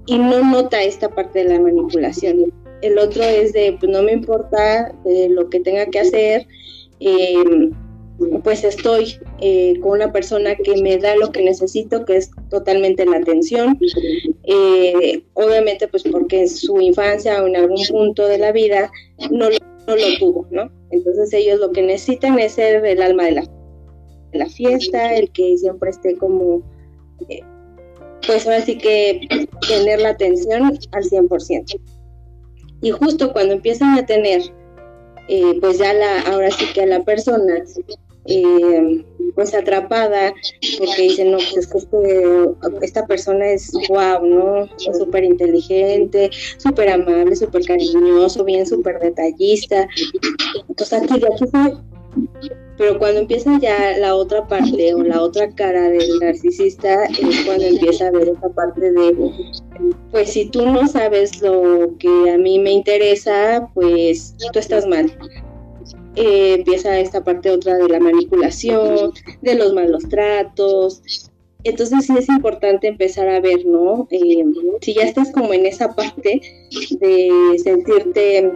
y 0.05 0.17
no 0.17 0.43
nota 0.43 0.81
esta 0.81 1.09
parte 1.09 1.43
de 1.43 1.53
la 1.53 1.59
manipulación. 1.59 2.51
El 2.81 2.97
otro 2.97 3.23
es 3.23 3.53
de, 3.53 3.77
pues 3.79 3.91
no 3.91 4.03
me 4.03 4.13
importa 4.13 4.93
de 5.05 5.29
lo 5.29 5.49
que 5.49 5.59
tenga 5.59 5.85
que 5.85 5.99
hacer, 5.99 6.47
eh, 6.99 7.71
pues 8.43 8.63
estoy 8.63 9.17
eh, 9.39 9.79
con 9.81 9.91
una 9.91 10.11
persona 10.11 10.55
que 10.55 10.81
me 10.81 10.97
da 10.97 11.15
lo 11.15 11.31
que 11.31 11.41
necesito, 11.41 12.05
que 12.05 12.17
es 12.17 12.31
totalmente 12.49 13.05
la 13.05 13.17
atención. 13.17 13.79
Eh, 14.43 15.23
obviamente, 15.33 15.87
pues 15.87 16.03
porque 16.03 16.41
en 16.41 16.49
su 16.49 16.79
infancia 16.81 17.43
o 17.43 17.47
en 17.47 17.55
algún 17.55 17.81
punto 17.89 18.27
de 18.27 18.37
la 18.37 18.51
vida 18.51 18.91
no, 19.31 19.49
lo 19.49 19.57
tuvo, 20.19 20.47
¿no? 20.51 20.69
Entonces 20.91 21.33
ellos 21.33 21.59
lo 21.59 21.71
que 21.71 21.81
necesitan 21.81 22.37
es 22.39 22.53
ser 22.53 22.85
el 22.85 23.01
alma 23.01 23.25
de 23.25 23.31
la, 23.31 23.43
la 24.33 24.45
fiesta, 24.47 25.15
el 25.15 25.31
que 25.31 25.57
siempre 25.57 25.89
esté 25.89 26.15
como, 26.15 26.61
eh, 27.29 27.41
pues 28.27 28.45
ahora 28.45 28.61
sí 28.61 28.77
que 28.77 29.21
tener 29.67 30.01
la 30.01 30.09
atención 30.09 30.77
al 30.91 31.03
100%. 31.03 31.79
Y 32.81 32.91
justo 32.91 33.33
cuando 33.33 33.53
empiezan 33.53 33.97
a 33.97 34.05
tener 34.05 34.41
pues 35.61 35.77
ya 35.77 35.93
la, 35.93 36.21
ahora 36.21 36.49
sí 36.49 36.65
que 36.73 36.81
a 36.81 36.87
la 36.87 37.03
persona 37.03 37.63
eh, 38.29 39.05
pues 39.35 39.53
atrapada 39.53 40.33
porque 40.77 41.01
dicen, 41.01 41.31
no, 41.31 41.37
pues 41.37 41.57
es 41.57 41.67
que 41.67 41.77
este, 41.77 42.49
esta 42.81 43.05
persona 43.05 43.47
es 43.47 43.71
wow, 43.87 44.25
¿no? 44.25 44.69
Súper 44.97 45.23
inteligente, 45.23 46.29
súper 46.57 46.89
amable, 46.89 47.35
súper 47.35 47.63
cariñoso, 47.65 48.43
bien 48.43 48.65
súper 48.65 48.99
detallista. 48.99 49.87
Entonces 50.67 51.01
aquí 51.01 51.21
aquí 51.25 51.45
Pero 52.77 52.99
cuando 52.99 53.21
empieza 53.21 53.57
ya 53.59 53.97
la 53.97 54.15
otra 54.15 54.45
parte 54.47 54.93
o 54.93 55.03
la 55.03 55.21
otra 55.21 55.49
cara 55.55 55.89
del 55.89 56.19
narcisista 56.19 57.05
es 57.05 57.45
cuando 57.45 57.65
empieza 57.65 58.07
a 58.07 58.11
ver 58.11 58.29
esa 58.29 58.49
parte 58.49 58.91
de, 58.91 59.31
pues 60.11 60.33
si 60.33 60.49
tú 60.49 60.65
no 60.65 60.87
sabes 60.87 61.41
lo 61.41 61.95
que 61.97 62.31
a 62.31 62.37
mí 62.37 62.59
me 62.59 62.71
interesa, 62.71 63.69
pues 63.73 64.35
tú 64.51 64.59
estás 64.59 64.85
mal 64.85 65.11
eh, 66.15 66.55
empieza 66.57 66.99
esta 66.99 67.23
parte 67.23 67.51
otra 67.51 67.77
de 67.77 67.87
la 67.87 67.99
manipulación, 67.99 69.13
de 69.41 69.55
los 69.55 69.73
malos 69.73 70.07
tratos. 70.09 71.01
Entonces 71.63 72.05
sí 72.05 72.13
es 72.17 72.29
importante 72.29 72.87
empezar 72.87 73.27
a 73.27 73.41
ver, 73.41 73.65
¿no? 73.65 74.07
Eh, 74.11 74.43
si 74.81 74.93
ya 74.93 75.03
estás 75.03 75.31
como 75.31 75.53
en 75.53 75.65
esa 75.65 75.93
parte 75.93 76.41
de 76.99 77.59
sentirte 77.61 78.53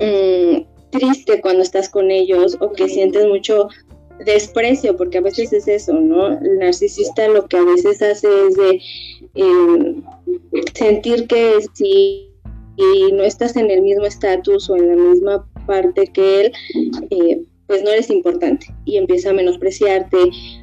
mm, 0.00 0.90
triste 0.90 1.40
cuando 1.40 1.62
estás 1.62 1.88
con 1.88 2.10
ellos 2.10 2.56
o 2.60 2.72
que 2.72 2.88
sientes 2.88 3.26
mucho 3.26 3.68
desprecio, 4.24 4.96
porque 4.96 5.18
a 5.18 5.22
veces 5.22 5.52
es 5.52 5.68
eso, 5.68 5.92
¿no? 5.92 6.28
El 6.38 6.58
narcisista 6.58 7.28
lo 7.28 7.46
que 7.46 7.56
a 7.56 7.64
veces 7.64 8.02
hace 8.02 8.28
es 8.48 8.56
de 8.56 8.80
em, 9.34 10.02
sentir 10.74 11.26
que 11.28 11.58
si 11.72 12.28
no 13.12 13.22
estás 13.22 13.56
en 13.56 13.70
el 13.70 13.82
mismo 13.82 14.04
estatus 14.04 14.70
o 14.70 14.76
en 14.76 14.88
la 14.88 14.96
misma 14.96 15.48
parte 15.68 16.08
que 16.08 16.40
él, 16.40 16.52
eh, 17.10 17.42
pues 17.68 17.84
no 17.84 17.90
eres 17.90 18.10
importante 18.10 18.66
y 18.86 18.96
empieza 18.96 19.30
a 19.30 19.34
menospreciarte, 19.34 20.16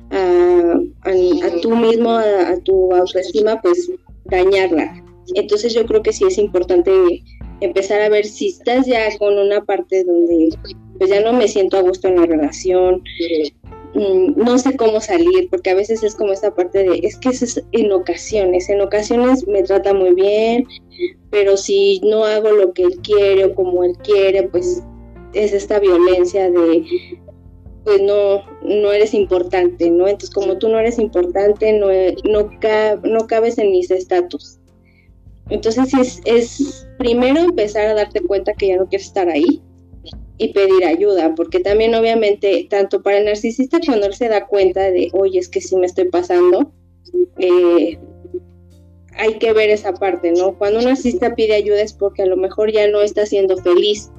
a, 0.10 0.80
a, 1.04 1.62
tú 1.62 1.76
mismo, 1.76 2.10
a, 2.12 2.58
tu 2.64 2.92
autoestima, 2.94 3.62
pues 3.62 3.92
dañarla. 4.26 5.04
Entonces 5.36 5.74
yo 5.74 5.86
creo 5.86 6.02
que 6.02 6.12
sí 6.12 6.26
es 6.28 6.38
importante 6.38 6.92
empezar 7.62 8.02
a 8.02 8.10
ver 8.10 8.26
si 8.26 8.48
estás 8.48 8.86
ya 8.88 9.16
con 9.18 9.38
una 9.38 9.64
parte 9.64 10.04
donde 10.04 10.50
pues 10.98 11.10
ya 11.10 11.22
no 11.22 11.32
me 11.32 11.48
siento 11.48 11.78
a 11.78 11.82
gusto 11.82 12.08
en 12.08 12.16
la 12.16 12.26
relación, 12.26 13.04
mm, 13.94 14.34
no 14.38 14.58
sé 14.58 14.76
cómo 14.76 15.00
salir, 15.00 15.48
porque 15.50 15.70
a 15.70 15.76
veces 15.76 16.04
es 16.04 16.16
como 16.16 16.34
esta 16.34 16.56
parte 16.56 16.84
de, 16.84 17.00
es 17.04 17.18
que 17.18 17.30
es 17.30 17.64
en 17.72 17.92
ocasiones, 17.92 18.70
en 18.70 18.82
ocasiones 18.82 19.48
me 19.48 19.62
trata 19.64 19.94
muy 19.94 20.14
bien, 20.14 20.66
pero 21.30 21.58
si 21.58 22.02
no 22.04 22.26
hago 22.26 22.52
lo 22.52 22.74
que 22.74 22.84
él 22.84 22.98
quiere 23.04 23.46
o 23.46 23.56
como 23.56 23.84
él 23.84 23.94
quiere, 24.04 24.44
pues 24.44 24.82
es 25.36 25.54
esta 25.54 25.80
violencia 25.80 26.50
de, 26.50 26.86
pues 27.84 28.02
no, 28.02 28.44
no 28.64 28.92
eres 28.92 29.14
importante, 29.14 29.90
¿no? 29.92 30.08
Entonces 30.08 30.32
como 30.32 30.58
tú 30.58 30.70
no 30.70 30.80
eres 30.80 30.98
importante, 30.98 31.72
no, 31.74 31.88
no, 32.30 32.50
no 33.04 33.28
cabes 33.28 33.58
en 33.58 33.72
mis 33.72 33.92
estatus. 33.92 34.58
Entonces 35.50 35.94
es, 35.94 36.22
es 36.26 36.88
primero 36.98 37.40
empezar 37.40 37.88
a 37.88 37.94
darte 37.94 38.22
cuenta 38.22 38.54
que 38.54 38.70
ya 38.70 38.78
no 38.78 38.88
quieres 38.88 39.08
estar 39.08 39.30
ahí 39.30 39.62
y 40.38 40.52
pedir 40.54 40.84
ayuda, 40.86 41.34
porque 41.36 41.60
también 41.60 41.94
obviamente, 41.96 42.68
tanto 42.70 43.02
para 43.02 43.20
el 43.20 43.26
narcisista 43.26 43.80
cuando 43.86 44.08
él 44.08 44.16
se 44.16 44.28
da 44.28 44.48
cuenta 44.48 44.92
de, 44.92 45.10
oye, 45.14 45.40
es 45.40 45.48
que 45.48 45.62
sí 45.62 45.76
me 45.78 45.86
estoy 45.86 46.10
pasando, 46.10 46.72
eh, 47.38 47.98
hay 49.18 49.36
que 49.36 49.54
ver 49.54 49.70
esa 49.70 49.94
parte, 49.94 50.32
¿no? 50.32 50.58
Cuando 50.58 50.80
un 50.80 50.86
narcisista 50.86 51.36
pide 51.36 51.54
ayuda 51.56 51.82
es 51.82 51.94
porque 51.94 52.24
a 52.24 52.26
lo 52.26 52.36
mejor 52.36 52.72
ya 52.72 52.88
no 52.90 53.02
está 53.02 53.26
siendo 53.26 53.58
feliz 53.58 54.10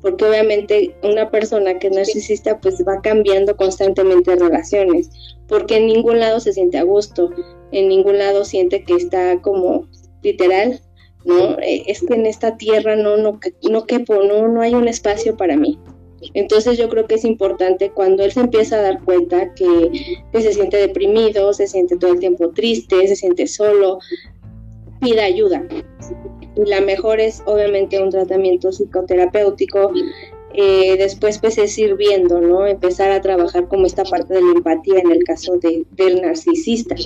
porque 0.00 0.24
obviamente 0.24 0.94
una 1.02 1.30
persona 1.30 1.78
que 1.78 1.88
es 1.88 1.94
narcisista 1.94 2.60
pues 2.60 2.82
va 2.86 3.00
cambiando 3.02 3.56
constantemente 3.56 4.36
relaciones, 4.36 5.10
porque 5.46 5.76
en 5.76 5.86
ningún 5.86 6.20
lado 6.20 6.40
se 6.40 6.52
siente 6.52 6.78
a 6.78 6.84
gusto, 6.84 7.30
en 7.72 7.88
ningún 7.88 8.18
lado 8.18 8.44
siente 8.44 8.84
que 8.84 8.94
está 8.94 9.40
como 9.42 9.86
literal, 10.22 10.80
¿no? 11.24 11.58
Eh, 11.58 11.84
es 11.86 12.00
que 12.02 12.14
en 12.14 12.26
esta 12.26 12.56
tierra 12.56 12.96
no, 12.96 13.16
no, 13.16 13.38
no 13.70 13.86
quepo, 13.86 14.22
no, 14.22 14.48
no 14.48 14.60
hay 14.62 14.74
un 14.74 14.88
espacio 14.88 15.36
para 15.36 15.56
mí. 15.56 15.78
Entonces 16.34 16.76
yo 16.76 16.88
creo 16.88 17.06
que 17.06 17.14
es 17.14 17.24
importante 17.24 17.90
cuando 17.90 18.24
él 18.24 18.32
se 18.32 18.40
empieza 18.40 18.76
a 18.76 18.82
dar 18.82 19.02
cuenta 19.02 19.54
que, 19.54 20.18
que, 20.32 20.42
se 20.42 20.52
siente 20.52 20.76
deprimido, 20.76 21.52
se 21.54 21.66
siente 21.66 21.96
todo 21.96 22.12
el 22.12 22.18
tiempo 22.20 22.50
triste, 22.50 23.08
se 23.08 23.16
siente 23.16 23.46
solo, 23.46 23.98
pida 25.00 25.24
ayuda 25.24 25.64
la 26.56 26.80
mejor 26.80 27.20
es 27.20 27.42
obviamente 27.46 28.02
un 28.02 28.10
tratamiento 28.10 28.70
psicoterapéutico. 28.72 29.92
Eh, 30.52 30.96
después 30.96 31.38
pues 31.38 31.58
es 31.58 31.78
ir 31.78 31.94
viendo, 31.94 32.40
¿no? 32.40 32.66
Empezar 32.66 33.12
a 33.12 33.20
trabajar 33.20 33.68
como 33.68 33.86
esta 33.86 34.04
parte 34.04 34.34
de 34.34 34.42
la 34.42 34.52
empatía 34.52 34.98
en 34.98 35.12
el 35.12 35.22
caso 35.22 35.58
de, 35.58 35.84
del 35.92 36.22
narcisista, 36.22 36.96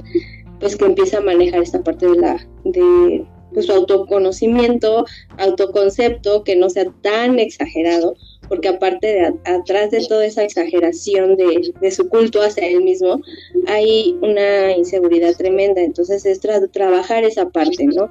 pues 0.60 0.76
que 0.76 0.86
empieza 0.86 1.18
a 1.18 1.20
manejar 1.20 1.62
esta 1.62 1.82
parte 1.82 2.06
de 2.06 2.16
la 2.16 2.46
de 2.64 3.26
pues, 3.52 3.66
su 3.66 3.72
autoconocimiento, 3.72 5.04
autoconcepto, 5.36 6.42
que 6.42 6.56
no 6.56 6.70
sea 6.70 6.86
tan 7.02 7.38
exagerado, 7.38 8.16
porque 8.54 8.68
aparte 8.68 9.08
de 9.08 9.34
atrás 9.50 9.90
de 9.90 10.06
toda 10.06 10.24
esa 10.24 10.44
exageración 10.44 11.36
de, 11.36 11.90
su 11.90 12.08
culto 12.08 12.40
hacia 12.40 12.68
él 12.68 12.84
mismo, 12.84 13.20
hay 13.66 14.16
una 14.22 14.70
inseguridad 14.70 15.34
tremenda. 15.36 15.82
Entonces 15.82 16.24
es 16.24 16.40
trabajar 16.70 17.24
esa 17.24 17.48
parte, 17.48 17.84
¿no? 17.86 18.08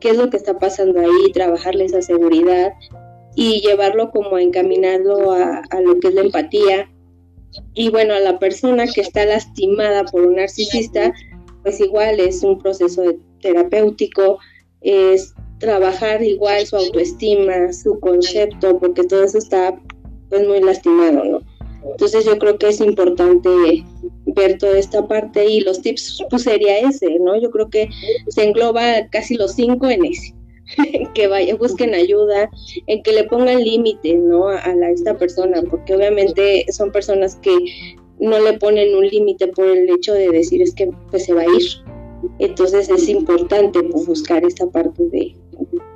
qué 0.00 0.10
es 0.10 0.16
lo 0.16 0.30
que 0.30 0.36
está 0.36 0.58
pasando 0.58 0.98
ahí, 0.98 1.32
trabajarle 1.32 1.84
esa 1.84 2.02
seguridad 2.02 2.72
y 3.36 3.60
llevarlo 3.60 4.10
como 4.10 4.34
a 4.34 4.42
encaminarlo 4.42 5.30
a, 5.30 5.62
lo 5.80 6.00
que 6.00 6.08
es 6.08 6.14
la 6.14 6.22
empatía. 6.22 6.90
Y 7.74 7.90
bueno, 7.90 8.14
a 8.14 8.18
la 8.18 8.40
persona 8.40 8.88
que 8.88 9.00
está 9.00 9.26
lastimada 9.26 10.06
por 10.06 10.26
un 10.26 10.36
narcisista, 10.36 11.12
pues 11.62 11.78
igual 11.78 12.18
es 12.18 12.42
un 12.42 12.58
proceso 12.58 13.14
terapéutico, 13.40 14.38
es 14.80 15.34
trabajar 15.58 16.22
igual 16.22 16.66
su 16.66 16.76
autoestima, 16.76 17.72
su 17.72 17.98
concepto, 18.00 18.78
porque 18.78 19.04
todo 19.04 19.24
eso 19.24 19.38
está 19.38 19.78
pues 20.28 20.46
muy 20.46 20.60
lastimado, 20.60 21.24
¿no? 21.24 21.40
Entonces 21.90 22.24
yo 22.24 22.38
creo 22.38 22.58
que 22.58 22.68
es 22.68 22.80
importante 22.80 23.48
ver 24.26 24.58
toda 24.58 24.78
esta 24.78 25.06
parte 25.06 25.48
y 25.48 25.60
los 25.60 25.80
tips 25.80 26.24
pues 26.28 26.42
sería 26.42 26.78
ese, 26.80 27.18
¿no? 27.20 27.40
Yo 27.40 27.50
creo 27.50 27.70
que 27.70 27.88
se 28.28 28.44
engloba 28.44 29.08
casi 29.10 29.36
los 29.36 29.52
cinco 29.52 29.88
en 29.88 30.04
ese. 30.04 30.34
que 31.14 31.26
vaya, 31.28 31.56
busquen 31.56 31.94
ayuda, 31.94 32.50
en 32.86 33.02
que 33.02 33.12
le 33.12 33.24
pongan 33.24 33.62
límite, 33.62 34.14
¿no? 34.14 34.48
A, 34.48 34.74
esta 34.92 35.16
persona, 35.16 35.62
porque 35.62 35.94
obviamente 35.94 36.66
son 36.70 36.92
personas 36.92 37.36
que 37.36 37.56
no 38.18 38.38
le 38.40 38.54
ponen 38.54 38.94
un 38.94 39.06
límite 39.06 39.48
por 39.48 39.66
el 39.66 39.88
hecho 39.90 40.12
de 40.12 40.28
decir 40.28 40.60
es 40.60 40.74
que 40.74 40.90
pues 41.10 41.24
se 41.24 41.34
va 41.34 41.42
a 41.42 41.46
ir. 41.46 41.62
Entonces 42.38 42.88
es 42.88 43.08
importante 43.08 43.82
pues, 43.82 44.06
buscar 44.06 44.44
esta 44.44 44.66
parte 44.66 45.04
de, 45.08 45.34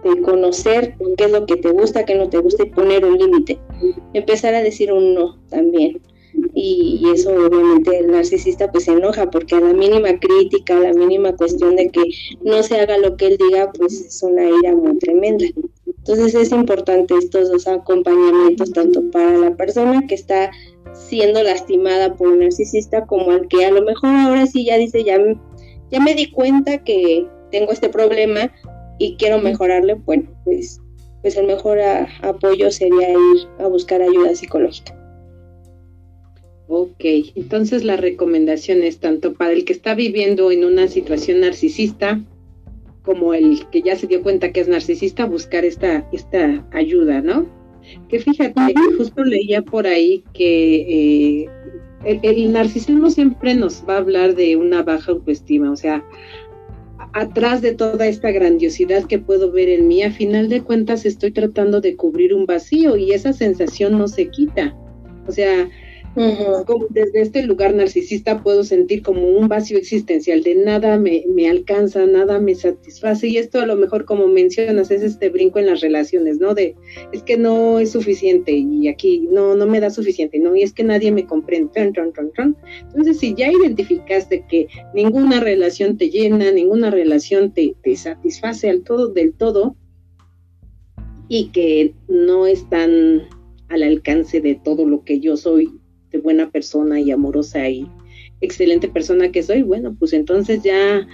de 0.05 0.23
conocer 0.23 0.97
qué 1.17 1.25
es 1.25 1.31
lo 1.31 1.47
que 1.47 1.57
te 1.57 1.71
gusta, 1.71 2.05
qué 2.05 2.15
no 2.15 2.29
te 2.29 2.39
gusta 2.39 2.65
y 2.65 2.71
poner 2.71 3.05
un 3.05 3.19
límite. 3.19 3.59
Empezar 4.13 4.55
a 4.55 4.63
decir 4.63 4.93
un 4.93 5.15
no 5.15 5.39
también 5.49 6.01
y, 6.55 7.11
eso 7.15 7.31
obviamente 7.31 7.99
el 7.99 8.11
narcisista 8.11 8.71
pues 8.71 8.85
se 8.85 8.93
enoja 8.93 9.31
porque 9.31 9.55
a 9.55 9.61
la 9.61 9.73
mínima 9.73 10.19
crítica, 10.19 10.77
a 10.77 10.81
la 10.81 10.93
mínima 10.93 11.35
cuestión 11.37 11.77
de 11.77 11.89
que 11.89 12.03
no 12.43 12.63
se 12.63 12.81
haga 12.81 12.99
lo 12.99 13.17
que 13.17 13.27
él 13.27 13.37
diga, 13.39 13.71
pues 13.73 14.01
es 14.01 14.23
una 14.23 14.49
ira 14.49 14.75
muy 14.75 14.99
tremenda. 14.99 15.45
Entonces 15.87 16.35
es 16.35 16.53
importante 16.53 17.15
estos 17.17 17.51
dos 17.51 17.69
acompañamientos 17.69 18.73
tanto 18.73 19.03
para 19.11 19.39
la 19.39 19.57
persona 19.57 20.07
que 20.07 20.15
está 20.15 20.51
siendo 20.93 21.43
lastimada 21.43 22.15
por 22.17 22.29
un 22.29 22.41
narcisista 22.41 23.07
como 23.07 23.31
al 23.31 23.49
que 23.49 23.65
a 23.65 23.71
lo 23.71 23.83
mejor 23.83 24.11
ahora 24.11 24.47
sí 24.47 24.65
ya 24.65 24.77
dice 24.79 25.05
ya, 25.05 25.19
ya 25.91 26.01
me 26.01 26.15
di 26.15 26.31
cuenta 26.31 26.83
que 26.83 27.27
tengo 27.51 27.73
este 27.73 27.89
problema 27.89 28.51
y 29.03 29.17
quiero 29.17 29.41
mejorarle, 29.41 29.95
bueno, 29.95 30.29
pues, 30.45 30.81
pues 31.23 31.37
el 31.37 31.47
mejor 31.47 31.79
apoyo 32.23 32.71
sería 32.71 33.11
ir 33.11 33.49
a 33.59 33.67
buscar 33.67 34.01
ayuda 34.01 34.35
psicológica. 34.35 34.97
Ok, 36.69 37.05
entonces 37.35 37.83
la 37.83 37.97
recomendación 37.97 38.83
es 38.83 39.01
tanto 39.01 39.35
para 39.35 39.53
el 39.53 39.65
que 39.65 39.73
está 39.73 39.97
viviendo 39.97 40.53
en 40.53 40.65
una 40.65 40.87
situación 40.87 41.41
narcisista 41.41 42.21
como 43.03 43.35
el 43.35 43.67
que 43.71 43.83
ya 43.83 43.97
se 43.97 44.07
dio 44.07 44.23
cuenta 44.23 44.53
que 44.53 44.61
es 44.61 44.69
narcisista, 44.69 45.27
buscar 45.27 45.65
esta, 45.65 46.09
esta 46.13 46.65
ayuda, 46.71 47.21
¿no? 47.21 47.47
Que 48.09 48.21
fíjate, 48.21 48.73
justo 48.97 49.25
leía 49.25 49.63
por 49.63 49.89
ahí 49.89 50.23
que 50.33 51.43
eh, 51.43 51.49
el, 52.05 52.53
narcisismo 52.53 53.11
siempre 53.11 53.55
nos 53.55 53.85
va 53.89 53.95
a 53.95 53.99
hablar 53.99 54.35
de 54.35 54.57
una 54.57 54.83
baja 54.83 55.13
autoestima, 55.13 55.71
o 55.71 55.77
sea, 55.77 56.05
atrás 57.13 57.61
de 57.61 57.75
toda 57.75 58.07
esta 58.07 58.31
grandiosidad 58.31 59.05
que 59.05 59.19
puedo 59.19 59.53
ver 59.53 59.69
en 59.69 59.89
mí, 59.89 60.03
a 60.03 60.11
final 60.11 60.49
de 60.49 60.63
cuentas 60.63 61.05
estoy 61.05 61.33
tratando 61.33 61.81
de 61.81 61.97
cubrir 61.97 62.35
un 62.35 62.47
vacío 62.47 62.97
y 62.97 63.13
esa 63.13 63.33
sensación 63.33 63.99
no 63.99 64.09
se 64.09 64.29
quita. 64.29 64.77
O 65.27 65.33
sea, 65.33 65.69
como 66.67 66.87
desde 66.91 67.23
este 67.23 67.43
lugar 67.43 67.75
narcisista 67.75 68.43
puedo 68.43 68.65
sentir 68.65 69.03
como 69.03 69.27
un 69.27 69.49
vacío 69.49 69.79
existencial 69.79 70.43
de 70.43 70.55
nada 70.57 70.99
me, 70.99 71.25
me, 71.29 71.49
alcanza, 71.49 72.05
nada 72.07 72.39
me 72.39 72.55
satisface 72.55 73.29
y 73.29 73.39
esto 73.39 73.61
a 73.61 73.67
lo 73.67 73.77
mejor 73.77 74.05
como 74.05 74.27
mencionas 74.27 74.91
es 74.91 75.03
este 75.03 75.31
brinco 75.31 75.59
en 75.59 75.67
las 75.67 75.81
relaciones, 75.81 76.39
¿no? 76.39 76.55
De 76.55 76.77
es 77.13 77.23
que 77.23 77.39
no 77.39 77.79
es 77.79 77.93
suficiente 77.93 78.53
y 78.53 78.89
aquí 78.89 79.27
no, 79.31 79.55
no 79.55 79.67
me 79.67 79.81
da 79.81 79.91
suficiente, 79.91 80.39
¿no? 80.39 80.55
Y 80.55 80.63
es 80.63 80.73
que 80.73 80.85
nadie 80.85 81.13
me 81.13 81.27
comprende. 81.27 81.71
Entonces 81.73 83.19
si 83.19 83.35
ya 83.35 83.51
identificaste 83.51 84.45
que 84.49 84.69
ninguna 84.95 85.41
relación 85.41 85.97
te 85.97 86.11
llena, 86.11 86.51
ninguna 86.53 86.91
relación 86.91 87.53
te, 87.53 87.75
te 87.83 87.97
satisface 87.97 88.69
al 88.69 88.83
todo, 88.83 89.09
del 89.09 89.33
todo 89.33 89.77
y 91.29 91.47
que 91.49 91.95
no 92.09 92.47
están 92.47 93.23
al 93.69 93.83
alcance 93.83 94.41
de 94.41 94.55
todo 94.55 94.87
lo 94.87 95.05
que 95.05 95.21
yo 95.21 95.37
soy 95.37 95.82
buena 96.19 96.51
persona 96.51 97.01
y 97.01 97.11
amorosa 97.11 97.69
y 97.69 97.87
excelente 98.43 98.89
persona 98.89 99.31
que 99.31 99.43
soy, 99.43 99.63
bueno, 99.63 99.97
pues 99.99 100.13
entonces 100.13 100.63
ya 100.63 101.07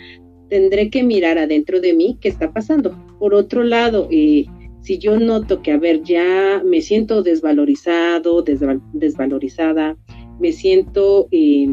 tendré 0.48 0.90
que 0.90 1.02
mirar 1.02 1.38
adentro 1.38 1.80
de 1.80 1.92
mí 1.92 2.18
qué 2.20 2.28
está 2.28 2.52
pasando. 2.52 2.96
Por 3.18 3.34
otro 3.34 3.62
lado, 3.62 4.08
eh, 4.10 4.46
si 4.80 4.98
yo 4.98 5.18
noto 5.18 5.62
que, 5.62 5.72
a 5.72 5.78
ver, 5.78 6.02
ya 6.02 6.62
me 6.64 6.80
siento 6.80 7.22
desvalorizado, 7.22 8.42
desvalorizada, 8.42 9.96
me 10.40 10.52
siento 10.52 11.28
eh, 11.30 11.68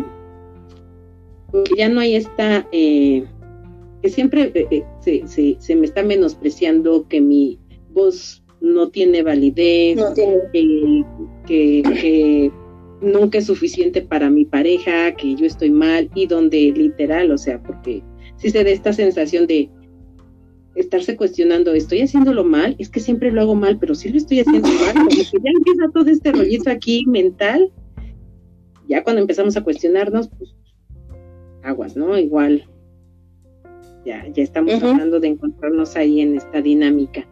que 1.51 1.75
ya 1.77 1.89
no 1.89 2.01
hay 2.01 2.15
esta, 2.15 2.67
eh, 2.71 3.23
que 4.01 4.09
siempre 4.09 4.51
se, 4.99 5.57
se, 5.59 5.75
me 5.75 5.85
está 5.85 6.03
menospreciando, 6.03 7.07
que 7.07 7.21
mi 7.21 7.59
voz 7.91 8.43
no 8.59 8.89
tiene 8.89 9.23
validez, 9.23 9.99
que 11.45 12.51
nunca 13.05 13.37
es 13.37 13.45
suficiente 13.45 14.01
para 14.01 14.29
mi 14.29 14.45
pareja, 14.45 15.15
que 15.15 15.35
yo 15.35 15.45
estoy 15.45 15.69
mal 15.69 16.09
y 16.15 16.27
donde 16.27 16.73
literal, 16.75 17.31
o 17.31 17.37
sea, 17.37 17.61
porque 17.61 18.03
si 18.37 18.49
se 18.49 18.63
da 18.63 18.69
esta 18.69 18.91
sensación 18.91 19.47
de 19.47 19.69
estarse 20.75 21.15
cuestionando, 21.15 21.73
estoy 21.73 22.01
haciéndolo 22.01 22.43
mal, 22.43 22.75
es 22.79 22.89
que 22.89 22.99
siempre 22.99 23.31
lo 23.31 23.41
hago 23.41 23.55
mal, 23.55 23.77
pero 23.79 23.95
sí 23.95 24.09
lo 24.09 24.17
estoy 24.17 24.41
haciendo 24.41 24.67
mal, 24.67 24.93
como 24.93 25.07
que 25.09 25.23
ya 25.23 25.51
empieza 25.55 25.91
todo 25.93 26.09
este 26.09 26.31
rollito 26.31 26.69
aquí 26.69 27.05
mental, 27.07 27.71
ya 28.89 29.03
cuando 29.03 29.21
empezamos 29.21 29.55
a 29.55 29.63
cuestionarnos, 29.63 30.29
pues 30.37 30.53
aguas, 31.63 31.95
¿no? 31.95 32.17
Igual, 32.17 32.67
ya, 34.05 34.27
ya 34.33 34.43
estamos 34.43 34.73
hablando 34.83 35.19
de 35.19 35.29
encontrarnos 35.29 35.95
ahí 35.95 36.21
en 36.21 36.35
esta 36.35 36.61
dinámica. 36.61 37.27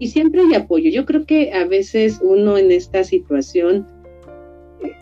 Y 0.00 0.08
siempre 0.08 0.42
hay 0.42 0.54
apoyo. 0.54 0.90
Yo 0.90 1.04
creo 1.06 1.24
que 1.24 1.52
a 1.52 1.64
veces 1.64 2.20
uno 2.22 2.56
en 2.56 2.70
esta 2.70 3.02
situación 3.02 3.86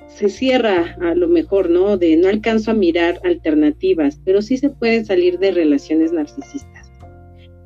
se 0.08 0.28
cierra 0.28 0.96
a 1.00 1.14
lo 1.14 1.28
mejor, 1.28 1.70
¿no? 1.70 1.96
De 1.96 2.16
no 2.16 2.28
alcanzo 2.28 2.70
a 2.70 2.74
mirar 2.74 3.20
alternativas, 3.24 4.20
pero 4.24 4.42
sí 4.42 4.56
se 4.56 4.70
puede 4.70 5.04
salir 5.04 5.38
de 5.38 5.50
relaciones 5.50 6.12
narcisistas 6.12 6.86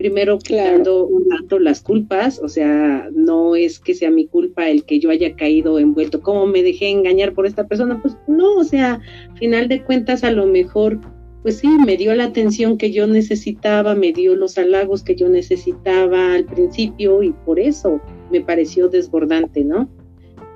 primero 0.00 0.38
quitando 0.38 1.06
un 1.06 1.28
tanto 1.28 1.58
las 1.58 1.82
culpas, 1.82 2.40
o 2.42 2.48
sea, 2.48 3.10
no 3.12 3.54
es 3.54 3.78
que 3.78 3.92
sea 3.92 4.10
mi 4.10 4.26
culpa 4.26 4.70
el 4.70 4.86
que 4.86 4.98
yo 4.98 5.10
haya 5.10 5.36
caído 5.36 5.78
envuelto, 5.78 6.22
¿cómo 6.22 6.46
me 6.46 6.62
dejé 6.62 6.88
engañar 6.88 7.34
por 7.34 7.44
esta 7.44 7.68
persona? 7.68 8.00
Pues 8.00 8.16
no, 8.26 8.54
o 8.54 8.64
sea, 8.64 8.98
final 9.34 9.68
de 9.68 9.82
cuentas 9.84 10.24
a 10.24 10.30
lo 10.30 10.46
mejor, 10.46 10.98
pues 11.42 11.58
sí, 11.58 11.68
me 11.84 11.98
dio 11.98 12.14
la 12.14 12.24
atención 12.24 12.78
que 12.78 12.90
yo 12.92 13.06
necesitaba, 13.06 13.94
me 13.94 14.10
dio 14.14 14.34
los 14.36 14.56
halagos 14.56 15.02
que 15.02 15.16
yo 15.16 15.28
necesitaba 15.28 16.32
al 16.32 16.46
principio 16.46 17.22
y 17.22 17.32
por 17.44 17.60
eso 17.60 18.00
me 18.30 18.40
pareció 18.40 18.88
desbordante, 18.88 19.64
¿no? 19.64 19.86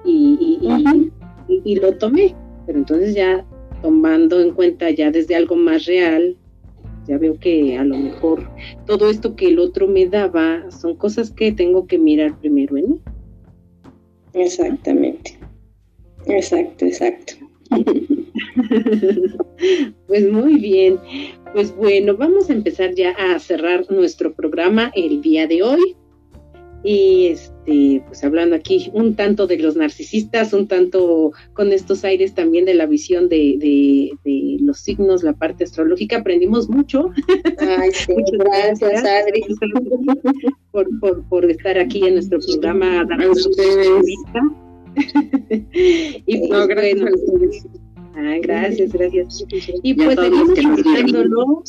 Y, 0.07 0.59
y, 0.62 1.12
y 1.64 1.76
lo 1.76 1.96
tomé, 1.96 2.34
pero 2.66 2.78
entonces 2.78 3.14
ya 3.14 3.44
tomando 3.82 4.40
en 4.40 4.52
cuenta 4.52 4.90
ya 4.90 5.11
desde 5.11 5.34
algo 5.34 5.57
más 5.57 5.84
real, 5.84 6.36
ya 7.07 7.18
veo 7.18 7.38
que 7.38 7.76
a 7.76 7.84
lo 7.84 7.96
mejor 7.96 8.48
todo 8.86 9.11
esto 9.11 9.36
que 9.36 9.48
el 9.48 9.59
otro 9.59 9.86
me 9.86 10.07
daba 10.07 10.70
son 10.70 10.96
cosas 10.96 11.30
que 11.30 11.52
tengo 11.52 11.86
que 11.86 11.98
mirar 11.98 12.38
primero 12.40 12.78
en 12.78 12.92
mí. 12.92 13.00
Exactamente. 14.32 15.38
Exacto, 16.26 16.86
exacto. 16.86 17.34
pues 20.07 20.30
muy 20.30 20.57
bien. 20.57 20.98
Pues 21.52 21.74
bueno, 21.76 22.16
vamos 22.16 22.50
a 22.50 22.55
empezar 22.55 22.94
ya 22.94 23.11
a 23.11 23.38
cerrar 23.38 23.84
nuestro 23.90 24.34
programa 24.34 24.90
el 24.94 25.20
día 25.20 25.46
de 25.46 25.62
hoy. 25.62 25.96
Y 26.85 27.28
este, 27.28 28.05
pues 28.07 28.22
hablando 28.22 28.55
aquí 28.55 28.91
un 28.93 29.16
tanto 29.16 29.47
de 29.47 29.59
los 29.59 29.74
narcisistas, 29.74 30.53
un 30.53 30.68
tanto 30.68 31.32
con 31.55 31.72
estos 31.72 32.05
aires 32.05 32.35
también 32.35 32.66
de 32.66 32.74
la 32.74 32.85
visión 32.85 33.30
de, 33.30 33.57
de, 33.59 34.59
los 34.61 34.80
signos, 34.80 35.22
la 35.22 35.32
parte 35.32 35.64
astrológica, 35.64 36.18
aprendimos 36.18 36.68
mucho. 36.68 37.11
Ay, 37.59 37.91
sí, 37.93 38.12
Muchas 38.12 38.39
gracias, 38.39 39.05
Adri. 39.05 39.45
Por, 40.72 40.89
por, 40.99 41.22
por, 41.28 41.49
estar 41.49 41.78
aquí 41.78 42.05
en 42.05 42.14
nuestro 42.14 42.41
programa, 42.41 43.07
su 43.35 43.49
entrevista. 43.49 44.41
y 46.26 46.49
pues, 46.49 46.66
gracias. 46.66 47.84
Ah, 48.17 48.37
gracias, 48.41 48.93
gracias. 48.93 49.45
Y 49.83 49.95
pues 49.95 50.19
seguimos 50.19 50.59
invitándolo 50.59 51.62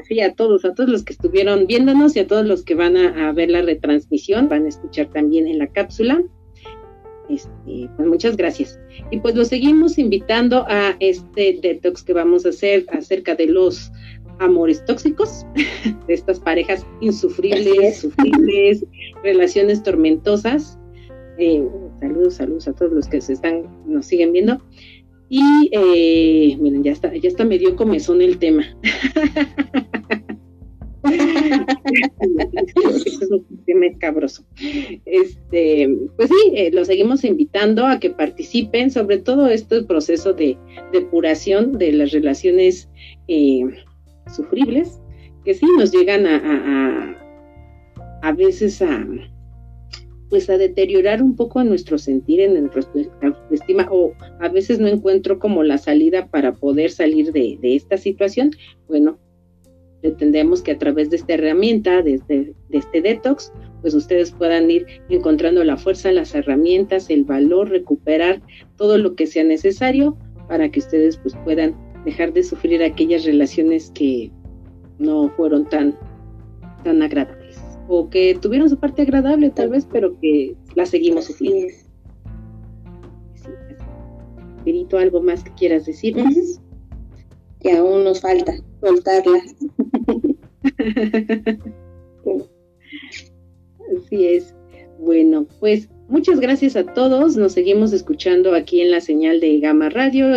así 0.00 0.20
a 0.20 0.32
todos, 0.34 0.64
a 0.64 0.74
todos 0.74 0.88
los 0.88 1.04
que 1.04 1.12
estuvieron 1.12 1.66
viéndonos 1.66 2.16
y 2.16 2.20
a 2.20 2.26
todos 2.26 2.46
los 2.46 2.62
que 2.64 2.74
van 2.74 2.96
a, 2.96 3.32
ver 3.32 3.50
la 3.50 3.62
retransmisión, 3.62 4.48
van 4.48 4.64
a 4.64 4.68
escuchar 4.68 5.08
también 5.08 5.46
en 5.46 5.58
la 5.58 5.66
cápsula. 5.66 6.22
Este, 7.28 7.90
pues 7.96 8.08
muchas 8.08 8.36
gracias. 8.36 8.78
Y 9.10 9.18
pues 9.18 9.34
lo 9.34 9.44
seguimos 9.44 9.98
invitando 9.98 10.64
a 10.68 10.96
este 11.00 11.58
detox 11.60 12.02
que 12.02 12.12
vamos 12.12 12.46
a 12.46 12.50
hacer 12.50 12.86
acerca 12.90 13.34
de 13.34 13.46
los 13.46 13.90
amores 14.38 14.84
tóxicos, 14.84 15.44
de 16.06 16.14
estas 16.14 16.40
parejas 16.40 16.86
insufribles, 17.00 17.98
sufribles, 17.98 18.84
relaciones 19.22 19.82
tormentosas. 19.82 20.78
Eh, 21.38 21.66
saludos, 22.00 22.34
saludos 22.34 22.68
a 22.68 22.72
todos 22.72 22.92
los 22.92 23.08
que 23.08 23.20
se 23.20 23.34
están, 23.34 23.66
nos 23.86 24.06
siguen 24.06 24.32
viendo. 24.32 24.62
Y 25.28 25.68
eh, 25.72 26.56
miren, 26.60 26.84
ya 26.84 26.92
está, 26.92 27.14
ya 27.14 27.28
está 27.28 27.44
medio 27.44 27.76
comezón 27.76 28.22
el 28.22 28.38
tema. 28.38 28.64
es 31.12 33.30
un 33.30 33.64
tema 33.64 33.86
escabroso. 33.86 34.44
Este, 35.04 35.88
pues 36.16 36.28
sí, 36.28 36.52
eh, 36.54 36.70
los 36.72 36.86
seguimos 36.86 37.24
invitando 37.24 37.86
a 37.86 37.98
que 37.98 38.10
participen, 38.10 38.90
sobre 38.90 39.18
todo 39.18 39.48
este 39.48 39.82
proceso 39.82 40.32
de 40.32 40.56
depuración 40.92 41.78
de 41.78 41.92
las 41.92 42.12
relaciones 42.12 42.88
eh, 43.28 43.64
sufribles, 44.34 45.00
que 45.44 45.54
sí 45.54 45.66
nos 45.76 45.92
llegan 45.92 46.26
a, 46.26 47.16
a, 48.22 48.22
a 48.22 48.32
veces 48.32 48.82
a 48.82 49.06
pues 50.28 50.50
a 50.50 50.58
deteriorar 50.58 51.22
un 51.22 51.36
poco 51.36 51.62
nuestro 51.62 51.98
sentir, 51.98 52.40
en 52.40 52.54
nuestra 52.64 53.02
autoestima, 53.22 53.86
o 53.90 54.12
a 54.40 54.48
veces 54.48 54.78
no 54.80 54.88
encuentro 54.88 55.38
como 55.38 55.62
la 55.62 55.78
salida 55.78 56.28
para 56.28 56.52
poder 56.52 56.90
salir 56.90 57.32
de, 57.32 57.58
esta 57.62 57.96
situación, 57.96 58.50
bueno, 58.88 59.18
pretendemos 60.00 60.62
que 60.62 60.72
a 60.72 60.78
través 60.78 61.10
de 61.10 61.16
esta 61.16 61.34
herramienta, 61.34 62.02
de 62.02 62.14
este, 62.14 62.54
este 62.70 63.02
detox, 63.02 63.52
pues 63.82 63.94
ustedes 63.94 64.32
puedan 64.32 64.70
ir 64.70 64.86
encontrando 65.08 65.62
la 65.64 65.76
fuerza, 65.76 66.10
las 66.12 66.34
herramientas, 66.34 67.08
el 67.10 67.24
valor, 67.24 67.70
recuperar 67.70 68.42
todo 68.76 68.98
lo 68.98 69.14
que 69.14 69.26
sea 69.26 69.44
necesario 69.44 70.16
para 70.48 70.70
que 70.70 70.80
ustedes 70.80 71.16
pues 71.18 71.34
puedan 71.44 71.76
dejar 72.04 72.32
de 72.32 72.42
sufrir 72.42 72.82
aquellas 72.82 73.24
relaciones 73.24 73.90
que 73.94 74.30
no 74.98 75.28
fueron 75.36 75.68
tan, 75.68 75.98
tan 76.84 77.02
agradables 77.02 77.35
o 77.88 78.10
que 78.10 78.36
tuvieron 78.40 78.68
su 78.68 78.78
parte 78.78 79.02
agradable 79.02 79.50
tal 79.50 79.70
vez, 79.70 79.86
pero 79.90 80.18
que 80.20 80.56
la 80.74 80.86
seguimos 80.86 81.26
sufriendo. 81.26 81.72
Perito, 84.64 84.98
¿algo 84.98 85.22
más 85.22 85.44
que 85.44 85.52
quieras 85.54 85.86
decir? 85.86 86.16
Que 87.60 87.72
aún 87.72 88.04
nos 88.04 88.20
falta 88.20 88.52
soltarla. 88.80 89.40
Así 93.96 94.26
es. 94.26 94.54
Bueno, 94.98 95.46
pues 95.60 95.88
muchas 96.08 96.40
gracias 96.40 96.74
a 96.76 96.84
todos. 96.84 97.36
Nos 97.36 97.52
seguimos 97.52 97.92
escuchando 97.92 98.54
aquí 98.54 98.80
en 98.80 98.90
la 98.90 99.00
señal 99.00 99.38
de 99.40 99.60
Gama 99.60 99.88
Radio. 99.88 100.28